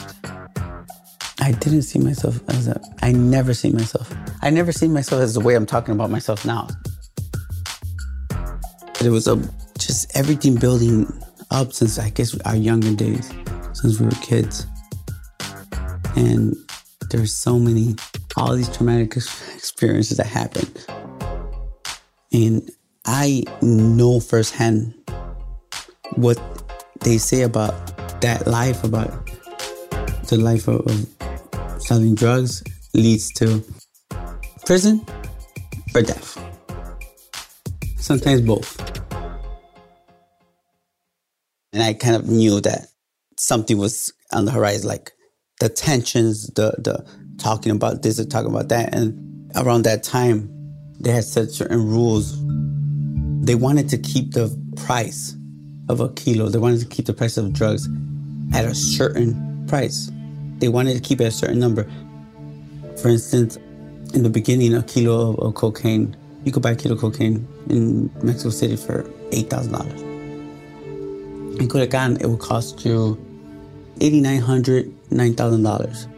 I 1.40 1.52
didn't 1.54 1.84
see 1.84 2.00
myself 2.00 2.42
as 2.50 2.68
a. 2.68 2.82
I 3.02 3.12
never 3.14 3.54
see 3.54 3.72
myself. 3.72 4.14
I 4.42 4.50
never 4.50 4.72
see 4.72 4.88
myself 4.88 5.22
as 5.22 5.34
the 5.34 5.40
way 5.40 5.56
I'm 5.56 5.66
talking 5.66 5.94
about 5.94 6.10
myself 6.10 6.46
now. 6.46 6.68
It 9.02 9.10
was 9.10 9.28
a 9.28 9.38
just 9.78 10.16
everything 10.18 10.56
building 10.56 11.08
up 11.52 11.72
since 11.72 12.00
I 12.00 12.10
guess 12.10 12.38
our 12.42 12.56
younger 12.56 12.94
days, 12.94 13.32
since 13.74 14.00
we 14.00 14.08
were 14.08 14.12
kids, 14.22 14.66
and 16.16 16.56
there's 17.12 17.34
so 17.34 17.58
many, 17.58 17.96
all 18.38 18.56
these 18.56 18.70
traumatic 18.70 19.18
experiences 19.18 20.18
that 20.18 20.28
happened, 20.28 20.86
and 22.32 22.70
I 23.06 23.44
know 23.62 24.20
firsthand 24.20 24.94
what 26.16 26.40
they 27.02 27.18
say 27.18 27.42
about 27.42 28.22
that 28.22 28.48
life, 28.48 28.84
about 28.84 29.28
the 30.28 30.38
life 30.38 30.68
of, 30.68 30.86
of 30.88 31.82
selling 31.82 32.16
drugs 32.16 32.64
leads 32.94 33.32
to 33.34 33.64
prison 34.66 35.06
or 35.96 36.02
death. 36.02 36.38
Sometimes 37.98 38.42
both. 38.42 38.80
And 41.74 41.84
I 41.84 41.94
kind 41.94 42.16
of 42.16 42.28
knew 42.28 42.62
that 42.62 42.88
something 43.38 43.78
was 43.78 44.14
on 44.32 44.46
the 44.46 44.52
horizon, 44.52 44.88
like 44.88 45.12
the 45.60 45.70
tensions, 45.70 46.48
the 46.48 46.74
the 46.78 47.06
talking 47.38 47.72
about 47.72 48.02
this 48.02 48.20
and 48.20 48.30
talking 48.30 48.50
about 48.50 48.70
that. 48.70 48.94
And 48.94 49.52
around 49.56 49.84
that 49.84 50.04
time, 50.04 50.50
they 51.00 51.12
had 51.12 51.24
set 51.24 51.50
certain 51.52 51.88
rules. 51.88 52.38
They 53.46 53.56
wanted 53.56 53.90
to 53.90 53.98
keep 53.98 54.34
the 54.34 54.56
price 54.76 55.36
of 55.90 56.00
a 56.02 56.10
kilo, 56.10 56.50
they 56.50 56.60
wanted 56.60 56.82
to 56.82 56.86
keep 56.86 57.06
the 57.06 57.14
price 57.14 57.38
of 57.38 57.54
drugs 57.54 57.88
at 58.54 58.66
a 58.66 58.76
certain 58.76 59.66
price. 59.68 60.12
They 60.60 60.68
wanted 60.68 60.96
to 60.96 61.00
keep 61.00 61.22
it 61.22 61.26
at 61.26 61.30
a 61.30 61.32
certain 61.32 61.60
number. 61.60 61.90
For 63.02 63.10
instance, 63.10 63.58
in 64.14 64.24
the 64.24 64.30
beginning, 64.30 64.74
a 64.74 64.84
kilo 64.84 65.32
of, 65.32 65.40
of 65.40 65.56
cocaine, 65.56 66.16
you 66.44 66.52
could 66.52 66.64
buy 66.64 66.72
a 66.72 66.76
kilo 66.76 66.96
of 66.96 67.02
cocaine 67.02 67.48
in 67.70 68.12
Mexico 68.22 68.50
City 68.50 68.76
for 68.76 69.04
$8,000. 69.32 70.00
In 71.60 71.68
Culiacan, 71.68 72.22
it 72.22 72.28
would 72.28 72.40
cost 72.40 72.86
you 72.86 73.18
$8,900, 74.00 74.92
$9,000. 75.10 76.17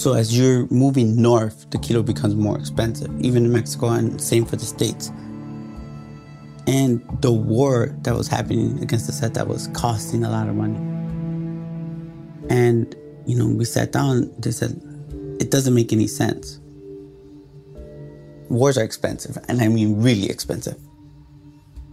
So 0.00 0.14
as 0.14 0.34
you're 0.34 0.66
moving 0.70 1.20
north, 1.20 1.68
the 1.68 1.76
kilo 1.76 2.02
becomes 2.02 2.34
more 2.34 2.58
expensive, 2.58 3.10
even 3.20 3.44
in 3.44 3.52
Mexico, 3.52 3.90
and 3.90 4.18
same 4.18 4.46
for 4.46 4.56
the 4.56 4.64
States. 4.64 5.12
And 6.66 7.02
the 7.20 7.30
war 7.30 7.94
that 8.04 8.16
was 8.16 8.26
happening 8.26 8.82
against 8.82 9.08
the 9.08 9.12
set 9.12 9.34
that 9.34 9.46
was 9.46 9.68
costing 9.74 10.24
a 10.24 10.30
lot 10.30 10.48
of 10.48 10.54
money. 10.54 10.78
And, 12.48 12.96
you 13.26 13.36
know, 13.36 13.46
we 13.46 13.66
sat 13.66 13.92
down, 13.92 14.32
they 14.38 14.52
said, 14.52 14.80
it 15.38 15.50
doesn't 15.50 15.74
make 15.74 15.92
any 15.92 16.06
sense. 16.06 16.60
Wars 18.48 18.78
are 18.78 18.84
expensive, 18.84 19.36
and 19.48 19.60
I 19.60 19.68
mean 19.68 20.00
really 20.00 20.30
expensive. 20.30 20.78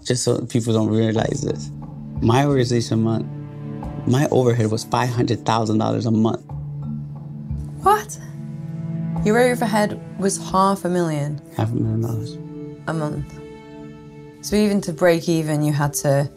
Just 0.06 0.24
so 0.24 0.46
people 0.46 0.72
don't 0.72 0.88
realize 0.88 1.42
this. 1.42 1.72
My 2.22 2.46
organization 2.46 3.04
month, 3.04 3.28
my 4.08 4.30
overhead 4.32 4.72
was 4.72 4.86
$500,000 4.86 6.06
a 6.06 6.12
month. 6.12 6.54
What? 7.84 8.18
Your 9.26 9.40
overhead 9.40 10.00
was 10.20 10.38
half 10.52 10.86
a 10.86 10.90
million 10.90 11.42
Half 11.56 11.72
a 11.72 11.76
million 11.76 12.02
dollars. 12.02 12.34
a 12.88 12.94
month. 12.94 13.34
So 14.46 14.56
even 14.56 14.80
to 14.82 14.94
break 14.94 15.28
even, 15.28 15.64
you 15.64 15.74
had 15.74 15.94
to. 15.96 16.32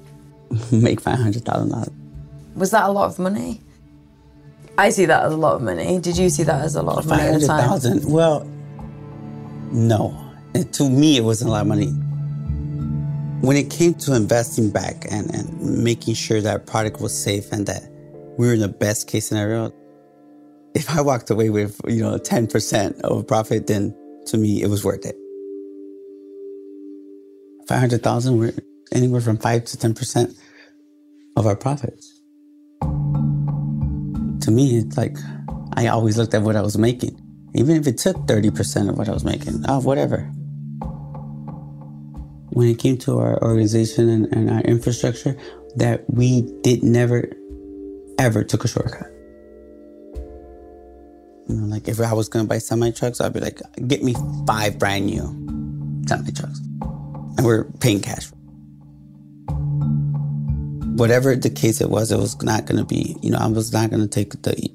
Make 0.72 1.00
$500,000. 1.00 1.92
Was 2.56 2.70
that 2.72 2.84
a 2.84 2.90
lot 2.92 3.06
of 3.06 3.18
money? 3.18 3.60
I 4.76 4.90
see 4.90 5.04
that 5.04 5.24
as 5.24 5.32
a 5.32 5.36
lot 5.36 5.54
of 5.56 5.62
money. 5.62 5.98
Did 6.00 6.16
you 6.16 6.28
see 6.30 6.42
that 6.44 6.64
as 6.64 6.74
a 6.74 6.82
lot 6.82 6.98
of 6.98 7.06
money 7.06 7.22
at 7.22 7.40
the 7.40 7.46
time? 7.46 7.60
500,000. 7.60 8.10
Well, 8.10 8.44
no. 9.70 10.16
And 10.54 10.72
to 10.74 10.88
me, 10.88 11.16
it 11.18 11.20
wasn't 11.22 11.50
a 11.50 11.52
lot 11.52 11.60
of 11.62 11.66
money. 11.68 11.88
When 13.46 13.56
it 13.56 13.70
came 13.70 13.94
to 13.94 14.14
investing 14.16 14.70
back 14.70 15.06
and, 15.10 15.32
and 15.34 15.84
making 15.84 16.14
sure 16.14 16.40
that 16.40 16.50
our 16.52 16.58
product 16.58 17.00
was 17.00 17.16
safe 17.16 17.52
and 17.52 17.66
that 17.66 17.88
we 18.36 18.46
were 18.46 18.54
in 18.54 18.60
the 18.60 18.68
best 18.68 19.06
case 19.06 19.26
scenario, 19.28 19.72
if 20.74 20.90
I 20.90 21.00
walked 21.00 21.30
away 21.30 21.50
with, 21.50 21.80
you 21.86 22.02
know, 22.02 22.18
10% 22.18 23.00
of 23.00 23.18
a 23.18 23.24
profit, 23.24 23.66
then 23.66 23.94
to 24.26 24.38
me, 24.38 24.62
it 24.62 24.68
was 24.68 24.84
worth 24.84 25.04
it. 25.04 25.16
500,000, 27.68 28.38
we're 28.38 28.52
anywhere 28.92 29.20
from 29.20 29.38
5 29.38 29.64
to 29.64 29.76
10% 29.76 30.38
of 31.36 31.46
our 31.46 31.56
profits. 31.56 32.20
To 32.82 34.50
me, 34.50 34.78
it's 34.78 34.96
like 34.96 35.16
I 35.74 35.88
always 35.88 36.16
looked 36.16 36.34
at 36.34 36.42
what 36.42 36.56
I 36.56 36.62
was 36.62 36.78
making. 36.78 37.20
Even 37.54 37.76
if 37.76 37.86
it 37.86 37.98
took 37.98 38.16
30% 38.26 38.90
of 38.90 38.98
what 38.98 39.08
I 39.08 39.12
was 39.12 39.24
making, 39.24 39.64
oh, 39.68 39.80
whatever. 39.80 40.22
When 42.52 42.68
it 42.68 42.78
came 42.78 42.96
to 42.98 43.18
our 43.18 43.42
organization 43.42 44.08
and, 44.08 44.26
and 44.32 44.50
our 44.50 44.60
infrastructure, 44.62 45.36
that 45.76 46.04
we 46.08 46.42
did 46.62 46.82
never, 46.82 47.30
ever 48.18 48.42
took 48.44 48.64
a 48.64 48.68
shortcut. 48.68 49.19
You 51.48 51.56
know, 51.56 51.66
like 51.66 51.88
if 51.88 52.00
I 52.00 52.12
was 52.12 52.28
gonna 52.28 52.46
buy 52.46 52.58
semi 52.58 52.90
trucks, 52.90 53.20
I'd 53.20 53.32
be 53.32 53.40
like, 53.40 53.60
get 53.86 54.02
me 54.02 54.14
five 54.46 54.78
brand 54.78 55.06
new 55.06 55.22
semi 56.06 56.30
trucks. 56.32 56.60
And 57.36 57.44
we're 57.44 57.64
paying 57.80 58.00
cash. 58.00 58.26
Whatever 60.96 61.34
the 61.36 61.50
case 61.50 61.80
it 61.80 61.88
was, 61.88 62.12
it 62.12 62.18
was 62.18 62.40
not 62.42 62.66
gonna 62.66 62.84
be, 62.84 63.16
you 63.22 63.30
know, 63.30 63.38
I 63.38 63.46
was 63.46 63.72
not 63.72 63.90
gonna 63.90 64.06
take 64.06 64.42
the 64.42 64.70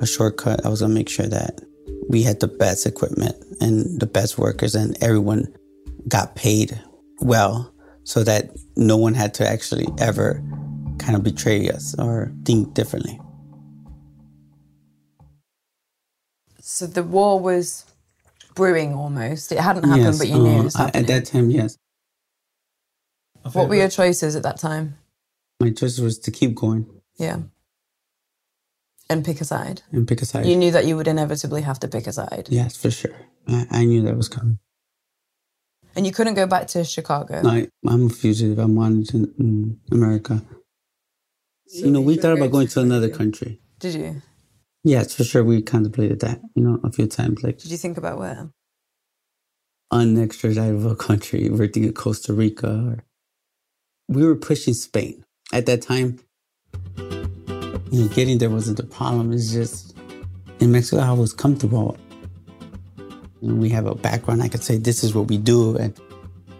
a 0.00 0.06
shortcut. 0.06 0.64
I 0.64 0.68
was 0.68 0.80
gonna 0.80 0.94
make 0.94 1.08
sure 1.08 1.26
that 1.26 1.60
we 2.08 2.22
had 2.22 2.40
the 2.40 2.48
best 2.48 2.86
equipment 2.86 3.36
and 3.60 4.00
the 4.00 4.06
best 4.06 4.38
workers 4.38 4.74
and 4.74 4.96
everyone 5.02 5.46
got 6.08 6.34
paid 6.34 6.80
well 7.20 7.72
so 8.04 8.24
that 8.24 8.50
no 8.76 8.96
one 8.96 9.14
had 9.14 9.34
to 9.34 9.48
actually 9.48 9.86
ever 9.98 10.42
kind 10.98 11.14
of 11.14 11.22
betray 11.22 11.68
us 11.68 11.94
or 11.98 12.32
think 12.44 12.74
differently. 12.74 13.20
So 16.70 16.86
the 16.86 17.02
war 17.02 17.40
was 17.40 17.86
brewing 18.54 18.92
almost. 18.92 19.52
It 19.52 19.58
hadn't 19.58 19.84
happened, 19.84 20.04
yes, 20.04 20.18
but 20.18 20.28
you 20.28 20.38
knew 20.38 20.56
it 20.56 20.60
uh, 20.60 20.64
was 20.64 20.74
happening. 20.74 21.02
at 21.02 21.06
that 21.08 21.24
time, 21.24 21.48
yes. 21.50 21.78
what 23.52 23.70
were 23.70 23.74
your 23.74 23.88
choices 23.88 24.36
at 24.36 24.42
that 24.42 24.58
time? 24.58 24.98
My 25.60 25.70
choice 25.70 25.98
was 25.98 26.18
to 26.18 26.30
keep 26.30 26.54
going 26.54 26.86
Yeah. 27.16 27.38
And 29.08 29.24
pick 29.24 29.40
a 29.40 29.46
side. 29.46 29.80
and 29.92 30.06
pick 30.06 30.20
a 30.20 30.26
side. 30.26 30.44
You 30.44 30.56
knew 30.56 30.70
that 30.70 30.84
you 30.84 30.94
would 30.98 31.08
inevitably 31.08 31.62
have 31.62 31.80
to 31.80 31.88
pick 31.88 32.06
a 32.06 32.12
side. 32.12 32.48
Yes, 32.50 32.76
for 32.76 32.90
sure. 32.90 33.16
I, 33.46 33.66
I 33.70 33.84
knew 33.86 34.02
that 34.02 34.18
was 34.18 34.28
coming. 34.28 34.58
And 35.96 36.04
you 36.04 36.12
couldn't 36.12 36.34
go 36.34 36.46
back 36.46 36.66
to 36.68 36.84
Chicago. 36.84 37.40
No, 37.40 37.48
I, 37.48 37.68
I'm 37.86 38.08
a 38.08 38.10
fugitive. 38.10 38.58
I'm 38.58 38.74
wanted 38.74 39.14
in, 39.14 39.32
in 39.38 39.80
America. 39.90 40.42
you 41.72 41.90
know, 41.90 42.02
we 42.02 42.16
thought 42.16 42.36
about 42.36 42.52
going 42.52 42.68
to 42.68 42.80
another 42.80 43.08
country. 43.08 43.58
Did 43.78 43.94
you? 43.94 44.22
Yes, 44.88 45.14
for 45.14 45.22
sure. 45.22 45.44
We 45.44 45.60
contemplated 45.60 46.20
that, 46.20 46.40
you 46.54 46.62
know, 46.62 46.80
a 46.82 46.90
few 46.90 47.06
times. 47.06 47.42
Like 47.42 47.58
Did 47.58 47.70
you 47.70 47.76
think 47.76 47.98
about 47.98 48.18
where? 48.18 48.48
unextraditable 49.92 50.98
country. 50.98 51.50
We're 51.50 51.68
thinking 51.68 51.92
Costa 51.92 52.32
Rica. 52.32 52.70
Or, 52.70 53.04
we 54.08 54.24
were 54.24 54.34
pushing 54.34 54.72
Spain 54.72 55.24
at 55.52 55.66
that 55.66 55.82
time. 55.82 56.20
You 56.96 58.02
know, 58.02 58.08
getting 58.08 58.38
there 58.38 58.48
wasn't 58.48 58.78
the 58.78 58.82
problem. 58.84 59.30
It's 59.34 59.52
just 59.52 59.94
in 60.58 60.72
Mexico, 60.72 61.02
I 61.02 61.12
was 61.12 61.34
comfortable. 61.34 61.98
Know, 63.42 63.54
we 63.54 63.68
have 63.68 63.86
a 63.86 63.94
background. 63.94 64.42
I 64.42 64.48
could 64.48 64.64
say 64.64 64.78
this 64.78 65.04
is 65.04 65.14
what 65.14 65.28
we 65.28 65.36
do, 65.36 65.76
and 65.76 65.98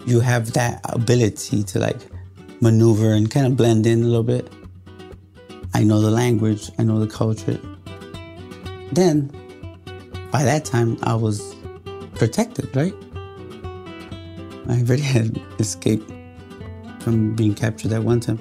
you 0.05 0.21
have 0.21 0.53
that 0.53 0.81
ability 0.85 1.65
to 1.65 1.79
like 1.79 2.01
maneuver 2.61 3.13
and 3.13 3.31
kind 3.31 3.47
of 3.47 3.57
blend 3.57 3.87
in 3.87 4.03
a 4.03 4.07
little 4.07 4.23
bit. 4.23 4.53
I 5.73 5.83
know 5.83 6.01
the 6.01 6.11
language. 6.11 6.71
I 6.79 6.83
know 6.83 6.99
the 6.99 7.07
culture. 7.07 7.59
Then, 8.93 9.31
by 10.31 10.45
that 10.45 10.65
time, 10.65 10.99
I 11.03 11.15
was 11.15 11.55
protected, 12.15 12.75
right? 12.77 12.95
I 14.69 14.81
already 14.81 15.03
had 15.17 15.41
escaped 15.59 16.11
from 17.01 17.35
being 17.35 17.55
captured 17.55 17.89
that 17.89 18.03
one 18.03 18.21
time. 18.21 18.39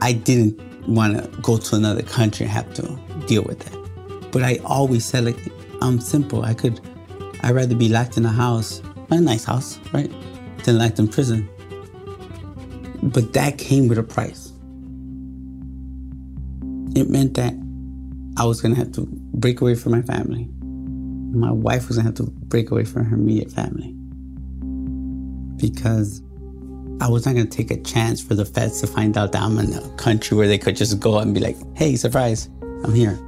I 0.00 0.12
didn't 0.12 0.60
want 0.88 1.16
to 1.16 1.40
go 1.40 1.58
to 1.58 1.76
another 1.76 2.02
country 2.02 2.46
and 2.46 2.52
have 2.52 2.72
to 2.74 2.98
deal 3.26 3.42
with 3.42 3.60
that. 3.60 4.30
But 4.32 4.42
I 4.42 4.58
always 4.64 5.04
said, 5.04 5.24
like, 5.24 5.38
I'm 5.80 6.00
simple. 6.00 6.44
I 6.44 6.54
could, 6.54 6.80
I'd 7.42 7.54
rather 7.54 7.74
be 7.74 7.88
locked 7.88 8.16
in 8.16 8.24
a 8.24 8.32
house, 8.32 8.82
a 9.10 9.20
nice 9.20 9.44
house, 9.44 9.78
right, 9.92 10.10
than 10.64 10.78
locked 10.78 10.98
in 10.98 11.08
prison. 11.08 11.48
But 13.02 13.32
that 13.34 13.58
came 13.58 13.88
with 13.88 13.98
a 13.98 14.02
price. 14.02 14.52
It 16.96 17.08
meant 17.08 17.34
that 17.34 17.54
I 18.36 18.44
was 18.44 18.60
going 18.60 18.74
to 18.74 18.80
have 18.80 18.92
to 18.92 19.06
break 19.38 19.60
away 19.60 19.74
from 19.74 19.92
my 19.92 20.02
family. 20.02 20.48
My 21.32 21.52
wife 21.52 21.88
was 21.88 21.96
to 21.98 22.02
have 22.02 22.14
to 22.14 22.24
break 22.24 22.70
away 22.70 22.84
from 22.84 23.04
her 23.04 23.14
immediate 23.14 23.52
family 23.52 23.94
because 25.56 26.22
I 27.00 27.08
was 27.08 27.26
not 27.26 27.34
going 27.34 27.48
to 27.48 27.56
take 27.56 27.70
a 27.70 27.80
chance 27.82 28.22
for 28.22 28.34
the 28.34 28.44
feds 28.44 28.80
to 28.80 28.86
find 28.86 29.16
out 29.16 29.32
that 29.32 29.42
I'm 29.42 29.58
in 29.58 29.72
a 29.72 29.88
country 29.96 30.36
where 30.36 30.48
they 30.48 30.58
could 30.58 30.76
just 30.76 30.98
go 30.98 31.18
and 31.18 31.34
be 31.34 31.40
like, 31.40 31.56
hey, 31.76 31.96
surprise, 31.96 32.48
I'm 32.84 32.94
here. 32.94 33.18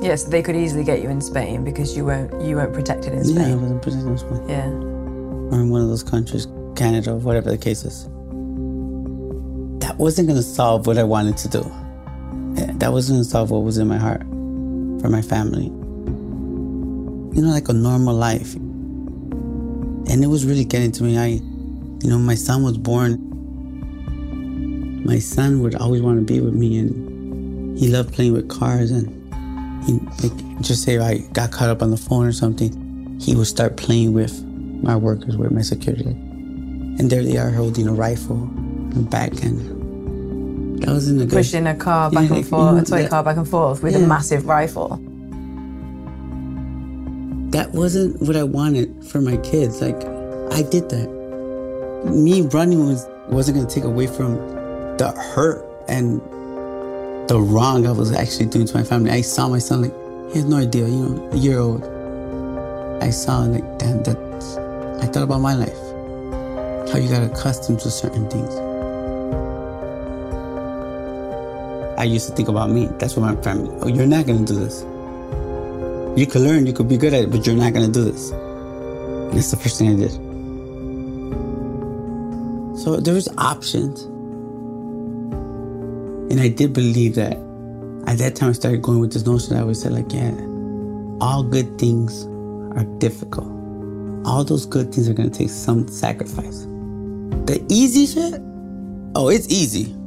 Yes, 0.00 0.24
they 0.24 0.42
could 0.42 0.56
easily 0.56 0.84
get 0.84 1.02
you 1.02 1.08
in 1.08 1.20
Spain 1.20 1.64
because 1.64 1.96
you 1.96 2.04
weren't 2.04 2.30
you 2.42 2.56
weren't 2.56 2.72
protected 2.72 3.14
in 3.14 3.24
Spain. 3.24 3.48
Yeah, 3.48 3.52
I 3.52 3.56
wasn't 3.56 3.82
protected 3.82 4.08
in 4.08 4.18
Spain. 4.18 4.48
Yeah. 4.48 4.66
Or 4.66 5.60
in 5.60 5.70
one 5.70 5.82
of 5.82 5.88
those 5.88 6.04
countries, 6.04 6.46
Canada, 6.76 7.16
whatever 7.16 7.50
the 7.50 7.58
case 7.58 7.84
is. 7.84 8.04
That 9.80 9.96
wasn't 9.96 10.28
going 10.28 10.36
to 10.36 10.42
solve 10.42 10.86
what 10.86 10.98
I 10.98 11.04
wanted 11.04 11.36
to 11.38 11.48
do. 11.48 11.62
That 12.78 12.92
wasn't 12.92 13.24
to 13.24 13.24
solve 13.24 13.50
what 13.50 13.64
was 13.64 13.78
in 13.78 13.88
my 13.88 13.98
heart 13.98 14.22
for 15.00 15.08
my 15.08 15.22
family. 15.22 15.66
You 17.34 17.42
know, 17.42 17.50
like 17.50 17.68
a 17.68 17.72
normal 17.72 18.14
life. 18.14 18.54
And 18.54 20.24
it 20.24 20.26
was 20.26 20.44
really 20.46 20.64
getting 20.64 20.92
to 20.92 21.02
me. 21.04 21.18
I, 21.18 21.26
you 21.26 22.10
know, 22.10 22.18
my 22.18 22.34
son 22.34 22.62
was 22.62 22.78
born. 22.78 23.24
My 25.04 25.18
son 25.18 25.60
would 25.62 25.74
always 25.74 26.02
want 26.02 26.18
to 26.18 26.24
be 26.24 26.40
with 26.40 26.54
me, 26.54 26.78
and 26.78 27.78
he 27.78 27.88
loved 27.88 28.12
playing 28.12 28.32
with 28.32 28.48
cars. 28.48 28.90
And 28.90 29.08
he, 29.84 30.00
like, 30.26 30.60
just 30.60 30.82
say 30.82 30.98
I 30.98 31.18
got 31.32 31.52
caught 31.52 31.68
up 31.68 31.82
on 31.82 31.90
the 31.90 31.96
phone 31.96 32.26
or 32.26 32.32
something, 32.32 33.18
he 33.20 33.34
would 33.34 33.46
start 33.46 33.76
playing 33.76 34.12
with 34.14 34.42
my 34.82 34.96
workers, 34.96 35.36
with 35.36 35.52
my 35.52 35.62
security. 35.62 36.10
And 36.10 37.10
there 37.10 37.22
they 37.22 37.36
are 37.36 37.50
holding 37.50 37.86
a 37.86 37.92
rifle 37.92 38.42
and 38.94 39.08
back, 39.08 39.42
and 39.42 39.77
that 40.80 40.88
was 40.88 41.08
in 41.08 41.20
a. 41.20 41.26
Pushing 41.26 41.66
a 41.66 41.74
car 41.74 42.10
back 42.10 42.28
Yeah, 42.30 42.36
and 42.36 42.46
forth, 42.46 42.82
a 42.82 42.84
toy 42.84 43.02
that- 43.02 43.10
car 43.10 43.22
back 43.24 43.36
and 43.36 43.48
forth 43.48 43.82
with 43.82 43.94
a 43.96 44.00
massive 44.00 44.46
rifle. 44.46 45.00
that 47.50 47.72
wasn't 47.72 48.20
what 48.20 48.36
I 48.36 48.42
wanted 48.42 49.04
for 49.06 49.20
my 49.20 49.36
kids. 49.38 49.80
Like, 49.80 49.96
I 50.52 50.62
did 50.62 50.88
that. 50.90 51.08
Me 52.04 52.42
running 52.42 52.86
was 52.86 53.06
wasn't 53.28 53.56
gonna 53.58 53.68
take 53.68 53.84
away 53.84 54.06
from 54.06 54.34
the 54.98 55.12
hurt 55.34 55.64
and 55.88 56.20
the 57.28 57.38
wrong 57.40 57.86
I 57.86 57.92
was 57.92 58.12
actually 58.12 58.46
doing 58.46 58.66
to 58.66 58.74
my 58.76 58.84
family. 58.84 59.10
I 59.10 59.20
saw 59.22 59.48
my 59.48 59.58
son 59.58 59.82
like 59.82 59.94
he 60.32 60.38
has 60.38 60.44
no 60.44 60.56
idea, 60.58 60.86
you 60.86 61.08
know, 61.08 61.28
a 61.32 61.36
year 61.36 61.58
old. 61.58 61.82
I 63.02 63.10
saw 63.10 63.40
like 63.40 63.64
damn 63.78 64.02
that. 64.04 64.18
I 65.02 65.06
thought 65.06 65.22
about 65.22 65.40
my 65.40 65.54
life. 65.54 65.78
How 66.92 66.98
you 66.98 67.08
got 67.08 67.22
accustomed 67.22 67.80
to 67.80 67.90
certain 67.90 68.28
things. 68.30 68.54
I 71.98 72.04
used 72.04 72.28
to 72.28 72.34
think 72.36 72.48
about 72.48 72.70
me. 72.70 72.86
That's 73.00 73.16
what 73.16 73.34
my 73.34 73.42
family. 73.42 73.76
Oh, 73.82 73.88
you're 73.88 74.06
not 74.06 74.24
gonna 74.24 74.46
do 74.46 74.54
this. 74.54 74.82
You 76.16 76.26
could 76.28 76.42
learn, 76.42 76.64
you 76.64 76.72
could 76.72 76.88
be 76.88 76.96
good 76.96 77.12
at 77.12 77.24
it, 77.24 77.30
but 77.32 77.44
you're 77.44 77.56
not 77.56 77.72
gonna 77.72 77.88
do 77.88 78.04
this. 78.04 78.30
And 78.30 79.32
that's 79.32 79.50
the 79.50 79.56
first 79.56 79.78
thing 79.78 79.90
I 79.90 79.96
did. 79.96 80.12
So 82.78 83.00
there 83.00 83.14
was 83.14 83.28
options. 83.36 84.02
And 86.30 86.40
I 86.40 86.46
did 86.48 86.72
believe 86.72 87.16
that 87.16 87.32
at 88.06 88.18
that 88.18 88.36
time 88.36 88.50
I 88.50 88.52
started 88.52 88.80
going 88.80 89.00
with 89.00 89.12
this 89.12 89.26
notion 89.26 89.54
that 89.54 89.58
I 89.58 89.62
always 89.62 89.82
said, 89.82 89.90
like, 89.90 90.12
yeah, 90.12 90.30
all 91.20 91.42
good 91.42 91.78
things 91.80 92.26
are 92.76 92.84
difficult. 92.98 93.48
All 94.24 94.44
those 94.44 94.66
good 94.66 94.94
things 94.94 95.08
are 95.08 95.14
gonna 95.14 95.30
take 95.30 95.50
some 95.50 95.88
sacrifice. 95.88 96.60
The 97.46 97.60
easy 97.68 98.06
shit, 98.06 98.40
oh, 99.16 99.30
it's 99.30 99.48
easy. 99.48 99.97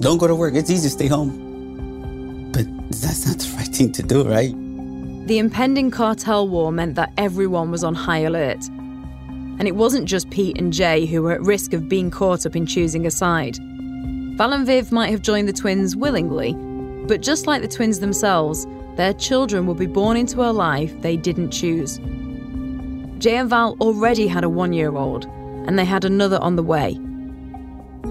Don't 0.00 0.16
go 0.16 0.26
to 0.26 0.34
work, 0.34 0.54
it's 0.54 0.70
easy 0.70 0.88
to 0.88 0.90
stay 0.90 1.08
home. 1.08 2.50
But 2.52 2.66
that's 2.88 3.26
not 3.26 3.38
the 3.38 3.54
right 3.56 3.68
thing 3.68 3.92
to 3.92 4.02
do, 4.02 4.24
right? 4.24 4.54
The 5.26 5.38
impending 5.38 5.90
cartel 5.90 6.48
war 6.48 6.72
meant 6.72 6.94
that 6.94 7.12
everyone 7.18 7.70
was 7.70 7.84
on 7.84 7.94
high 7.94 8.20
alert. 8.20 8.66
And 8.68 9.68
it 9.68 9.76
wasn't 9.76 10.08
just 10.08 10.30
Pete 10.30 10.58
and 10.58 10.72
Jay 10.72 11.04
who 11.04 11.22
were 11.22 11.32
at 11.32 11.42
risk 11.42 11.74
of 11.74 11.86
being 11.86 12.10
caught 12.10 12.46
up 12.46 12.56
in 12.56 12.64
choosing 12.64 13.06
a 13.06 13.10
side. 13.10 13.58
Val 14.38 14.54
and 14.54 14.66
Viv 14.66 14.90
might 14.90 15.10
have 15.10 15.20
joined 15.20 15.46
the 15.46 15.52
twins 15.52 15.94
willingly, 15.94 16.54
but 17.06 17.20
just 17.20 17.46
like 17.46 17.60
the 17.60 17.68
twins 17.68 18.00
themselves, 18.00 18.66
their 18.96 19.12
children 19.12 19.66
would 19.66 19.76
be 19.76 19.86
born 19.86 20.16
into 20.16 20.40
a 20.40 20.48
life 20.50 20.98
they 21.02 21.18
didn't 21.18 21.50
choose. 21.50 21.98
Jay 23.18 23.36
and 23.36 23.50
Val 23.50 23.76
already 23.82 24.26
had 24.26 24.44
a 24.44 24.48
one 24.48 24.72
year 24.72 24.96
old, 24.96 25.26
and 25.66 25.78
they 25.78 25.84
had 25.84 26.06
another 26.06 26.38
on 26.40 26.56
the 26.56 26.62
way. 26.62 26.98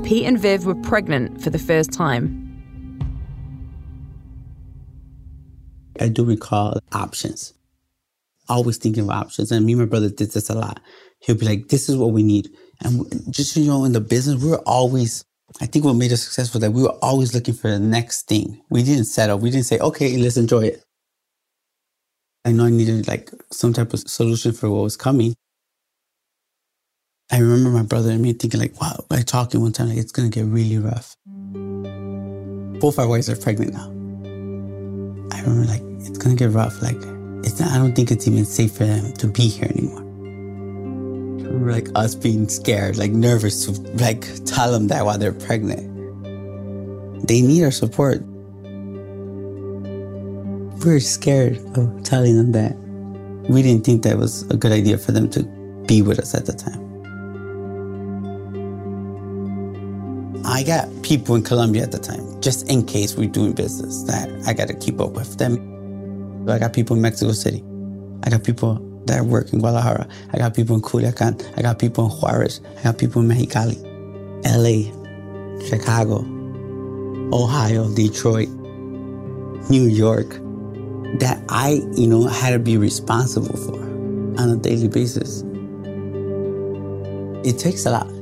Pete 0.04 0.26
and 0.26 0.40
Viv 0.40 0.66
were 0.66 0.76
pregnant 0.76 1.42
for 1.42 1.50
the 1.50 1.60
first 1.60 1.92
time. 1.92 2.46
I 6.00 6.08
do 6.08 6.24
recall 6.24 6.80
options. 6.94 7.54
Always 8.48 8.78
thinking 8.78 9.04
of 9.04 9.10
options. 9.10 9.52
And 9.52 9.66
me 9.66 9.74
and 9.74 9.82
my 9.82 9.88
brother 9.88 10.10
did 10.10 10.32
this 10.32 10.50
a 10.50 10.56
lot. 10.56 10.80
He'll 11.20 11.36
be 11.36 11.46
like, 11.46 11.68
this 11.68 11.90
is 11.90 11.98
what 11.98 12.12
we 12.12 12.24
need. 12.24 12.50
And 12.82 13.06
just 13.34 13.56
you 13.58 13.66
know, 13.66 13.84
in 13.84 13.92
the 13.92 14.00
business, 14.00 14.42
we 14.42 14.50
were 14.50 14.62
always, 14.66 15.24
I 15.62 15.66
think 15.66 15.84
what 15.86 15.96
made 15.96 16.14
us 16.14 16.24
successful 16.24 16.62
that 16.62 16.72
we 16.72 16.84
were 16.84 16.98
always 17.02 17.36
looking 17.36 17.54
for 17.54 17.70
the 17.70 17.80
next 17.80 18.28
thing. 18.28 18.62
We 18.70 18.84
didn't 18.84 19.06
settle. 19.06 19.38
We 19.38 19.52
didn't 19.52 19.66
say, 19.66 19.80
okay, 19.80 20.18
let's 20.18 20.38
enjoy 20.38 20.62
it. 20.62 20.84
I 22.46 22.54
know 22.54 22.66
I 22.66 22.70
needed 22.70 23.08
like 23.08 23.30
some 23.52 23.74
type 23.74 23.94
of 23.94 24.00
solution 24.00 24.54
for 24.54 24.70
what 24.70 24.84
was 24.84 24.96
coming. 24.96 25.36
I 27.32 27.38
remember 27.38 27.70
my 27.70 27.84
brother 27.84 28.10
and 28.10 28.24
me 28.24 28.34
thinking 28.34 28.60
like, 28.60 28.82
wow, 28.82 29.06
I 29.12 29.22
talking 29.22 29.62
one 29.62 29.72
time, 29.72 29.90
like 29.90 30.00
it's 30.00 30.12
gonna 30.12 30.30
get 30.30 30.46
really 30.46 30.80
rough. 30.80 31.16
Both 32.82 32.98
our 32.98 33.08
wives 33.08 33.30
are 33.30 33.36
pregnant 33.36 33.74
now. 33.74 33.86
I 35.32 35.42
remember 35.42 35.66
like 35.68 35.84
it's 36.00 36.18
gonna 36.18 36.36
get 36.36 36.50
rough. 36.50 36.82
Like 36.82 36.98
it's 37.46 37.60
not, 37.60 37.70
I 37.70 37.78
don't 37.78 37.94
think 37.94 38.10
it's 38.10 38.28
even 38.28 38.46
safe 38.46 38.72
for 38.76 38.86
them 38.86 39.14
to 39.14 39.28
be 39.28 39.48
here 39.48 39.66
anymore. 39.70 40.00
I 40.00 41.52
remember 41.52 41.72
like 41.72 41.90
us 41.94 42.16
being 42.16 42.50
scared, 42.50 42.98
like 42.98 43.12
nervous 43.12 43.68
to 43.68 43.80
like 44.04 44.26
tell 44.46 44.72
them 44.72 44.88
that 44.88 45.06
while 45.06 45.20
they're 45.20 45.32
pregnant. 45.32 45.86
They 47.28 47.42
need 47.42 47.64
our 47.64 47.70
support. 47.70 48.24
We're 50.84 51.00
scared 51.00 51.60
of 51.78 52.04
telling 52.04 52.38
them 52.38 52.54
that. 52.54 52.76
We 53.52 53.62
didn't 53.62 53.86
think 53.86 54.02
that 54.04 54.18
was 54.18 54.50
a 54.50 54.58
good 54.58 54.72
idea 54.72 54.98
for 54.98 55.12
them 55.12 55.30
to 55.32 55.44
be 55.86 56.02
with 56.02 56.18
us 56.18 56.34
at 56.34 56.48
the 56.48 56.54
time. 56.54 56.89
I 60.60 60.64
got 60.64 60.90
people 61.04 61.36
in 61.36 61.44
Colombia 61.44 61.84
at 61.84 61.94
the 61.94 62.00
time, 62.00 62.42
just 62.42 62.70
in 62.70 62.86
case 62.86 63.16
we're 63.16 63.30
doing 63.30 63.54
business, 63.54 64.04
that 64.04 64.30
I 64.46 64.52
got 64.52 64.68
to 64.68 64.74
keep 64.74 65.00
up 65.00 65.12
with 65.12 65.38
them. 65.38 65.56
I 66.50 66.60
got 66.60 66.74
people 66.74 66.98
in 66.98 67.02
Mexico 67.02 67.32
City. 67.32 67.64
I 68.24 68.30
got 68.30 68.44
people 68.44 68.76
that 69.06 69.24
work 69.24 69.54
in 69.54 69.60
Guadalajara. 69.60 70.06
I 70.34 70.38
got 70.38 70.54
people 70.54 70.76
in 70.76 70.82
Culiacan. 70.82 71.58
I 71.58 71.62
got 71.62 71.80
people 71.80 72.12
in 72.12 72.12
Juarez. 72.12 72.60
I 72.78 72.84
got 72.84 72.98
people 72.98 73.22
in 73.22 73.30
Mexicali, 73.30 73.80
LA, 74.44 74.92
Chicago, 75.66 76.26
Ohio, 77.34 77.88
Detroit, 77.96 78.50
New 79.70 79.86
York, 79.86 80.28
that 81.22 81.42
I, 81.48 81.80
you 81.96 82.06
know, 82.06 82.28
had 82.28 82.50
to 82.50 82.60
be 82.60 82.76
responsible 82.76 83.56
for 83.56 83.82
on 84.42 84.50
a 84.50 84.58
daily 84.58 84.90
basis. 84.90 85.42
It 87.48 87.58
takes 87.58 87.86
a 87.86 87.92
lot. 87.92 88.19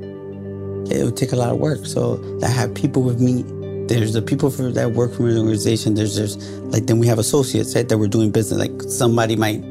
It 0.90 1.04
would 1.04 1.18
take 1.18 1.32
a 1.32 1.36
lot 1.36 1.50
of 1.50 1.58
work. 1.58 1.86
So 1.86 2.22
I 2.44 2.48
have 2.48 2.74
people 2.74 3.02
with 3.02 3.20
me. 3.20 3.44
There's 3.88 4.14
the 4.14 4.22
people 4.22 4.50
for, 4.50 4.72
that 4.72 4.92
work 4.92 5.14
for 5.14 5.28
an 5.28 5.38
organization. 5.38 5.94
There's 5.94 6.16
there's 6.16 6.38
like 6.74 6.86
then 6.86 7.00
we 7.00 7.08
have 7.08 7.20
associates 7.20 7.76
right, 7.76 7.88
that 7.88 7.98
we're 7.98 8.08
doing 8.08 8.32
business. 8.32 8.60
Like 8.60 8.82
somebody 8.84 9.36
might 9.36 9.62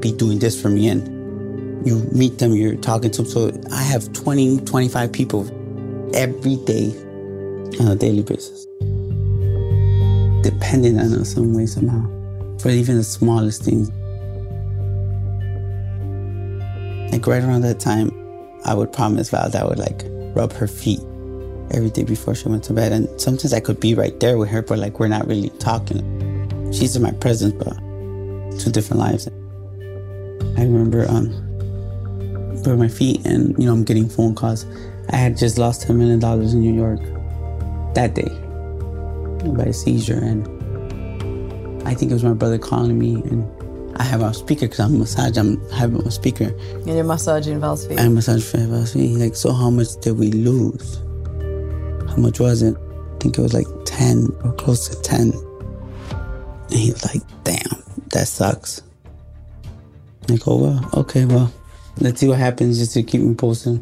be 0.00 0.12
doing 0.12 0.38
this 0.38 0.60
for 0.60 0.68
me 0.68 0.88
and 0.88 1.86
you 1.86 1.98
meet 2.12 2.38
them, 2.38 2.52
you're 2.52 2.76
talking 2.76 3.10
to 3.12 3.22
them. 3.22 3.30
So 3.30 3.52
I 3.72 3.82
have 3.82 4.12
20, 4.12 4.60
25 4.60 5.12
people 5.12 5.46
every 6.14 6.56
day 6.56 6.90
on 7.80 7.88
a 7.88 7.96
daily 7.96 8.22
basis. 8.22 8.66
Depending 10.42 10.98
on 10.98 11.14
us 11.14 11.34
some 11.34 11.54
way, 11.54 11.66
somehow, 11.66 12.06
for 12.58 12.68
even 12.68 12.96
the 12.96 13.04
smallest 13.04 13.62
things. 13.64 13.90
Like 17.12 17.26
right 17.26 17.42
around 17.42 17.62
that 17.62 17.80
time, 17.80 18.10
I 18.64 18.74
would 18.74 18.92
promise 18.92 19.30
Val 19.30 19.50
that 19.50 19.62
I 19.62 19.64
would 19.64 19.78
like 19.78 20.04
rub 20.34 20.52
her 20.52 20.66
feet 20.66 21.00
every 21.70 21.90
day 21.90 22.04
before 22.04 22.34
she 22.34 22.48
went 22.48 22.64
to 22.64 22.72
bed. 22.72 22.92
And 22.92 23.08
sometimes 23.20 23.52
I 23.52 23.60
could 23.60 23.80
be 23.80 23.94
right 23.94 24.18
there 24.20 24.38
with 24.38 24.48
her, 24.50 24.62
but 24.62 24.78
like 24.78 24.98
we're 24.98 25.08
not 25.08 25.26
really 25.26 25.50
talking. 25.58 26.72
She's 26.72 26.96
in 26.96 27.02
my 27.02 27.12
presence, 27.12 27.52
but 27.54 27.76
two 28.58 28.70
different 28.70 29.00
lives. 29.00 29.28
I 30.56 30.62
remember 30.64 31.06
um 31.08 31.30
rubbing 32.64 32.78
my 32.78 32.88
feet 32.88 33.24
and 33.26 33.58
you 33.58 33.66
know 33.66 33.72
I'm 33.72 33.84
getting 33.84 34.08
phone 34.08 34.34
calls. 34.34 34.66
I 35.10 35.16
had 35.16 35.36
just 35.36 35.58
lost 35.58 35.82
ten 35.82 35.98
million 35.98 36.18
dollars 36.18 36.54
in 36.54 36.60
New 36.60 36.74
York 36.74 37.00
that 37.94 38.14
day 38.14 38.28
by 39.52 39.64
a 39.64 39.72
seizure 39.72 40.18
and 40.18 40.46
I 41.86 41.94
think 41.94 42.10
it 42.10 42.14
was 42.14 42.22
my 42.22 42.32
brother 42.32 42.58
calling 42.58 42.98
me 42.98 43.14
and 43.14 43.44
I 44.02 44.04
have 44.04 44.22
a 44.22 44.34
speaker 44.34 44.66
because 44.66 44.80
I'm 44.80 44.96
a 44.96 44.98
massage. 44.98 45.36
I'm 45.36 45.70
having 45.70 46.04
a 46.04 46.10
speaker. 46.10 46.52
And 46.72 46.88
you're 46.88 47.04
massaging 47.04 47.60
Val's 47.60 47.86
feet. 47.86 48.00
I 48.00 48.08
massage 48.08 48.42
for 48.42 48.58
Val's 48.58 48.94
feet. 48.94 49.16
Like, 49.16 49.36
so 49.36 49.52
how 49.52 49.70
much 49.70 49.94
did 50.00 50.18
we 50.18 50.32
lose? 50.32 50.96
How 52.10 52.16
much 52.16 52.40
was 52.40 52.62
it? 52.62 52.76
I 52.76 53.18
think 53.20 53.38
it 53.38 53.40
was 53.40 53.54
like 53.54 53.68
10 53.84 54.26
or 54.42 54.54
close 54.54 54.88
to 54.88 55.00
10. 55.00 55.30
And 55.30 56.74
he 56.74 56.90
was 56.90 57.04
like, 57.04 57.22
damn, 57.44 57.80
that 58.10 58.26
sucks. 58.26 58.82
I 60.28 60.34
go, 60.34 60.50
oh, 60.50 60.56
well, 60.56 60.90
okay, 60.94 61.24
well, 61.24 61.52
let's 62.00 62.18
see 62.18 62.26
what 62.26 62.38
happens 62.38 62.80
just 62.80 62.94
to 62.94 63.04
keep 63.04 63.20
me 63.20 63.36
posted. 63.36 63.80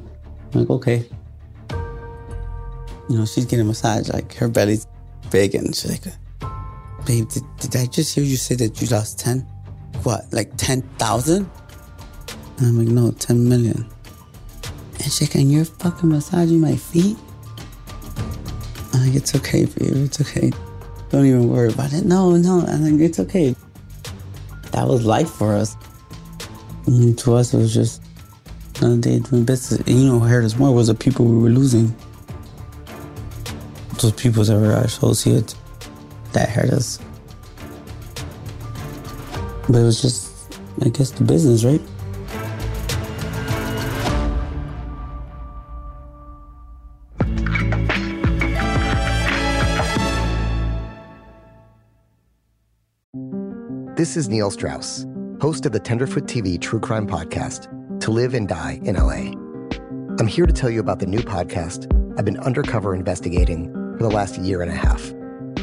I'm 0.53 0.61
like, 0.61 0.69
okay. 0.69 1.09
You 3.09 3.17
know, 3.17 3.25
she's 3.25 3.47
getting 3.47 3.61
a 3.61 3.69
massage, 3.69 4.11
like 4.11 4.35
her 4.35 4.49
belly's 4.49 4.87
big, 5.31 5.55
and 5.55 5.75
she's 5.75 5.91
like, 5.91 6.15
babe, 7.07 7.27
did, 7.27 7.43
did 7.59 7.77
I 7.77 7.87
just 7.87 8.15
hear 8.15 8.23
you 8.23 8.37
say 8.37 8.55
that 8.57 8.83
you 8.83 8.89
lost 8.89 9.19
10? 9.21 9.47
What, 10.03 10.33
like 10.33 10.57
10,000? 10.57 11.51
And 12.59 12.67
I'm 12.67 12.79
like, 12.79 12.89
no, 12.89 13.11
10 13.13 13.49
million. 13.49 13.89
And 14.95 15.03
she's 15.05 15.23
like, 15.23 15.35
and 15.37 15.51
you're 15.51 15.65
fucking 15.65 16.09
massaging 16.09 16.61
my 16.61 16.77
feet? 16.77 17.17
I'm 18.93 19.07
like, 19.07 19.15
it's 19.15 19.35
okay, 19.35 19.65
babe, 19.65 19.97
it's 19.97 20.21
okay. 20.21 20.53
Don't 21.11 21.27
even 21.27 21.49
worry 21.49 21.73
about 21.73 21.93
it. 21.93 22.05
No, 22.05 22.37
no, 22.37 22.61
I'm 22.67 22.85
like, 22.85 23.01
it's 23.01 23.19
okay. 23.21 23.55
That 24.73 24.87
was 24.87 25.05
life 25.05 25.31
for 25.31 25.55
us. 25.55 25.77
And 26.87 27.19
to 27.19 27.35
us, 27.35 27.53
it 27.55 27.59
was 27.59 27.75
just 27.75 28.03
another 28.79 29.01
day 29.01 29.19
doing 29.19 29.45
business. 29.45 29.81
And 29.81 29.89
you 29.89 30.07
know 30.07 30.19
hurt 30.21 30.45
us 30.45 30.57
more 30.57 30.75
was 30.75 30.87
the 30.87 30.95
people 30.95 31.25
we 31.25 31.43
were 31.43 31.51
losing. 31.51 31.95
Those 34.01 34.13
people 34.13 34.45
that 34.45 34.59
were 34.59 34.73
our 34.73 34.85
associates 34.85 35.55
that 36.33 36.49
hurt 36.49 36.71
us. 36.71 36.99
But 39.71 39.83
it 39.83 39.85
was 39.85 40.03
just, 40.03 40.59
I 40.83 40.89
guess, 40.89 41.13
the 41.13 41.23
business, 41.23 41.63
right? 41.63 41.81
This 53.97 54.17
is 54.17 54.29
Neil 54.29 54.51
Strauss, 54.51 55.07
host 55.41 55.65
of 55.67 55.71
the 55.71 55.79
Tenderfoot 55.79 56.25
TV 56.25 56.61
True 56.61 56.81
Crime 56.81 57.07
Podcast, 57.07 57.69
To 58.01 58.11
Live 58.11 58.35
and 58.35 58.49
Die 58.49 58.81
in 58.83 58.97
LA. 58.97 59.31
I'm 60.19 60.27
here 60.27 60.47
to 60.47 60.53
tell 60.53 60.71
you 60.71 60.81
about 60.81 60.99
the 60.99 61.07
new 61.07 61.21
podcast 61.21 61.87
I've 62.19 62.25
been 62.25 62.41
undercover 62.41 62.93
investigating 62.93 63.73
for 63.97 64.03
the 64.03 64.11
last 64.11 64.37
year 64.39 64.63
and 64.63 64.71
a 64.73 64.75
half. 64.75 65.13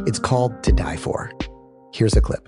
It's 0.08 0.20
called 0.20 0.64
To 0.64 0.72
Die 0.72 0.95
For. 0.95 1.30
Here's 1.91 2.16
a 2.16 2.22
clip. 2.22 2.47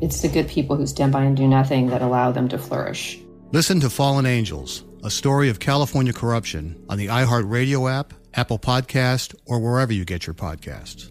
It's 0.00 0.20
the 0.20 0.28
good 0.28 0.48
people 0.48 0.76
who 0.76 0.86
stand 0.86 1.12
by 1.12 1.24
and 1.24 1.36
do 1.36 1.48
nothing 1.48 1.86
that 1.88 2.02
allow 2.02 2.30
them 2.30 2.48
to 2.48 2.58
flourish. 2.58 3.18
Listen 3.52 3.80
to 3.80 3.88
Fallen 3.88 4.26
Angels, 4.26 4.84
a 5.02 5.10
story 5.10 5.48
of 5.48 5.58
California 5.58 6.12
corruption 6.12 6.84
on 6.90 6.98
the 6.98 7.06
iHeartRadio 7.06 7.90
app, 7.90 8.12
Apple 8.34 8.58
Podcast, 8.58 9.34
or 9.46 9.58
wherever 9.58 9.92
you 9.92 10.04
get 10.04 10.26
your 10.26 10.34
podcasts. 10.34 11.10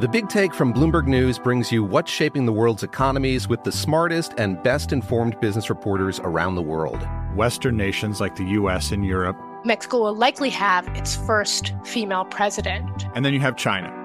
The 0.00 0.08
Big 0.08 0.28
Take 0.28 0.52
from 0.52 0.74
Bloomberg 0.74 1.06
News 1.06 1.38
brings 1.38 1.72
you 1.72 1.82
what's 1.82 2.10
shaping 2.10 2.44
the 2.44 2.52
world's 2.52 2.82
economies 2.82 3.48
with 3.48 3.62
the 3.62 3.72
smartest 3.72 4.34
and 4.36 4.62
best 4.62 4.92
informed 4.92 5.40
business 5.40 5.70
reporters 5.70 6.20
around 6.20 6.56
the 6.56 6.62
world. 6.62 7.06
Western 7.34 7.78
nations 7.78 8.20
like 8.20 8.36
the 8.36 8.44
US 8.44 8.90
and 8.90 9.06
Europe. 9.06 9.36
Mexico 9.64 10.02
will 10.02 10.14
likely 10.14 10.50
have 10.50 10.86
its 10.88 11.16
first 11.16 11.72
female 11.84 12.26
president. 12.26 13.06
And 13.14 13.24
then 13.24 13.32
you 13.32 13.40
have 13.40 13.56
China. 13.56 14.04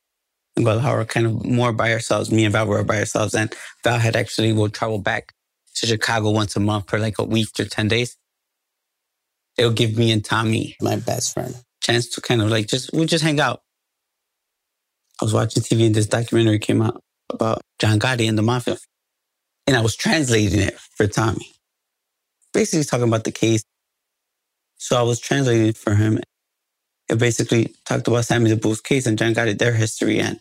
Guadalajara, 0.55 1.05
kind 1.05 1.25
of 1.25 1.45
more 1.45 1.71
by 1.71 1.93
ourselves. 1.93 2.31
Me 2.31 2.45
and 2.45 2.53
Val 2.53 2.67
were 2.67 2.83
by 2.83 2.99
ourselves. 2.99 3.33
And 3.33 3.53
Val 3.83 3.99
had 3.99 4.15
actually 4.15 4.53
will 4.53 4.69
travel 4.69 4.99
back 4.99 5.33
to 5.75 5.87
Chicago 5.87 6.31
once 6.31 6.55
a 6.55 6.59
month 6.59 6.89
for 6.89 6.99
like 6.99 7.19
a 7.19 7.23
week 7.23 7.49
or 7.59 7.65
10 7.65 7.87
days. 7.87 8.17
It'll 9.57 9.71
give 9.71 9.97
me 9.97 10.11
and 10.11 10.23
Tommy, 10.23 10.75
my 10.81 10.95
best 10.95 11.33
friend, 11.33 11.55
chance 11.81 12.07
to 12.09 12.21
kind 12.21 12.41
of 12.41 12.49
like 12.49 12.67
just, 12.67 12.91
we'll 12.93 13.05
just 13.05 13.23
hang 13.23 13.39
out. 13.39 13.61
I 15.21 15.25
was 15.25 15.33
watching 15.33 15.61
TV 15.61 15.85
and 15.85 15.95
this 15.95 16.07
documentary 16.07 16.59
came 16.59 16.81
out 16.81 17.01
about 17.29 17.61
John 17.79 17.99
Gotti 17.99 18.27
and 18.27 18.37
the 18.37 18.41
mafia. 18.41 18.77
And 19.67 19.77
I 19.77 19.81
was 19.81 19.95
translating 19.95 20.59
it 20.59 20.77
for 20.79 21.07
Tommy. 21.07 21.53
Basically 22.53 22.83
talking 22.83 23.07
about 23.07 23.23
the 23.23 23.31
case. 23.31 23.63
So 24.77 24.97
I 24.97 25.03
was 25.03 25.19
translating 25.19 25.73
for 25.73 25.95
him. 25.95 26.19
It 27.11 27.19
basically 27.19 27.75
talked 27.85 28.07
about 28.07 28.23
Sammy 28.23 28.49
the 28.49 28.55
Bull's 28.55 28.79
case 28.79 29.05
and 29.05 29.17
John 29.17 29.33
Gotti, 29.33 29.57
their 29.57 29.73
history. 29.73 30.19
And 30.19 30.39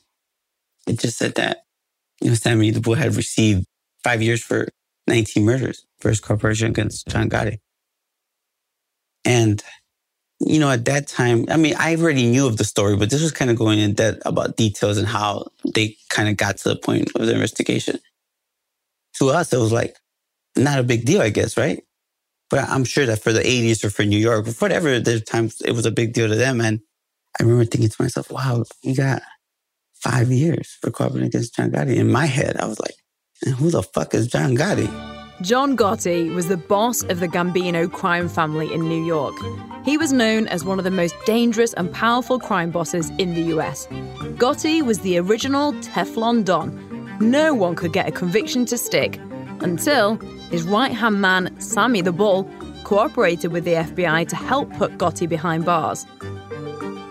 it 0.86 1.00
just 1.00 1.18
said 1.18 1.34
that, 1.34 1.64
you 2.20 2.28
know, 2.28 2.34
Sammy 2.34 2.70
the 2.70 2.80
Bull 2.80 2.94
had 2.94 3.16
received 3.16 3.66
five 4.04 4.22
years 4.22 4.40
for 4.40 4.68
19 5.08 5.44
murders 5.44 5.84
for 5.98 6.10
his 6.10 6.20
corporation 6.20 6.68
against 6.68 7.08
John 7.08 7.28
Gotti. 7.28 7.58
And, 9.24 9.60
you 10.38 10.60
know, 10.60 10.70
at 10.70 10.84
that 10.84 11.08
time, 11.08 11.46
I 11.50 11.56
mean, 11.56 11.74
I 11.76 11.96
already 11.96 12.30
knew 12.30 12.46
of 12.46 12.56
the 12.56 12.64
story, 12.64 12.96
but 12.96 13.10
this 13.10 13.20
was 13.20 13.32
kind 13.32 13.50
of 13.50 13.58
going 13.58 13.80
in 13.80 13.94
depth 13.94 14.22
about 14.24 14.56
details 14.56 14.96
and 14.96 15.08
how 15.08 15.48
they 15.74 15.96
kind 16.08 16.28
of 16.28 16.36
got 16.36 16.58
to 16.58 16.68
the 16.68 16.76
point 16.76 17.10
of 17.16 17.26
the 17.26 17.34
investigation. 17.34 17.98
To 19.14 19.30
us, 19.30 19.52
it 19.52 19.58
was 19.58 19.72
like 19.72 19.96
not 20.56 20.78
a 20.78 20.84
big 20.84 21.04
deal, 21.04 21.20
I 21.20 21.30
guess, 21.30 21.56
right? 21.56 21.82
But 22.51 22.68
I'm 22.68 22.84
sure 22.84 23.07
that 23.07 23.22
for 23.22 23.32
the 23.32 23.40
80s 23.40 23.84
or 23.84 23.90
for 23.90 24.05
New 24.05 24.18
York, 24.18 24.46
or 24.46 24.53
whatever, 24.53 24.98
the 24.98 25.20
times 25.20 25.61
it 25.64 25.72
was 25.72 25.86
a 25.86 25.90
big 25.90 26.12
deal 26.12 26.28
to 26.28 26.34
them. 26.34 26.61
And 26.61 26.80
I 27.38 27.44
remember 27.44 27.64
thinking 27.64 27.88
to 27.88 28.03
myself, 28.03 28.30
wow, 28.30 28.64
you 28.82 28.94
got 28.94 29.22
five 29.94 30.30
years 30.30 30.76
for 30.80 30.90
cooperating 30.90 31.28
against 31.28 31.55
John 31.55 31.70
Gotti. 31.70 31.96
In 31.96 32.11
my 32.11 32.26
head, 32.26 32.57
I 32.59 32.66
was 32.66 32.80
like, 32.80 32.94
who 33.57 33.70
the 33.70 33.82
fuck 33.82 34.14
is 34.14 34.26
John 34.26 34.57
Gotti? 34.57 34.88
John 35.42 35.76
Gotti 35.76 36.34
was 36.34 36.48
the 36.48 36.57
boss 36.57 37.03
of 37.05 37.20
the 37.20 37.28
Gambino 37.28 37.90
crime 37.90 38.28
family 38.28 38.72
in 38.74 38.88
New 38.88 39.03
York. 39.03 39.34
He 39.84 39.96
was 39.96 40.12
known 40.12 40.46
as 40.48 40.64
one 40.64 40.78
of 40.78 40.84
the 40.84 40.90
most 40.90 41.14
dangerous 41.24 41.72
and 41.74 41.90
powerful 41.92 42.38
crime 42.38 42.70
bosses 42.70 43.11
in 43.16 43.34
the 43.34 43.42
US. 43.57 43.86
Gotti 44.36 44.82
was 44.82 44.98
the 44.98 45.18
original 45.18 45.72
Teflon 45.74 46.44
Don. 46.44 47.18
No 47.20 47.55
one 47.55 47.74
could 47.74 47.92
get 47.92 48.07
a 48.07 48.12
conviction 48.12 48.66
to 48.66 48.76
stick 48.76 49.18
until 49.62 50.16
his 50.50 50.64
right 50.64 50.92
hand 50.92 51.20
man, 51.20 51.58
Sammy 51.61 52.00
the 52.00 52.12
Bull, 52.12 52.48
cooperated 52.84 53.52
with 53.52 53.64
the 53.64 53.74
FBI 53.74 54.28
to 54.28 54.36
help 54.36 54.72
put 54.74 54.98
Gotti 54.98 55.28
behind 55.28 55.64
bars. 55.64 56.06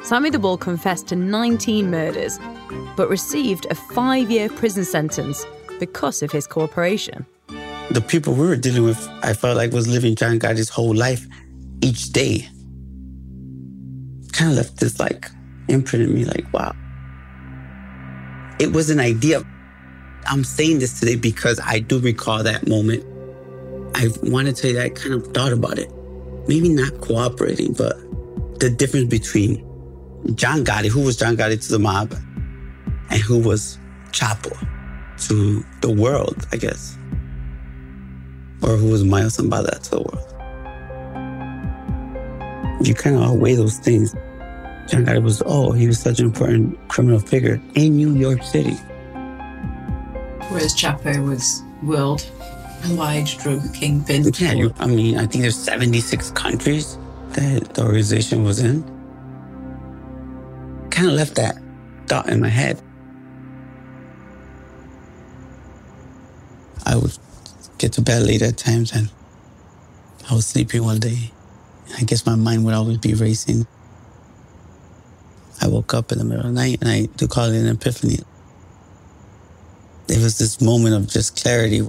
Sammy 0.04 0.30
the 0.30 0.40
Bull 0.40 0.58
confessed 0.58 1.08
to 1.08 1.16
19 1.16 1.90
murders, 1.90 2.40
but 2.96 3.10
received 3.10 3.68
a 3.70 3.76
five 3.76 4.30
year 4.30 4.50
prison 4.50 4.84
sentence 4.84 5.46
because 5.80 6.22
of 6.22 6.32
his 6.32 6.48
cooperation. 6.48 7.26
The 7.92 8.02
people 8.02 8.34
we 8.34 8.48
were 8.48 8.56
dealing 8.56 8.84
with, 8.84 9.08
I 9.24 9.34
felt 9.34 9.58
like 9.58 9.72
was 9.72 9.88
living 9.88 10.16
John 10.16 10.40
Gotti's 10.40 10.70
whole 10.70 10.94
life 10.94 11.26
each 11.82 12.12
day. 12.12 12.48
Kind 14.32 14.52
of 14.52 14.58
left 14.58 14.80
this 14.80 15.00
like 15.00 15.30
imprint 15.68 16.06
in 16.06 16.14
me, 16.14 16.26
like, 16.26 16.52
wow. 16.54 16.76
It 18.60 18.74
was 18.74 18.90
an 18.90 19.00
idea. 19.00 19.44
I'm 20.28 20.44
saying 20.44 20.80
this 20.80 21.00
today 21.00 21.16
because 21.16 21.60
I 21.64 21.80
do 21.80 22.00
recall 22.00 22.44
that 22.44 22.68
moment. 22.68 23.04
I 23.96 24.10
want 24.24 24.48
to 24.48 24.54
tell 24.54 24.72
you 24.72 24.78
that 24.78 24.86
I 24.86 24.90
kind 24.90 25.14
of 25.14 25.28
thought 25.34 25.52
about 25.52 25.80
it. 25.80 25.92
Maybe 26.48 26.70
not 26.70 27.02
cooperating, 27.02 27.74
but 27.74 27.98
the 28.60 28.70
difference 28.70 29.08
between 29.08 29.66
John 30.36 30.64
Gotti, 30.64 30.88
who 30.90 31.02
was 31.02 31.18
John 31.18 31.36
Gotti 31.38 31.66
to 31.66 31.72
the 31.72 31.80
mob, 31.80 32.14
and 33.10 33.22
who 33.22 33.40
was 33.40 33.78
Chapo 34.12 34.56
to 35.28 35.66
the 35.82 35.92
world, 35.92 36.48
I 36.52 36.58
guess. 36.58 36.98
Or 38.62 38.76
who 38.76 38.90
was 38.92 39.04
Mayo 39.04 39.28
Zambada 39.28 39.82
to 39.82 39.90
the 39.90 40.02
world. 40.02 40.26
You 42.86 42.94
kind 42.94 43.18
of 43.18 43.40
weigh 43.40 43.56
those 43.56 43.78
things. 43.78 44.14
John 44.88 45.06
Gotti 45.06 45.22
was, 45.24 45.42
oh, 45.46 45.72
he 45.72 45.88
was 45.88 46.00
such 46.00 46.20
an 46.20 46.26
important 46.26 46.78
criminal 46.90 47.20
figure 47.20 47.62
in 47.76 47.96
New 47.96 48.16
York 48.16 48.44
City. 48.44 48.78
Whereas 50.50 50.76
Chapo 50.76 51.28
was 51.28 51.64
world 51.84 52.30
wide 52.88 53.26
drug 53.26 53.62
kingpin. 53.74 54.32
Yeah, 54.38 54.54
you, 54.54 54.74
I 54.80 54.88
mean, 54.88 55.18
I 55.18 55.26
think 55.26 55.42
there's 55.44 55.58
76 55.58 56.32
countries 56.32 56.98
that 57.32 57.74
the 57.74 57.84
organization 57.84 58.44
was 58.44 58.60
in. 58.60 58.84
Kind 60.90 61.08
of 61.08 61.14
left 61.14 61.36
that 61.36 61.58
thought 62.08 62.30
in 62.30 62.42
my 62.42 62.50
head. 62.50 62.82
I 66.86 66.96
would 66.96 67.16
get 67.78 67.94
to 67.94 68.02
bed 68.02 68.24
late 68.24 68.42
at 68.42 68.58
times 68.58 68.92
and 68.92 69.12
I 70.30 70.34
was 70.34 70.48
sleeping 70.48 70.84
one 70.84 71.00
day. 71.00 71.32
I 71.98 72.04
guess 72.04 72.26
my 72.26 72.36
mind 72.36 72.66
would 72.66 72.74
always 72.74 72.98
be 72.98 73.14
racing. 73.14 73.68
I 75.62 75.68
woke 75.68 75.94
up 75.94 76.12
in 76.12 76.18
the 76.18 76.24
middle 76.24 76.46
of 76.46 76.54
the 76.54 76.60
night 76.60 76.80
and 76.82 76.90
I 76.90 77.06
do 77.18 77.28
call 77.28 77.46
it 77.46 77.60
an 77.60 77.68
epiphany. 77.68 78.20
There 80.10 80.20
was 80.20 80.40
this 80.40 80.60
moment 80.60 80.96
of 80.96 81.08
just 81.08 81.40
clarity. 81.40 81.88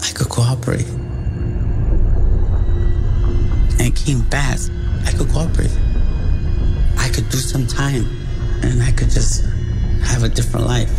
I 0.00 0.10
could 0.14 0.28
cooperate. 0.28 0.86
And 3.80 3.96
came 3.96 4.22
fast. 4.30 4.70
I 5.04 5.10
could 5.10 5.28
cooperate. 5.30 5.76
I 6.96 7.10
could 7.12 7.28
do 7.28 7.38
some 7.38 7.66
time 7.66 8.06
and 8.62 8.80
I 8.84 8.92
could 8.92 9.10
just 9.10 9.44
have 10.04 10.22
a 10.22 10.28
different 10.28 10.68
life. 10.68 10.96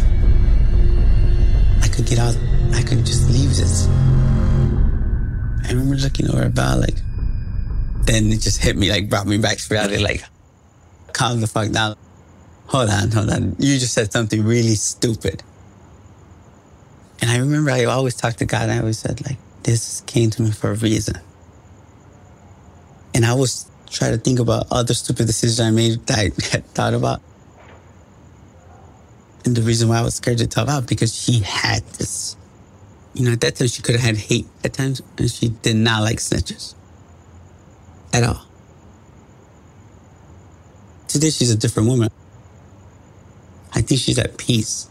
I 1.81 1.87
could 1.87 2.05
get 2.05 2.19
out. 2.19 2.37
I 2.73 2.83
could 2.83 3.05
just 3.05 3.29
leave 3.29 3.55
this. 3.55 3.87
I 5.63 5.69
remember 5.69 5.95
looking 5.95 6.29
over 6.29 6.43
about 6.43 6.79
like, 6.79 6.97
then 8.01 8.25
it 8.25 8.41
just 8.41 8.61
hit 8.61 8.75
me, 8.75 8.91
like 8.91 9.09
brought 9.09 9.25
me 9.25 9.37
back 9.37 9.57
to 9.57 9.73
reality, 9.73 10.03
like, 10.03 10.25
calm 11.13 11.39
the 11.39 11.47
fuck 11.47 11.71
down. 11.71 11.95
Hold 12.67 12.89
on, 12.89 13.11
hold 13.11 13.29
on. 13.29 13.55
You 13.59 13.79
just 13.79 13.93
said 13.93 14.11
something 14.11 14.43
really 14.43 14.75
stupid. 14.75 15.41
And 17.21 17.31
I 17.31 17.37
remember 17.37 17.71
I 17.71 17.85
always 17.85 18.15
talked 18.15 18.39
to 18.39 18.45
God 18.45 18.63
and 18.63 18.71
I 18.73 18.79
always 18.79 18.99
said, 18.99 19.25
like, 19.25 19.37
this 19.63 20.01
came 20.01 20.29
to 20.31 20.41
me 20.41 20.51
for 20.51 20.71
a 20.71 20.75
reason. 20.75 21.15
And 23.13 23.25
I 23.25 23.33
was 23.33 23.69
trying 23.89 24.11
to 24.11 24.17
think 24.17 24.39
about 24.39 24.67
other 24.69 24.93
stupid 24.93 25.27
decisions 25.27 25.59
I 25.59 25.71
made 25.71 26.05
that 26.07 26.19
I 26.19 26.23
had 26.51 26.65
thought 26.67 26.93
about. 26.93 27.21
And 29.45 29.55
the 29.55 29.61
reason 29.61 29.87
why 29.87 29.99
I 29.99 30.01
was 30.01 30.15
scared 30.15 30.39
to 30.39 30.47
talk 30.47 30.63
about 30.63 30.87
because 30.87 31.15
she 31.15 31.39
had 31.39 31.83
this. 31.93 32.35
You 33.13 33.25
know, 33.25 33.31
at 33.31 33.41
that 33.41 33.55
time 33.55 33.67
she 33.67 33.81
could 33.81 33.95
have 33.95 34.03
had 34.03 34.17
hate 34.17 34.45
at 34.63 34.73
times, 34.73 35.01
and 35.17 35.31
she 35.31 35.49
did 35.49 35.77
not 35.77 36.03
like 36.03 36.17
snitches 36.17 36.75
at 38.13 38.23
all. 38.23 38.45
Today 41.07 41.29
she's 41.29 41.49
a 41.49 41.57
different 41.57 41.89
woman. 41.89 42.09
Think 43.87 44.01
she's 44.01 44.19
at 44.19 44.37
peace. 44.37 44.89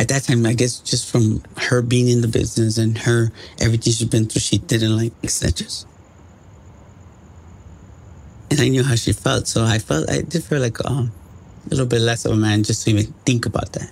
at 0.00 0.08
that 0.08 0.22
time, 0.22 0.46
I 0.46 0.54
guess 0.54 0.78
just 0.78 1.12
from 1.12 1.42
her 1.58 1.82
being 1.82 2.08
in 2.08 2.22
the 2.22 2.28
business 2.28 2.78
and 2.78 2.96
her 2.96 3.30
everything 3.60 3.92
she's 3.92 4.08
been 4.08 4.24
through, 4.24 4.40
she 4.40 4.56
didn't 4.56 4.96
like 4.96 5.12
stitches. 5.28 5.84
And 8.50 8.58
I 8.60 8.68
knew 8.68 8.82
how 8.82 8.94
she 8.94 9.12
felt, 9.12 9.46
so 9.46 9.62
I 9.62 9.78
felt 9.78 10.10
I 10.10 10.22
did 10.22 10.42
feel 10.42 10.58
like 10.58 10.82
um, 10.86 11.12
a 11.66 11.68
little 11.68 11.84
bit 11.84 12.00
less 12.00 12.24
of 12.24 12.32
a 12.32 12.36
man 12.36 12.62
just 12.62 12.84
to 12.84 12.90
even 12.90 13.12
think 13.26 13.44
about 13.44 13.74
that. 13.74 13.90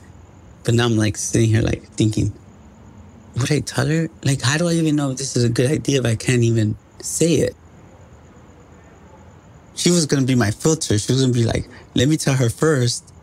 But 0.64 0.74
now 0.74 0.86
I'm 0.86 0.96
like 0.96 1.18
sitting 1.18 1.50
here 1.50 1.60
like 1.60 1.82
thinking, 1.90 2.32
would 3.36 3.52
I 3.52 3.60
tell 3.60 3.86
her? 3.86 4.08
Like, 4.24 4.40
how 4.40 4.56
do 4.56 4.66
I 4.66 4.72
even 4.72 4.96
know 4.96 5.10
if 5.10 5.18
this 5.18 5.36
is 5.36 5.44
a 5.44 5.50
good 5.50 5.70
idea 5.70 6.00
if 6.00 6.06
I 6.06 6.16
can't 6.16 6.42
even 6.42 6.74
say 7.02 7.34
it? 7.34 7.54
She 9.78 9.92
was 9.92 10.06
gonna 10.06 10.26
be 10.26 10.34
my 10.34 10.50
filter. 10.50 10.98
She 10.98 11.12
was 11.12 11.22
gonna 11.22 11.32
be 11.32 11.44
like, 11.44 11.68
let 11.94 12.08
me 12.08 12.16
tell 12.16 12.34
her 12.34 12.50
first, 12.50 13.14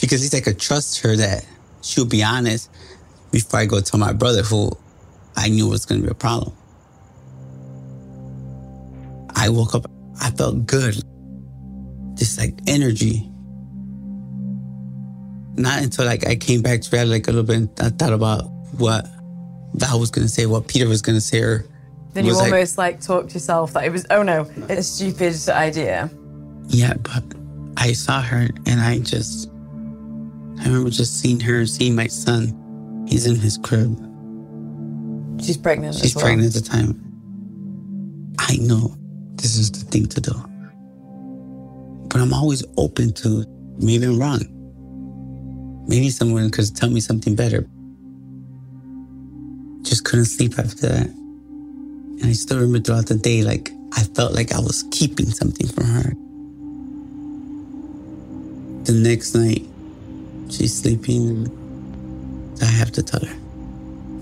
because 0.00 0.20
at 0.20 0.24
least 0.24 0.34
I 0.36 0.40
could 0.40 0.60
trust 0.60 1.00
her 1.00 1.16
that 1.16 1.44
she'll 1.82 2.06
be 2.06 2.22
honest 2.22 2.70
before 3.32 3.60
I 3.60 3.66
go 3.66 3.80
tell 3.80 3.98
my 3.98 4.12
brother 4.12 4.42
who 4.42 4.70
I 5.36 5.48
knew 5.48 5.68
was 5.68 5.84
gonna 5.84 6.02
be 6.02 6.08
a 6.08 6.14
problem. 6.14 6.56
I 9.34 9.48
woke 9.48 9.74
up, 9.74 9.90
I 10.20 10.30
felt 10.30 10.66
good. 10.66 10.94
Just 12.14 12.38
like 12.38 12.54
energy. 12.68 13.28
Not 15.56 15.82
until 15.82 16.06
like 16.06 16.26
I 16.28 16.36
came 16.36 16.62
back 16.62 16.80
to 16.82 16.90
reality 16.90 17.12
like 17.12 17.28
a 17.28 17.32
little 17.32 17.44
bit, 17.44 17.70
I 17.80 17.90
thought 17.90 18.12
about 18.12 18.44
what 18.78 19.04
Val 19.74 19.98
was 19.98 20.12
gonna 20.12 20.28
say, 20.28 20.46
what 20.46 20.68
Peter 20.68 20.88
was 20.88 21.02
gonna 21.02 21.20
say, 21.20 21.40
or 21.40 21.66
Then 22.16 22.24
you 22.24 22.32
like- 22.32 22.50
almost 22.50 22.78
like, 22.78 23.00
talked 23.00 23.28
to 23.28 23.34
yourself 23.34 23.74
that 23.74 23.84
it 23.84 23.92
was, 23.92 24.06
oh 24.08 24.22
no, 24.22 24.50
it's 24.70 24.80
a 24.80 24.82
stupid 24.82 25.34
idea. 25.50 26.10
Yeah, 26.68 26.94
but 26.94 27.22
I 27.76 27.92
saw 27.92 28.22
her 28.22 28.48
and 28.64 28.80
I 28.80 29.00
just, 29.00 29.50
I 30.58 30.64
remember 30.64 30.88
just 30.88 31.20
seeing 31.20 31.38
her, 31.40 31.66
seeing 31.66 31.94
my 31.94 32.06
son. 32.06 33.04
He's 33.06 33.26
in 33.26 33.36
his 33.36 33.58
crib. 33.58 33.94
She's 35.44 35.58
pregnant. 35.58 35.94
She's 35.96 36.06
as 36.06 36.16
well. 36.16 36.24
pregnant 36.24 36.56
at 36.56 36.64
the 36.64 36.68
time. 36.68 37.02
I 38.38 38.56
know 38.56 38.96
this 39.34 39.56
is 39.56 39.70
the 39.70 39.84
thing 39.90 40.06
to 40.06 40.20
do. 40.22 40.32
But 42.08 42.22
I'm 42.22 42.32
always 42.32 42.64
open 42.78 43.12
to 43.12 43.44
maybe 43.78 44.06
I'm 44.06 44.18
wrong. 44.18 44.40
Maybe 45.86 46.08
someone 46.08 46.50
could 46.50 46.74
tell 46.74 46.88
me 46.88 47.00
something 47.00 47.36
better. 47.36 47.66
Just 49.82 50.06
couldn't 50.06 50.24
sleep 50.24 50.58
after 50.58 50.88
that. 50.88 51.25
And 52.20 52.26
I 52.26 52.32
still 52.32 52.58
remember 52.58 52.80
throughout 52.80 53.06
the 53.06 53.16
day, 53.16 53.42
like, 53.42 53.70
I 53.92 54.02
felt 54.02 54.34
like 54.34 54.52
I 54.52 54.58
was 54.58 54.84
keeping 54.90 55.26
something 55.26 55.66
from 55.68 55.84
her. 55.84 56.10
The 58.84 58.92
next 58.92 59.34
night, 59.34 59.66
she's 60.50 60.76
sleeping, 60.76 61.48
and 61.48 62.62
I 62.62 62.66
have 62.66 62.92
to 62.92 63.02
tell 63.02 63.20
her. 63.20 63.36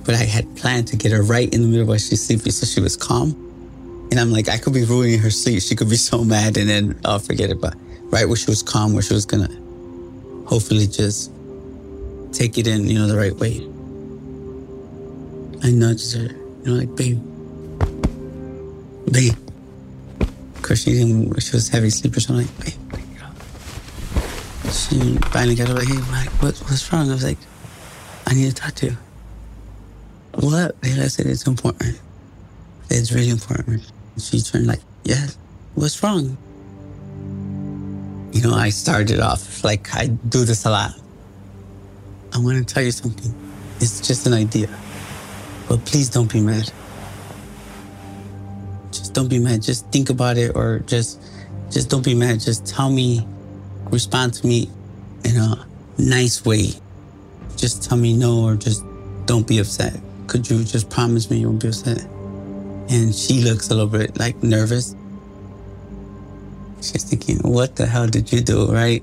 But 0.05 0.15
I 0.15 0.25
had 0.25 0.55
planned 0.57 0.89
to 0.89 0.97
get 0.97 1.13
her 1.13 1.23
right 1.23 1.53
in 1.53 1.63
the 1.63 1.69
middle 1.69 1.87
while 1.87 1.99
she's 1.99 2.25
sleeping 2.25 2.53
so 2.53 2.67
she 2.67 2.81
was 2.81 2.97
calm. 2.97 3.31
And 4.11 4.21
I'm 4.21 4.31
like, 4.31 4.49
I 4.49 4.59
could 4.59 4.75
be 4.75 4.85
ruining 4.85 5.19
her 5.21 5.31
sleep. 5.31 5.63
She 5.63 5.75
could 5.75 5.89
be 5.89 5.97
so 6.11 6.25
mad 6.25 6.57
and 6.57 6.69
then 6.69 7.01
I'll 7.05 7.19
forget 7.19 7.51
it. 7.51 7.61
But 7.61 7.75
right 8.05 8.27
where 8.27 8.37
she 8.37 8.51
was 8.51 8.63
calm, 8.63 8.93
where 8.93 9.03
she 9.03 9.15
was 9.15 9.27
gonna 9.27 9.49
hopefully 10.47 10.87
just 10.87 11.33
take 12.33 12.59
it 12.59 12.67
in, 12.67 12.87
you 12.87 12.99
know, 12.99 13.07
the 13.07 13.17
right 13.17 13.35
way. 13.35 13.57
I 15.63 15.71
nudged 15.71 16.13
her, 16.15 16.25
you 16.25 16.65
know, 16.65 16.75
like, 16.75 16.95
babe, 16.95 17.21
Of 19.07 20.63
course, 20.63 20.83
she 20.83 20.93
didn't, 20.93 21.41
she 21.41 21.53
was 21.53 21.69
heavy 21.69 21.91
sleeper, 21.91 22.21
so 22.21 22.35
I'm 22.35 22.41
like, 22.41 22.59
babe. 22.65 22.75
She 24.73 25.17
finally 25.29 25.55
got. 25.55 25.69
I'm 25.69 25.77
like, 25.77 26.31
what, 26.43 26.57
what's 26.67 26.93
wrong? 26.93 27.11
I 27.11 27.13
was 27.15 27.23
like, 27.23 27.39
I 28.27 28.35
need 28.35 28.49
to 28.49 28.55
talk 28.55 28.75
to 28.77 28.87
you. 28.87 28.97
What? 30.35 30.81
Babe, 30.81 30.99
I 30.99 31.09
said, 31.09 31.27
it's 31.27 31.47
important. 31.47 32.01
It's 32.91 33.13
really 33.13 33.31
important. 33.31 33.83
She 34.19 34.41
turned 34.41 34.67
like, 34.67 34.81
yes. 35.05 35.39
What's 35.75 36.03
wrong? 36.03 36.37
You 38.33 38.43
know, 38.43 38.55
I 38.55 38.71
started 38.71 39.21
off 39.21 39.63
like 39.63 39.95
I 39.95 40.07
do 40.07 40.45
this 40.45 40.65
a 40.65 40.71
lot. 40.71 40.93
I 42.33 42.39
want 42.39 42.67
to 42.67 42.75
tell 42.75 42.83
you 42.83 42.91
something. 42.91 43.33
It's 43.77 44.01
just 44.01 44.27
an 44.27 44.33
idea. 44.33 44.69
But 45.69 45.85
please 45.85 46.09
don't 46.09 46.33
be 46.33 46.41
mad. 46.41 46.73
Don't 49.15 49.29
be 49.29 49.39
mad. 49.39 49.63
Just 49.63 49.91
think 49.91 50.11
about 50.11 50.37
it 50.37 50.55
or 50.55 50.81
just 50.81 51.21
just 51.71 51.89
don't 51.89 52.05
be 52.05 52.15
mad. 52.15 52.41
Just 52.41 52.67
tell 52.67 52.91
me, 52.91 53.27
respond 53.91 54.35
to 54.35 54.47
me 54.47 54.69
in 55.25 55.37
a 55.37 55.67
nice 55.99 56.45
way. 56.45 56.71
Just 57.57 57.85
tell 57.89 57.97
me 57.97 58.13
no 58.13 58.45
or 58.45 58.57
just 58.57 58.85
don't 59.27 59.47
be 59.47 59.59
upset. 59.59 59.95
Could 60.27 60.51
you 60.51 60.65
just 60.65 60.91
promise 60.91 61.31
me 61.31 61.39
you 61.39 61.49
won't 61.49 61.63
be 61.63 61.69
upset? 61.69 62.05
And 62.91 63.15
she 63.15 63.43
looks 63.43 63.71
a 63.71 63.75
little 63.75 63.89
bit 63.89 64.19
like 64.19 64.43
nervous. 64.43 64.95
She's 66.83 67.05
thinking, 67.05 67.39
what 67.39 67.77
the 67.77 67.87
hell 67.87 68.07
did 68.07 68.31
you 68.33 68.41
do, 68.41 68.71
right? 68.71 69.03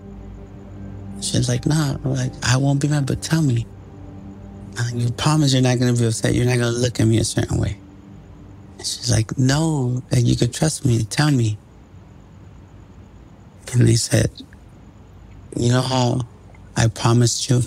She's 1.22 1.50
like, 1.50 1.66
nah, 1.66 1.96
I'm 2.04 2.14
like, 2.14 2.32
I 2.44 2.58
won't 2.58 2.82
be 2.82 2.88
mad, 2.88 3.06
but 3.08 3.22
tell 3.22 3.42
me. 3.42 3.66
You 4.94 5.12
promise 5.12 5.54
you're 5.54 5.62
not 5.62 5.80
gonna 5.80 5.94
be 5.94 6.06
upset. 6.06 6.34
You're 6.34 6.46
not 6.46 6.58
gonna 6.58 6.72
look 6.72 7.00
at 7.00 7.06
me 7.06 7.18
a 7.20 7.24
certain 7.24 7.58
way. 7.58 7.81
She's 8.84 9.12
like, 9.12 9.38
no, 9.38 10.02
like 10.12 10.26
you 10.26 10.36
could 10.36 10.54
trust 10.54 10.86
me. 10.86 11.04
Tell 11.04 11.32
me. 11.32 11.58
And 13.74 13.88
they 13.88 13.96
said, 13.96 14.32
you 15.56 15.70
know 15.70 15.82
how 15.82 16.22
I 16.76 16.88
promised 16.88 17.50
you 17.50 17.62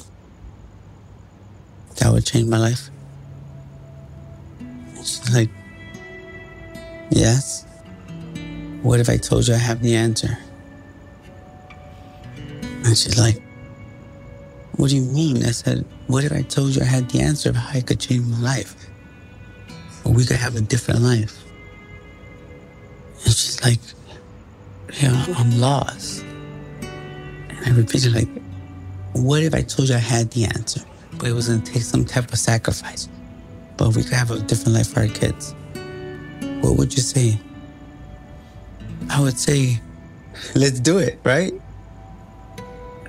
that 1.96 2.12
would 2.12 2.26
change 2.26 2.48
my 2.48 2.58
life? 2.58 2.90
She's 4.96 5.34
like, 5.34 5.50
yes. 7.10 7.64
What 8.82 9.00
if 9.00 9.08
I 9.08 9.16
told 9.16 9.48
you 9.48 9.54
I 9.54 9.58
have 9.58 9.82
the 9.82 9.96
answer? 9.96 10.38
And 12.84 12.96
she's 12.96 13.18
like, 13.18 13.42
What 14.76 14.90
do 14.90 14.96
you 14.96 15.02
mean? 15.02 15.38
I 15.44 15.52
said, 15.52 15.86
What 16.06 16.24
if 16.24 16.32
I 16.32 16.42
told 16.42 16.76
you 16.76 16.82
I 16.82 16.84
had 16.84 17.08
the 17.08 17.20
answer 17.20 17.48
of 17.48 17.56
how 17.56 17.78
I 17.78 17.80
could 17.80 17.98
change 17.98 18.26
my 18.26 18.38
life? 18.40 18.76
Or 20.04 20.12
we 20.12 20.24
could 20.24 20.36
have 20.36 20.56
a 20.56 20.60
different 20.60 21.00
life? 21.00 21.42
And 23.24 23.32
she's 23.32 23.62
like, 23.64 23.80
Yeah, 25.00 25.24
I'm 25.36 25.58
lost. 25.58 26.22
And 27.48 27.66
I 27.66 27.70
repeated, 27.70 28.14
like, 28.14 28.28
What 29.12 29.42
if 29.42 29.54
I 29.54 29.62
told 29.62 29.88
you 29.88 29.94
I 29.94 29.98
had 29.98 30.30
the 30.30 30.44
answer, 30.44 30.80
but 31.18 31.28
it 31.28 31.32
was 31.32 31.48
gonna 31.48 31.62
take 31.62 31.82
some 31.82 32.04
type 32.04 32.32
of 32.32 32.38
sacrifice? 32.38 33.08
But 33.76 33.96
we 33.96 34.02
could 34.02 34.12
have 34.12 34.30
a 34.30 34.38
different 34.40 34.74
life 34.74 34.92
for 34.92 35.00
our 35.00 35.08
kids. 35.08 35.54
What 36.60 36.76
would 36.76 36.94
you 36.94 37.02
say? 37.02 37.38
I 39.10 39.20
would 39.20 39.38
say, 39.38 39.80
let's 40.54 40.80
do 40.80 40.98
it, 40.98 41.18
right? 41.24 41.52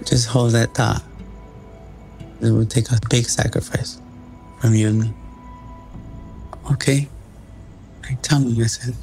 Just 0.05 0.27
hold 0.27 0.51
that 0.51 0.73
thought. 0.73 1.03
It 2.41 2.51
would 2.51 2.69
take 2.69 2.91
a 2.91 2.99
big 3.09 3.25
sacrifice 3.25 3.99
from 4.59 4.75
you 4.75 4.89
and 4.89 4.99
me. 5.01 5.13
Okay. 6.71 7.07
Like, 8.03 8.21
tell 8.21 8.39
me, 8.39 8.61
I 8.61 8.67
said, 8.67 8.95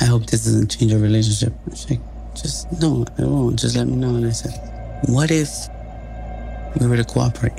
I 0.00 0.04
hope 0.06 0.26
this 0.26 0.44
doesn't 0.44 0.70
change 0.70 0.92
our 0.92 0.98
relationship. 0.98 1.52
She's 1.70 1.90
like, 1.90 2.00
just, 2.34 2.72
no, 2.80 3.02
it 3.18 3.24
won't. 3.26 3.58
Just 3.58 3.76
let 3.76 3.86
me 3.86 3.96
know. 3.96 4.14
And 4.16 4.26
I 4.26 4.30
said, 4.30 4.52
what 5.08 5.30
if 5.30 5.48
we 6.80 6.86
were 6.86 6.96
to 6.96 7.04
cooperate? 7.04 7.52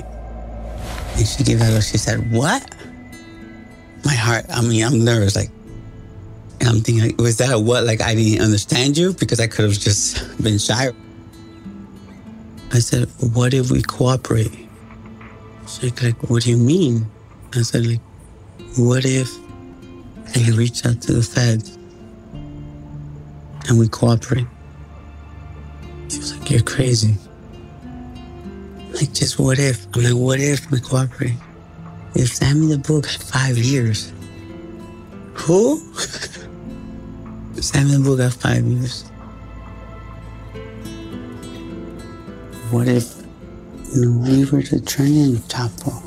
And 1.16 1.26
she 1.26 1.44
gave 1.44 1.58
that 1.60 1.72
look. 1.72 1.82
She 1.82 1.98
said, 1.98 2.30
what? 2.32 2.74
My 4.04 4.14
heart, 4.14 4.44
I 4.50 4.60
mean, 4.62 4.84
I'm 4.84 5.04
nervous. 5.04 5.36
Like, 5.36 5.50
and 6.60 6.68
I'm 6.68 6.80
thinking, 6.80 7.04
like, 7.04 7.18
was 7.18 7.38
that 7.38 7.56
what? 7.56 7.84
Like, 7.84 8.00
I 8.00 8.14
didn't 8.14 8.42
understand 8.42 8.96
you 8.98 9.12
because 9.12 9.40
I 9.40 9.46
could 9.46 9.64
have 9.64 9.78
just 9.78 10.42
been 10.42 10.58
shy. 10.58 10.90
I 12.72 12.78
said, 12.78 13.08
what 13.34 13.54
if 13.54 13.70
we 13.70 13.82
cooperate? 13.82 14.52
She's 15.68 16.02
like, 16.02 16.16
what 16.28 16.42
do 16.42 16.50
you 16.50 16.56
mean? 16.56 17.06
I 17.54 17.62
said, 17.62 17.86
like, 17.86 18.00
what 18.76 19.04
if 19.04 19.30
I 20.34 20.50
reach 20.50 20.84
out 20.84 21.00
to 21.02 21.12
the 21.12 21.22
feds 21.22 21.78
and 23.68 23.78
we 23.78 23.86
cooperate? 23.86 24.48
She 26.08 26.18
was 26.18 26.36
like, 26.36 26.50
you're 26.50 26.62
crazy. 26.62 27.14
Like, 28.92 29.12
just 29.12 29.38
what 29.38 29.60
if? 29.60 29.86
I'm 29.94 30.02
like, 30.02 30.14
what 30.14 30.40
if 30.40 30.68
we 30.72 30.80
cooperate? 30.80 31.36
If 32.16 32.34
Sammy 32.34 32.66
the 32.66 32.78
Bull 32.78 33.00
got 33.00 33.12
five 33.12 33.56
years, 33.56 34.12
who? 35.34 35.78
Sammy 37.60 37.92
the 37.92 38.00
Bull 38.02 38.16
got 38.16 38.32
five 38.32 38.64
years. 38.64 39.04
What 42.72 42.88
if 42.88 43.14
we 43.96 44.44
were 44.46 44.62
to 44.62 44.80
turn 44.80 45.12
in 45.12 45.36
Chapo 45.46 46.02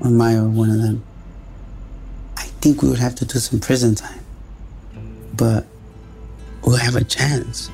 or 0.00 0.10
Mayo 0.10 0.46
or 0.46 0.48
one 0.48 0.70
of 0.70 0.78
them? 0.82 1.05
Think 2.66 2.82
we 2.82 2.88
would 2.88 2.98
have 2.98 3.14
to 3.14 3.24
do 3.24 3.38
some 3.38 3.60
prison 3.60 3.94
time. 3.94 4.24
But 5.36 5.66
we'll 6.64 6.74
have 6.74 6.96
a 6.96 7.04
chance 7.04 7.70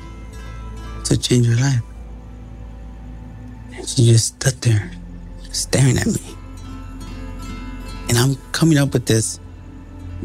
to 1.05 1.17
change 1.17 1.47
her 1.47 1.55
life. 1.55 1.81
And 3.73 3.89
she 3.89 4.05
just 4.05 4.35
stood 4.35 4.61
there 4.61 4.91
staring 5.51 5.97
at 5.97 6.05
me. 6.05 6.21
And 8.07 8.19
I'm 8.19 8.35
coming 8.51 8.77
up 8.77 8.93
with 8.93 9.07
this 9.07 9.39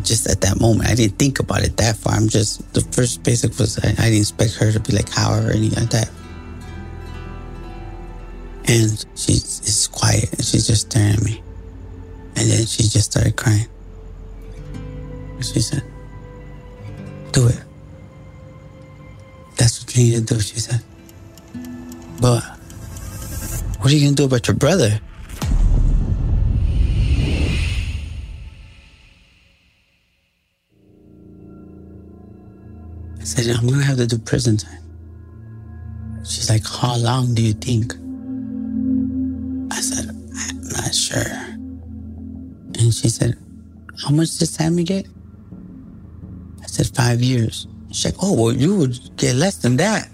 just 0.03 0.29
at 0.29 0.43
that 0.43 0.61
moment. 0.61 0.91
I 0.91 0.95
didn't 0.95 1.19
think 1.19 1.39
about 1.39 1.63
it 1.63 1.79
that 1.79 1.97
far. 1.97 2.13
I'm 2.13 2.29
just, 2.29 2.71
the 2.75 2.83
first 2.93 3.23
basic 3.23 3.59
was 3.59 3.79
I, 3.79 3.89
I 3.89 4.11
didn't 4.11 4.19
expect 4.19 4.57
her 4.57 4.71
to 4.71 4.81
be 4.81 4.93
like, 4.93 5.09
how 5.09 5.33
or 5.33 5.51
anything 5.51 5.83
like 5.83 5.91
that. 5.93 6.11
And 8.67 9.07
she's 9.15 9.89
quiet 9.91 10.31
and 10.31 10.45
she's 10.45 10.67
just 10.67 10.91
staring 10.91 11.15
at 11.15 11.23
me. 11.23 11.43
And 12.37 12.51
then 12.51 12.67
she 12.67 12.83
just 12.83 13.13
started 13.13 13.35
crying. 13.35 13.67
She 15.41 15.61
said, 15.61 15.83
Do 17.33 17.47
it. 17.47 17.63
That's 19.57 19.81
what 19.81 19.97
you 19.97 20.05
need 20.05 20.27
to 20.27 20.35
do, 20.35 20.41
she 20.41 20.59
said. 20.59 20.83
But 22.21 22.43
what 23.79 23.93
are 23.93 23.95
you 23.95 24.01
going 24.05 24.15
to 24.17 24.23
do 24.23 24.25
about 24.25 24.49
your 24.49 24.57
brother? 24.57 25.01
I 33.21 33.25
said, 33.25 33.57
I'm 33.57 33.67
going 33.67 33.79
to 33.81 33.87
have 33.87 33.99
to 33.99 34.07
do 34.07 34.19
prison 34.19 34.57
time. 34.57 34.83
She's 36.25 36.51
like, 36.51 36.67
How 36.67 36.97
long 36.97 37.35
do 37.35 37.43
you 37.43 37.53
think? 37.53 37.95
I 39.73 39.81
said, 39.81 40.09
I'm 40.09 40.63
not 40.69 40.95
sure. 40.95 41.23
And 42.79 42.93
she 42.93 43.09
said, 43.09 43.37
How 44.03 44.11
much 44.11 44.39
does 44.39 44.57
time 44.57 44.75
Sammy 44.75 44.85
get? 44.85 45.07
Said, 46.79 46.95
Five 46.95 47.21
years. 47.21 47.67
She's 47.91 48.05
like, 48.05 48.23
Oh, 48.23 48.41
well, 48.41 48.53
you 48.53 48.77
would 48.77 49.17
get 49.17 49.35
less 49.35 49.57
than 49.57 49.77
that. 49.79 50.09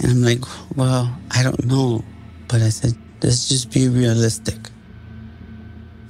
And 0.00 0.10
I'm 0.10 0.22
like, 0.22 0.42
Well, 0.76 1.16
I 1.30 1.44
don't 1.44 1.64
know. 1.64 2.04
But 2.48 2.62
I 2.62 2.70
said, 2.70 2.94
Let's 3.22 3.48
just 3.48 3.72
be 3.72 3.88
realistic. 3.88 4.58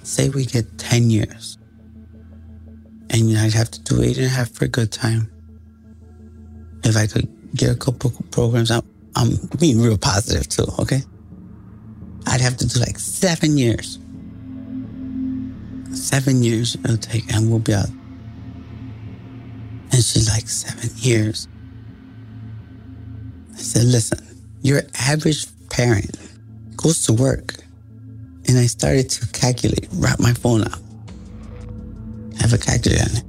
Say 0.02 0.30
we 0.30 0.46
get 0.46 0.78
10 0.78 1.10
years. 1.10 1.58
And 3.10 3.36
I'd 3.36 3.52
have 3.52 3.70
to 3.70 3.80
do 3.82 4.02
eight 4.02 4.16
and 4.16 4.26
a 4.26 4.30
half 4.30 4.50
for 4.50 4.64
a 4.64 4.68
good 4.68 4.90
time. 4.90 5.30
If 6.84 6.96
I 6.96 7.06
could 7.06 7.28
get 7.54 7.70
a 7.70 7.74
couple 7.74 8.12
programs, 8.30 8.70
I'm, 8.70 8.82
I'm 9.14 9.30
being 9.58 9.80
real 9.80 9.98
positive 9.98 10.48
too, 10.48 10.66
okay? 10.78 11.02
I'd 12.26 12.40
have 12.40 12.56
to 12.58 12.66
do 12.66 12.80
like 12.80 12.98
seven 12.98 13.58
years. 13.58 13.98
Seven 15.92 16.42
years 16.42 16.76
it'll 16.84 16.96
take, 16.96 17.30
and 17.34 17.50
we'll 17.50 17.58
be 17.58 17.74
out. 17.74 17.88
And 19.92 20.02
she's 20.04 20.28
like, 20.28 20.48
seven 20.48 20.90
years. 20.96 21.48
I 23.54 23.58
said, 23.58 23.84
listen, 23.84 24.18
your 24.62 24.82
average 25.00 25.46
parent 25.70 26.16
goes 26.76 27.04
to 27.06 27.12
work. 27.12 27.54
And 28.48 28.58
I 28.58 28.66
started 28.66 29.10
to 29.10 29.26
calculate, 29.28 29.88
wrap 29.94 30.20
my 30.20 30.32
phone 30.32 30.62
up. 30.62 30.78
Have 32.40 32.52
a 32.52 32.58
calculator. 32.58 33.22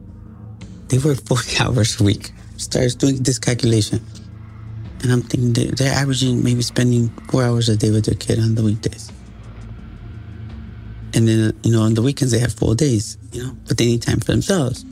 They 0.87 0.97
work 0.97 1.19
40 1.25 1.57
hours 1.63 1.99
a 1.99 2.03
week. 2.03 2.31
Starts 2.57 2.95
doing 2.95 3.23
this 3.23 3.39
calculation. 3.39 4.05
And 5.01 5.11
I'm 5.11 5.21
thinking 5.21 5.53
they- 5.53 5.71
they're 5.71 5.93
averaging 5.93 6.43
maybe 6.43 6.61
spending 6.61 7.09
four 7.29 7.43
hours 7.43 7.69
a 7.69 7.75
day 7.77 7.89
with 7.91 8.05
their 8.05 8.15
kid 8.15 8.39
on 8.39 8.55
the 8.55 8.63
weekdays. 8.63 9.11
And 11.13 11.27
then, 11.27 11.53
you 11.63 11.71
know, 11.71 11.81
on 11.81 11.95
the 11.95 12.01
weekends 12.01 12.31
they 12.31 12.39
have 12.39 12.53
full 12.53 12.75
days, 12.75 13.17
you 13.31 13.43
know, 13.43 13.57
but 13.67 13.77
they 13.77 13.85
need 13.87 14.01
time 14.03 14.19
for 14.19 14.31
themselves. 14.31 14.85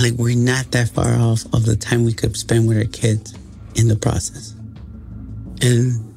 Like, 0.00 0.12
we're 0.14 0.36
not 0.36 0.70
that 0.72 0.90
far 0.90 1.14
off 1.14 1.44
of 1.54 1.64
the 1.64 1.76
time 1.76 2.04
we 2.04 2.12
could 2.12 2.36
spend 2.36 2.68
with 2.68 2.76
our 2.76 2.84
kids 2.84 3.34
in 3.76 3.88
the 3.88 3.96
process. 3.96 4.54
And 5.62 6.14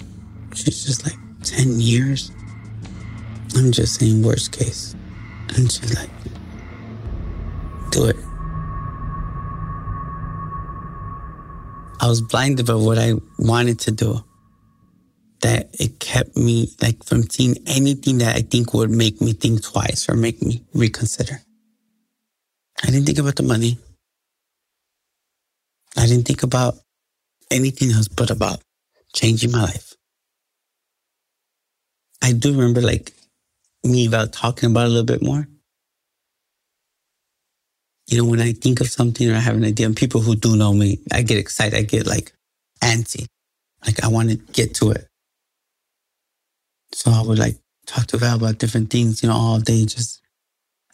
she's 0.53 0.85
just 0.85 1.05
like, 1.05 1.15
10 1.43 1.79
years? 1.79 2.31
I'm 3.55 3.71
just 3.71 3.99
saying, 3.99 4.21
worst 4.21 4.51
case. 4.51 4.95
And 5.55 5.71
she's 5.71 5.95
like, 5.95 6.09
do 7.91 8.05
it. 8.05 8.15
I 12.01 12.07
was 12.07 12.21
blinded 12.21 12.65
by 12.65 12.75
what 12.75 12.97
I 12.97 13.13
wanted 13.37 13.79
to 13.81 13.91
do. 13.91 14.23
That 15.41 15.69
it 15.79 15.99
kept 15.99 16.35
me 16.35 16.69
like 16.81 17.03
from 17.05 17.23
seeing 17.29 17.55
anything 17.65 18.17
that 18.17 18.35
I 18.35 18.41
think 18.41 18.73
would 18.73 18.89
make 18.91 19.21
me 19.21 19.31
think 19.31 19.63
twice 19.63 20.09
or 20.09 20.15
make 20.15 20.41
me 20.41 20.63
reconsider. 20.73 21.41
I 22.83 22.87
didn't 22.91 23.05
think 23.05 23.19
about 23.19 23.35
the 23.35 23.43
money. 23.43 23.77
I 25.97 26.05
didn't 26.07 26.25
think 26.27 26.43
about 26.43 26.75
anything 27.51 27.91
else 27.91 28.07
but 28.07 28.29
about 28.29 28.61
changing 29.13 29.51
my 29.51 29.61
life. 29.61 29.93
I 32.21 32.33
do 32.33 32.51
remember 32.51 32.81
like 32.81 33.13
me 33.83 34.07
about 34.07 34.33
talking 34.33 34.71
about 34.71 34.85
a 34.85 34.89
little 34.89 35.05
bit 35.05 35.21
more. 35.21 35.47
You 38.07 38.17
know, 38.17 38.25
when 38.25 38.41
I 38.41 38.53
think 38.53 38.81
of 38.81 38.89
something 38.89 39.29
or 39.29 39.35
I 39.35 39.39
have 39.39 39.55
an 39.55 39.63
idea, 39.65 39.85
and 39.85 39.95
people 39.95 40.21
who 40.21 40.35
do 40.35 40.55
know 40.55 40.73
me, 40.73 40.99
I 41.11 41.21
get 41.21 41.37
excited. 41.37 41.77
I 41.77 41.83
get 41.83 42.07
like 42.07 42.33
antsy. 42.83 43.27
Like 43.85 44.03
I 44.03 44.07
want 44.07 44.29
to 44.29 44.35
get 44.37 44.75
to 44.75 44.91
it. 44.91 45.07
So 46.93 47.11
I 47.11 47.21
would 47.21 47.39
like 47.39 47.57
talk 47.85 48.07
to 48.07 48.17
Val 48.17 48.37
about 48.37 48.57
different 48.57 48.89
things, 48.89 49.21
you 49.21 49.29
know, 49.29 49.35
all 49.35 49.59
day, 49.59 49.85
just 49.85 50.21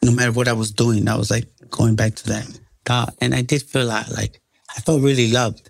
no 0.03 0.11
matter 0.11 0.31
what 0.31 0.47
I 0.47 0.53
was 0.53 0.71
doing, 0.71 1.07
I 1.07 1.17
was 1.17 1.31
like 1.31 1.47
going 1.69 1.95
back 1.95 2.15
to 2.15 2.27
that 2.29 2.59
thought. 2.85 3.15
And 3.21 3.33
I 3.33 3.41
did 3.41 3.63
feel 3.63 3.85
like, 3.85 4.09
like 4.09 4.41
I 4.75 4.81
felt 4.81 5.01
really 5.01 5.31
loved. 5.31 5.69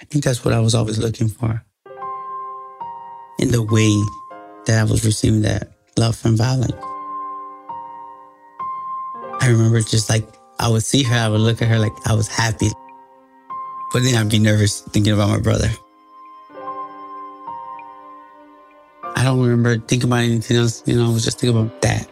I 0.00 0.04
think 0.06 0.24
that's 0.24 0.44
what 0.44 0.54
I 0.54 0.60
was 0.60 0.74
always 0.74 0.98
looking 0.98 1.28
for. 1.28 1.64
In 3.38 3.50
the 3.50 3.62
way 3.62 3.92
that 4.66 4.80
I 4.80 4.84
was 4.84 5.04
receiving 5.04 5.42
that 5.42 5.72
love 5.96 6.16
from 6.16 6.36
Violet. 6.36 6.74
I 9.40 9.48
remember 9.48 9.80
just 9.80 10.08
like 10.08 10.26
I 10.58 10.68
would 10.68 10.82
see 10.82 11.02
her, 11.02 11.16
I 11.16 11.28
would 11.28 11.40
look 11.40 11.60
at 11.62 11.68
her 11.68 11.78
like 11.78 11.92
I 12.06 12.14
was 12.14 12.28
happy. 12.28 12.70
But 13.92 14.02
then 14.02 14.14
I'd 14.14 14.30
be 14.30 14.38
nervous 14.38 14.80
thinking 14.80 15.12
about 15.12 15.28
my 15.28 15.40
brother. 15.40 15.70
I 19.16 19.22
don't 19.22 19.40
remember 19.40 19.78
thinking 19.78 20.08
about 20.08 20.22
anything 20.24 20.56
else. 20.56 20.82
You 20.86 20.96
know, 20.96 21.06
I 21.06 21.12
was 21.12 21.24
just 21.24 21.38
thinking 21.38 21.58
about 21.58 21.80
that. 21.82 22.08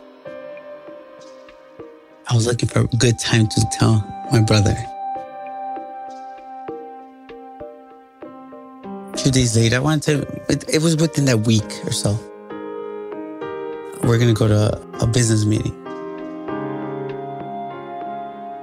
I 2.32 2.34
was 2.34 2.46
looking 2.46 2.66
for 2.66 2.78
a 2.80 2.86
good 2.96 3.18
time 3.18 3.46
to 3.46 3.68
tell 3.72 4.02
my 4.32 4.40
brother. 4.40 4.74
A 9.12 9.18
few 9.18 9.30
days 9.30 9.54
later, 9.54 9.76
I 9.76 9.80
wanted 9.80 10.22
to, 10.22 10.42
it, 10.48 10.64
it 10.76 10.82
was 10.82 10.96
within 10.96 11.26
that 11.26 11.40
week 11.40 11.70
or 11.84 11.92
so. 11.92 12.18
We're 14.02 14.16
going 14.16 14.34
to 14.34 14.38
go 14.38 14.48
to 14.48 14.80
a 15.02 15.06
business 15.06 15.44
meeting. 15.44 15.74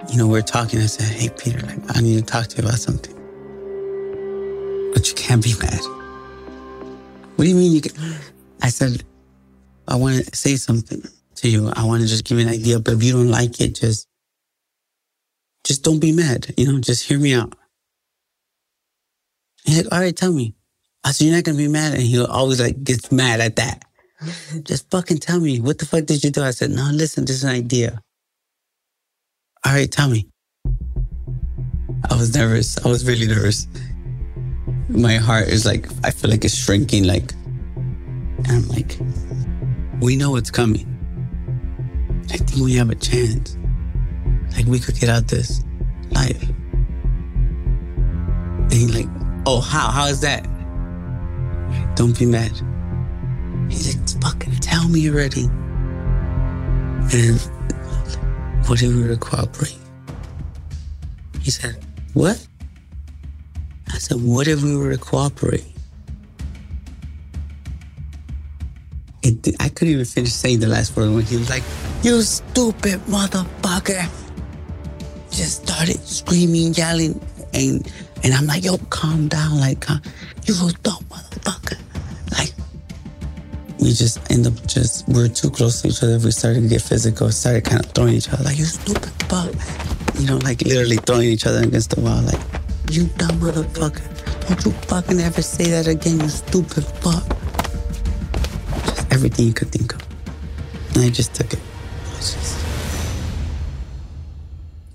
You 0.10 0.18
know, 0.18 0.26
we 0.26 0.32
we're 0.32 0.42
talking. 0.42 0.80
I 0.80 0.88
said, 0.88 1.08
Hey, 1.08 1.30
Peter, 1.30 1.60
like, 1.60 1.96
I 1.96 2.02
need 2.02 2.18
to 2.18 2.26
talk 2.26 2.48
to 2.48 2.58
you 2.58 2.68
about 2.68 2.80
something. 2.80 3.14
But 4.96 5.08
you 5.08 5.14
can't 5.14 5.44
be 5.44 5.54
mad. 5.62 5.80
What 7.36 7.46
do 7.46 7.48
you 7.48 7.56
mean 7.56 7.74
you 7.74 7.82
can? 7.82 7.94
I 8.64 8.70
said, 8.70 9.04
I 9.88 9.96
want 9.96 10.26
to 10.26 10.36
say 10.36 10.56
something 10.56 11.04
to 11.40 11.50
you. 11.50 11.72
I 11.76 11.86
want 11.86 12.02
to 12.02 12.08
just 12.08 12.26
give 12.26 12.40
you 12.40 12.48
an 12.48 12.54
idea, 12.54 12.80
but 12.80 12.94
if 12.94 13.04
you 13.04 13.14
don't 13.14 13.30
like 13.30 13.60
it, 13.62 13.76
just, 13.76 14.08
just 15.64 15.84
don't 15.84 16.00
be 16.00 16.12
mad. 16.12 16.54
You 16.58 16.72
know, 16.72 16.80
just 16.80 17.08
hear 17.08 17.20
me 17.20 17.34
out. 17.34 17.56
He's 19.66 19.84
like, 19.84 19.94
all 19.94 20.00
right, 20.00 20.16
tell 20.16 20.32
me. 20.32 20.56
I 21.04 21.12
said, 21.12 21.26
you're 21.26 21.36
not 21.36 21.44
going 21.44 21.58
to 21.58 21.64
be 21.64 21.70
mad. 21.70 21.94
And 21.94 22.04
he 22.04 22.24
always 22.24 22.60
like 22.60 22.84
gets 22.84 23.12
mad 23.12 23.40
at 23.40 23.56
that. 23.58 23.84
just 24.64 24.90
fucking 24.92 25.20
tell 25.20 25.40
me. 25.40 25.60
What 25.60 25.80
the 25.80 25.86
fuck 25.86 26.06
did 26.06 26.24
you 26.24 26.32
do? 26.32 26.44
I 26.44 26.52
said, 26.52 26.72
no, 26.72 26.90
listen, 26.92 27.26
this 27.26 27.38
is 27.38 27.44
an 27.44 27.52
idea. 27.52 28.02
All 29.66 29.74
right, 29.74 29.92
tell 29.92 30.10
me. 30.10 30.30
I 32.10 32.16
was 32.16 32.34
nervous. 32.36 32.84
I 32.84 32.88
was 32.90 33.06
really 33.06 33.28
nervous. 33.28 33.68
My 34.88 35.16
heart 35.16 35.48
is 35.48 35.66
like, 35.66 35.88
I 36.04 36.12
feel 36.12 36.30
like 36.32 36.44
it's 36.44 36.56
shrinking. 36.56 37.04
Like, 37.06 37.34
and 37.34 38.48
I'm 38.48 38.68
like, 38.70 38.98
we 40.02 40.16
know 40.16 40.36
it's 40.36 40.52
coming. 40.52 40.99
I 42.32 42.38
think 42.38 42.64
we 42.64 42.76
have 42.76 42.90
a 42.90 42.96
chance. 42.96 43.58
Like, 44.56 44.66
we 44.66 44.80
could 44.80 45.00
get 45.00 45.10
out 45.10 45.28
this 45.28 45.64
life. 46.12 46.50
And 48.62 48.74
he's 48.74 48.94
like, 48.96 49.08
oh, 49.46 49.62
how? 49.62 49.90
How 49.90 50.08
is 50.08 50.22
that? 50.22 50.44
Don't 51.96 52.18
be 52.18 52.26
mad. 52.26 52.52
He's 53.70 53.96
like, 53.96 54.22
fucking 54.24 54.56
tell 54.58 54.88
me 54.90 55.10
already. 55.10 55.46
And 57.12 57.40
what 58.68 58.82
if 58.82 58.94
we 58.94 59.02
were 59.02 59.10
to 59.10 59.18
cooperate? 59.18 59.78
He 61.42 61.52
said, 61.52 61.84
what? 62.14 62.46
I 63.92 63.98
said, 63.98 64.22
what 64.22 64.48
if 64.48 64.62
we 64.62 64.76
were 64.76 64.92
to 64.92 64.98
cooperate? 64.98 65.66
Did- 69.42 69.56
I 69.60 69.70
couldn't 69.70 69.94
even 69.94 70.06
finish 70.06 70.32
saying 70.34 70.60
the 70.60 70.68
last 70.68 70.96
word 70.96 71.12
when 71.14 71.24
he 71.26 71.38
was 71.38 71.50
like, 71.50 71.64
you 72.04 72.22
stupid 72.22 73.00
motherfucker. 73.08 74.08
Just 75.32 75.64
started 75.68 76.00
screaming, 76.08 76.74
yelling, 76.74 77.20
and 77.54 77.88
and 78.24 78.34
I'm 78.34 78.48
like, 78.48 78.66
yo, 78.66 78.78
calm 78.90 79.28
down, 79.28 79.60
like, 79.60 79.80
calm. 79.82 80.02
you 80.46 80.54
dumb 80.84 81.04
motherfucker. 81.10 81.78
Like, 82.38 82.52
we 83.80 83.94
just 83.94 84.20
end 84.32 84.46
up 84.48 84.54
just 84.68 85.08
we're 85.08 85.28
too 85.30 85.50
close 85.50 85.82
to 85.82 85.88
each 85.88 86.04
other. 86.04 86.20
We 86.20 86.32
started 86.32 86.62
to 86.64 86.68
get 86.68 86.82
physical. 86.82 87.32
Started 87.32 87.64
kind 87.64 87.86
of 87.86 87.92
throwing 87.92 88.16
each 88.16 88.30
other 88.30 88.44
like 88.44 88.58
you 88.58 88.66
stupid 88.66 89.12
fuck. 89.30 89.54
You 90.20 90.28
know, 90.28 90.38
like 90.38 90.62
literally 90.64 90.98
throwing 90.98 91.30
each 91.30 91.46
other 91.46 91.64
against 91.64 91.92
the 91.96 92.02
wall. 92.02 92.22
Like 92.24 92.42
you 92.92 93.06
dumb 93.18 93.40
motherfucker. 93.40 94.48
Don't 94.48 94.66
you 94.66 94.72
fucking 94.90 95.20
ever 95.20 95.42
say 95.42 95.66
that 95.70 95.88
again, 95.88 96.20
you 96.20 96.28
stupid 96.28 96.84
fuck. 96.84 97.24
Everything 99.20 99.48
you 99.48 99.54
could 99.54 99.70
think 99.70 99.94
of. 99.94 100.02
And 100.96 101.04
I 101.04 101.10
just 101.10 101.36
took 101.36 101.52
it. 101.52 101.60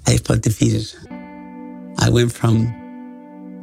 I 0.06 0.16
felt 0.16 0.40
defeated. 0.40 0.90
I 1.98 2.09
went 2.09 2.32
from 2.32 2.72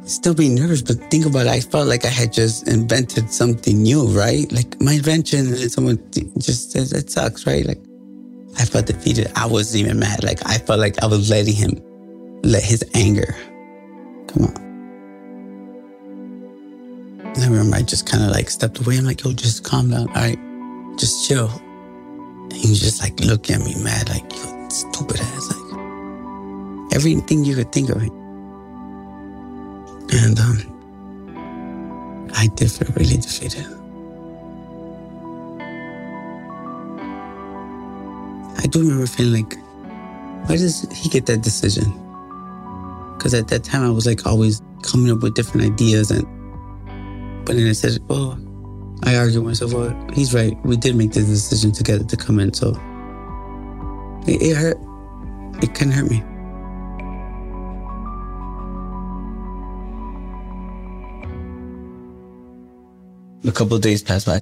still 0.04 0.34
being 0.34 0.54
nervous, 0.54 0.80
but 0.80 0.98
think 1.10 1.26
about 1.26 1.46
it. 1.46 1.48
I 1.48 1.58
felt 1.58 1.88
like 1.88 2.04
I 2.04 2.10
had 2.10 2.32
just 2.32 2.68
invented 2.68 3.32
something 3.32 3.82
new, 3.82 4.06
right? 4.06 4.50
Like 4.52 4.80
my 4.80 4.92
invention, 4.92 5.48
and 5.48 5.72
someone 5.72 5.98
just 6.38 6.70
says 6.70 6.92
it 6.92 7.10
sucks, 7.10 7.44
right? 7.44 7.66
Like 7.66 7.82
I 8.56 8.64
felt 8.64 8.86
defeated. 8.86 9.32
I 9.34 9.46
wasn't 9.46 9.84
even 9.84 9.98
mad. 9.98 10.22
Like 10.22 10.46
I 10.46 10.58
felt 10.58 10.78
like 10.78 11.02
I 11.02 11.06
was 11.06 11.28
letting 11.28 11.56
him 11.56 11.72
let 12.44 12.62
his 12.62 12.84
anger 12.94 13.34
come 14.28 14.44
on. 14.44 14.56
And 17.34 17.42
I 17.42 17.48
remember 17.48 17.74
I 17.74 17.82
just 17.82 18.06
kind 18.06 18.22
of 18.22 18.30
like 18.30 18.48
stepped 18.48 18.78
away. 18.78 18.98
I'm 18.98 19.04
like, 19.04 19.24
yo, 19.24 19.32
just 19.32 19.64
calm 19.64 19.90
down. 19.90 20.06
All 20.06 20.14
right, 20.14 20.38
just 20.96 21.28
chill. 21.28 21.48
And 21.48 22.52
he 22.52 22.68
was 22.68 22.80
just 22.80 23.00
like 23.02 23.18
looking 23.20 23.56
at 23.56 23.62
me 23.62 23.74
mad, 23.82 24.08
like, 24.08 24.30
you 24.32 24.52
stupid 24.70 25.20
ass. 25.20 25.50
Like 25.50 25.62
everything 26.92 27.44
you 27.44 27.54
could 27.54 27.72
think 27.72 27.90
of. 27.90 28.02
And 30.14 30.38
um, 30.38 32.30
I 32.34 32.48
did 32.54 32.70
feel 32.70 32.88
really 32.96 33.16
defeated. 33.16 33.66
I 38.58 38.66
do 38.66 38.80
remember 38.80 39.06
feeling 39.06 39.44
like, 39.44 39.58
why 40.48 40.56
does 40.56 40.82
he 40.92 41.08
get 41.08 41.26
that 41.26 41.42
decision? 41.42 41.92
Because 43.16 43.34
at 43.34 43.48
that 43.48 43.64
time 43.64 43.82
I 43.82 43.90
was 43.90 44.06
like 44.06 44.26
always 44.26 44.62
coming 44.82 45.10
up 45.10 45.22
with 45.22 45.34
different 45.34 45.66
ideas 45.72 46.10
and 46.10 46.26
but 47.44 47.56
then 47.56 47.66
I 47.66 47.72
said, 47.72 47.98
oh, 48.08 48.38
I 49.04 49.16
argued 49.16 49.42
with 49.42 49.60
myself, 49.60 49.72
well, 49.72 50.08
he's 50.12 50.32
right. 50.32 50.56
We 50.64 50.76
did 50.76 50.94
make 50.94 51.12
the 51.12 51.20
decision 51.20 51.72
together 51.72 52.04
to 52.04 52.16
come 52.16 52.38
in. 52.38 52.52
So 52.54 52.70
it, 54.26 54.40
it 54.42 54.56
hurt. 54.56 54.78
It 55.62 55.74
can 55.74 55.90
hurt 55.90 56.10
me. 56.10 56.22
A 63.44 63.52
couple 63.52 63.76
of 63.76 63.82
days 63.82 64.02
passed 64.02 64.26
by. 64.26 64.40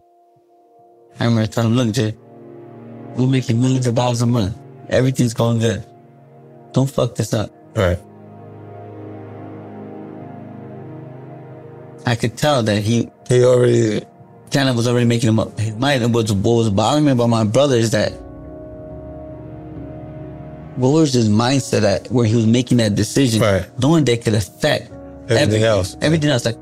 I 1.18 1.24
remember 1.24 1.46
telling 1.46 1.72
him, 1.72 1.76
look, 1.76 1.94
Jay, 1.94 2.14
we're 3.16 3.26
making 3.26 3.60
millions 3.60 3.86
of 3.86 3.94
dollars 3.94 4.20
a 4.22 4.26
month. 4.26 4.56
Everything's 4.88 5.34
going 5.34 5.58
good. 5.58 5.84
Don't 6.72 6.90
fuck 6.90 7.14
this 7.14 7.32
up. 7.32 7.50
Right. 7.74 7.98
I 12.06 12.14
could 12.14 12.36
tell 12.36 12.62
that 12.62 12.82
he 12.82 13.10
he 13.28 13.44
already 13.44 14.04
kind 14.50 14.68
of 14.68 14.76
was 14.76 14.88
already 14.88 15.06
making 15.06 15.28
him 15.28 15.38
up 15.38 15.58
his 15.58 15.74
mind. 15.76 16.02
And 16.02 16.12
what 16.14 16.30
was 16.30 16.70
bothering 16.70 17.04
me 17.04 17.12
about 17.12 17.28
my 17.28 17.44
brother 17.44 17.76
is 17.76 17.90
that 17.90 18.12
what 20.76 20.90
was 20.90 21.12
his 21.12 21.28
mindset 21.28 21.82
at 21.82 22.10
where 22.10 22.26
he 22.26 22.34
was 22.34 22.46
making 22.46 22.78
that 22.78 22.94
decision, 22.94 23.42
right. 23.42 23.66
knowing 23.80 24.04
that 24.06 24.24
could 24.24 24.34
affect 24.34 24.90
everything, 24.90 25.38
everything 25.38 25.62
else. 25.62 25.96
Everything 26.00 26.30
else. 26.30 26.44
Like 26.44 26.56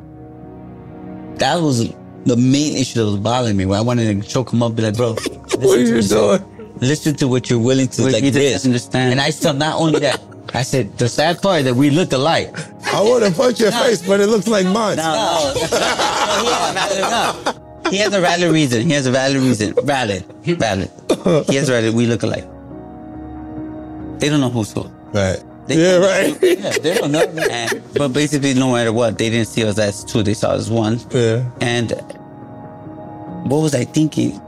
that 1.38 1.56
was 1.60 1.92
the 2.24 2.36
main 2.36 2.76
issue 2.76 2.98
that 2.98 3.06
was 3.06 3.16
bothering 3.16 3.56
me. 3.56 3.64
Where 3.64 3.78
I 3.78 3.82
wanted 3.82 4.22
to 4.22 4.28
choke 4.28 4.52
him 4.52 4.62
up, 4.62 4.74
be 4.74 4.82
like, 4.82 4.96
bro, 4.96 5.14
what 5.14 5.78
are 5.78 5.80
you 5.80 6.02
doing? 6.02 6.74
Listen 6.80 7.14
to 7.16 7.28
what 7.28 7.48
you're 7.50 7.58
willing 7.58 7.88
to 7.88 8.02
like 8.02 8.22
this. 8.22 8.64
Understand. 8.64 9.12
And 9.12 9.20
I 9.20 9.30
still 9.30 9.54
not 9.54 9.80
only 9.80 10.00
that. 10.00 10.20
I 10.54 10.62
said 10.62 10.96
the 10.96 11.08
sad 11.08 11.42
part 11.42 11.64
that 11.64 11.74
we 11.74 11.90
look 11.90 12.12
alike. 12.12 12.56
I 12.86 13.02
want 13.02 13.24
to 13.24 13.30
punch 13.30 13.60
your 13.60 13.70
no. 13.70 13.82
face, 13.82 14.06
but 14.06 14.20
it 14.20 14.28
looks 14.28 14.48
like 14.48 14.64
mine. 14.64 14.96
No, 14.96 15.52
no, 15.54 16.72
no, 16.74 17.44
no, 17.44 17.57
he 17.90 17.98
has 17.98 18.12
a 18.14 18.20
valid 18.20 18.52
reason. 18.52 18.82
He 18.82 18.92
has 18.92 19.06
a 19.06 19.10
valid 19.10 19.36
reason. 19.36 19.74
Valid, 19.84 20.24
valid. 20.44 20.90
He 21.48 21.56
has 21.56 21.68
a 21.68 21.72
valid. 21.72 21.94
We 21.94 22.06
look 22.06 22.22
alike. 22.22 22.46
They 24.20 24.28
don't 24.28 24.40
know 24.40 24.50
who's 24.50 24.72
who. 24.72 24.82
Right. 25.12 25.42
They 25.66 25.76
yeah, 25.76 25.98
right. 25.98 26.38
yeah, 26.42 26.70
they 26.78 26.94
don't 26.94 27.12
know. 27.12 27.20
And, 27.20 27.82
but 27.94 28.08
basically, 28.08 28.54
no 28.54 28.72
matter 28.72 28.92
what, 28.92 29.18
they 29.18 29.28
didn't 29.28 29.48
see 29.48 29.64
us 29.64 29.78
as 29.78 30.02
two. 30.04 30.22
They 30.22 30.34
saw 30.34 30.50
us 30.50 30.60
as 30.62 30.70
one. 30.70 30.98
Yeah. 31.10 31.48
And 31.60 31.92
what 33.50 33.60
was 33.60 33.74
I 33.74 33.84
thinking? 33.84 34.40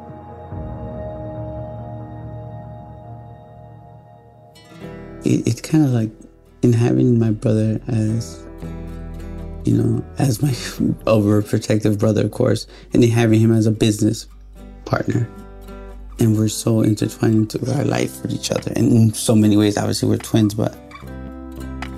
It, 5.24 5.46
it's 5.46 5.60
kind 5.60 5.84
of 5.84 5.90
like 5.90 6.10
in 6.62 6.72
having 6.72 7.18
my 7.18 7.30
brother 7.30 7.80
as, 7.88 8.42
you 9.64 9.76
know, 9.76 10.04
as 10.18 10.42
my 10.42 10.48
overprotective 11.04 11.98
brother, 11.98 12.24
of 12.24 12.30
course, 12.30 12.66
and 12.92 13.02
then 13.02 13.10
having 13.10 13.40
him 13.40 13.52
as 13.52 13.66
a 13.66 13.70
business 13.70 14.26
partner. 14.84 15.28
And 16.18 16.36
we're 16.36 16.48
so 16.48 16.82
intertwined 16.82 17.34
into 17.34 17.74
our 17.74 17.84
life 17.84 18.22
with 18.22 18.32
each 18.32 18.50
other. 18.50 18.72
And 18.76 18.92
in 18.92 19.14
so 19.14 19.34
many 19.34 19.56
ways, 19.56 19.78
obviously, 19.78 20.08
we're 20.08 20.18
twins, 20.18 20.54
but 20.54 20.76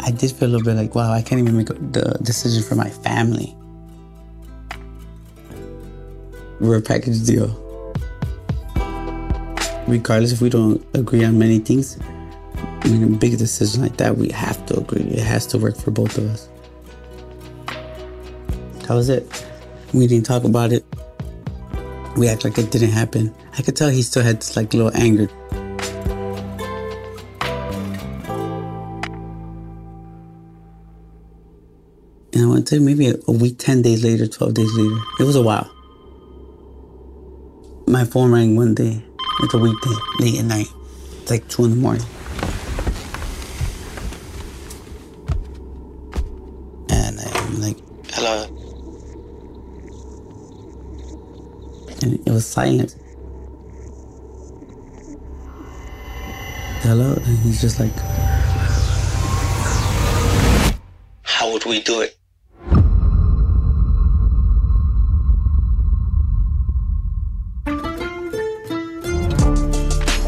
I 0.01 0.11
did 0.11 0.33
feel 0.33 0.49
a 0.49 0.51
little 0.51 0.65
bit 0.65 0.77
like, 0.77 0.95
wow, 0.95 1.13
I 1.13 1.23
can't 1.23 1.41
even 1.41 1.57
make 1.57 1.69
the 1.69 2.19
decision 2.23 2.63
for 2.63 2.75
my 2.75 2.91
family. 2.91 3.57
We're 6.61 6.79
a 6.79 6.83
package 6.83 7.25
deal. 7.25 7.59
Regardless 9.89 10.33
if 10.33 10.41
we 10.41 10.49
don't 10.49 10.85
agree 10.95 11.25
on 11.25 11.39
many 11.39 11.59
things, 11.59 11.99
I 12.55 12.89
mean, 12.89 13.03
a 13.03 13.17
big 13.17 13.39
decision 13.39 13.83
like 13.83 13.97
that, 13.99 14.17
we 14.17 14.29
have 14.31 14.65
to 14.67 14.79
agree. 14.79 15.03
It 15.03 15.25
has 15.25 15.47
to 15.49 15.59
work 15.59 15.77
for 15.77 15.91
both 15.91 16.19
of 16.19 16.27
us. 16.31 16.49
That 18.83 18.95
was 18.95 19.09
it. 19.09 19.47
We 19.95 20.07
didn't 20.07 20.27
talk 20.27 20.45
about 20.45 20.73
it. 20.73 20.85
We 22.17 22.29
act 22.29 22.45
like 22.45 22.59
it 22.59 22.71
didn't 22.71 22.91
happen. 22.91 23.35
I 23.57 23.63
could 23.63 23.75
tell 23.77 23.89
he 23.89 24.03
still 24.03 24.23
had 24.23 24.37
this 24.39 24.55
like 24.57 24.75
little 24.75 24.95
anger. 24.95 25.29
And 32.35 32.45
I 32.45 32.47
went 32.47 32.67
to 32.69 32.81
maybe 32.81 33.09
a 33.09 33.33
week, 33.33 33.59
10 33.59 33.83
days 33.83 34.05
later, 34.05 34.27
12 34.27 34.55
days 34.55 34.75
later. 34.75 34.97
It 35.21 35.25
was 35.25 35.37
a 35.37 35.43
while. 35.43 35.71
My 37.87 38.05
phone 38.05 38.33
rang 38.33 38.57
one 38.57 38.75
day. 38.75 39.03
It's 39.41 39.55
a 39.55 39.59
weekday, 39.59 39.95
late 40.19 40.39
at 40.39 40.45
night. 40.45 40.69
It's 41.23 41.31
like 41.31 41.49
2 41.49 41.65
in 41.65 41.71
the 41.71 41.77
morning. 41.77 42.05
And 46.91 47.21
I'm 47.21 47.61
like, 47.61 47.79
hello. 48.11 48.52
And 52.03 52.15
it 52.27 52.31
was 52.31 52.45
silent. 52.45 52.97
Hello? 56.83 57.13
And 57.13 57.39
he's 57.39 57.61
just 57.61 57.79
like, 57.79 57.93
how 61.23 61.53
would 61.53 61.65
we 61.65 61.81
do 61.81 62.01
it? 62.01 62.19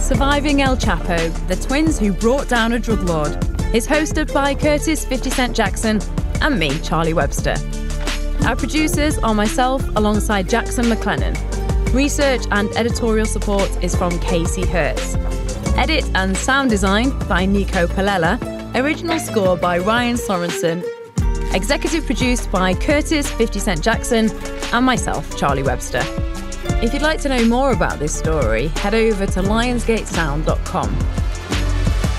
Surviving 0.00 0.62
El 0.62 0.76
Chapo, 0.76 1.48
the 1.48 1.56
twins 1.56 1.98
who 1.98 2.12
brought 2.12 2.48
down 2.48 2.74
a 2.74 2.78
drug 2.78 3.00
lord, 3.00 3.32
is 3.74 3.88
hosted 3.88 4.32
by 4.32 4.54
Curtis 4.54 5.04
50 5.04 5.30
Cent 5.30 5.56
Jackson 5.56 6.00
and 6.40 6.56
me, 6.56 6.78
Charlie 6.80 7.14
Webster. 7.14 7.56
Our 8.46 8.54
producers 8.54 9.18
are 9.18 9.34
myself 9.34 9.84
alongside 9.96 10.48
Jackson 10.48 10.84
McLennan. 10.84 11.53
Research 11.94 12.42
and 12.50 12.68
editorial 12.76 13.24
support 13.24 13.70
is 13.80 13.94
from 13.94 14.18
Casey 14.18 14.66
Hertz. 14.66 15.14
Edit 15.76 16.04
and 16.16 16.36
sound 16.36 16.68
design 16.68 17.16
by 17.28 17.46
Nico 17.46 17.86
Palella. 17.86 18.36
Original 18.74 19.20
score 19.20 19.56
by 19.56 19.78
Ryan 19.78 20.16
Sorensen. 20.16 20.82
Executive 21.54 22.04
produced 22.04 22.50
by 22.50 22.74
Curtis 22.74 23.30
50 23.30 23.60
Cent 23.60 23.80
Jackson 23.80 24.28
and 24.72 24.84
myself, 24.84 25.36
Charlie 25.36 25.62
Webster. 25.62 26.02
If 26.82 26.92
you'd 26.92 27.02
like 27.02 27.20
to 27.20 27.28
know 27.28 27.44
more 27.46 27.70
about 27.70 28.00
this 28.00 28.12
story, 28.12 28.66
head 28.68 28.94
over 28.94 29.24
to 29.26 29.42
lionsgatesound.com. 29.42 30.98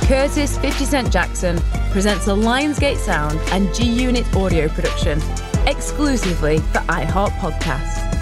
Curtis 0.07 0.57
50 0.57 0.85
Cent 0.85 1.11
Jackson 1.11 1.59
presents 1.91 2.27
a 2.27 2.31
Lionsgate 2.31 2.97
Sound 2.97 3.37
and 3.51 3.75
G 3.75 3.83
Unit 3.83 4.33
audio 4.37 4.69
production 4.69 5.21
exclusively 5.67 6.59
for 6.59 6.79
iHeart 6.87 7.31
Podcasts. 7.39 8.14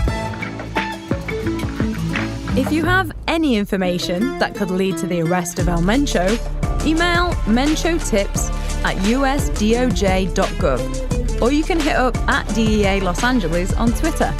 If 2.65 2.71
you 2.71 2.85
have 2.85 3.11
any 3.27 3.57
information 3.57 4.39
that 4.39 4.55
could 4.55 4.71
lead 4.71 4.97
to 4.99 5.05
the 5.05 5.19
arrest 5.21 5.59
of 5.59 5.67
El 5.67 5.81
Mencho, 5.81 6.29
email 6.87 7.33
menchotips 7.43 8.49
at 8.85 8.95
usdoj.gov 9.03 10.81
or 11.41 11.51
you 11.51 11.61
can 11.65 11.77
hit 11.77 11.97
up 11.97 12.15
at 12.29 12.47
DEA 12.55 13.01
Los 13.01 13.21
Angeles 13.21 13.73
on 13.73 13.91
Twitter. 13.91 14.33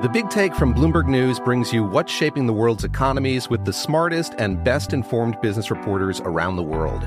The 0.00 0.08
Big 0.10 0.30
Take 0.30 0.54
from 0.54 0.74
Bloomberg 0.74 1.08
News 1.08 1.38
brings 1.38 1.74
you 1.74 1.84
what's 1.84 2.10
shaping 2.10 2.46
the 2.46 2.54
world's 2.54 2.84
economies 2.84 3.50
with 3.50 3.66
the 3.66 3.72
smartest 3.74 4.32
and 4.38 4.64
best 4.64 4.94
informed 4.94 5.38
business 5.42 5.70
reporters 5.70 6.20
around 6.20 6.56
the 6.56 6.62
world. 6.62 7.06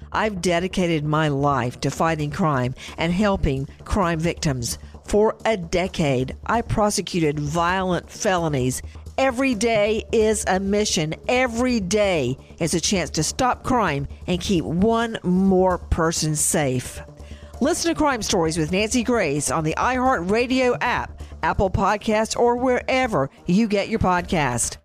I've 0.11 0.41
dedicated 0.41 1.03
my 1.03 1.27
life 1.27 1.79
to 1.81 1.91
fighting 1.91 2.31
crime 2.31 2.75
and 2.97 3.13
helping 3.13 3.67
crime 3.85 4.19
victims. 4.19 4.77
For 5.05 5.35
a 5.45 5.57
decade, 5.57 6.35
I 6.45 6.61
prosecuted 6.61 7.39
violent 7.39 8.09
felonies. 8.09 8.81
Every 9.17 9.55
day 9.55 10.03
is 10.11 10.45
a 10.47 10.59
mission. 10.59 11.15
Every 11.27 11.79
day 11.79 12.37
is 12.59 12.73
a 12.73 12.79
chance 12.79 13.09
to 13.11 13.23
stop 13.23 13.63
crime 13.63 14.07
and 14.27 14.39
keep 14.39 14.65
one 14.65 15.17
more 15.23 15.77
person 15.77 16.35
safe. 16.35 17.01
Listen 17.59 17.93
to 17.93 17.97
Crime 17.97 18.23
Stories 18.23 18.57
with 18.57 18.71
Nancy 18.71 19.03
Grace 19.03 19.51
on 19.51 19.63
the 19.63 19.75
iHeartRadio 19.77 20.77
app, 20.81 21.21
Apple 21.43 21.69
Podcasts, 21.69 22.35
or 22.35 22.55
wherever 22.55 23.29
you 23.45 23.67
get 23.67 23.89
your 23.89 23.99
podcast. 23.99 24.77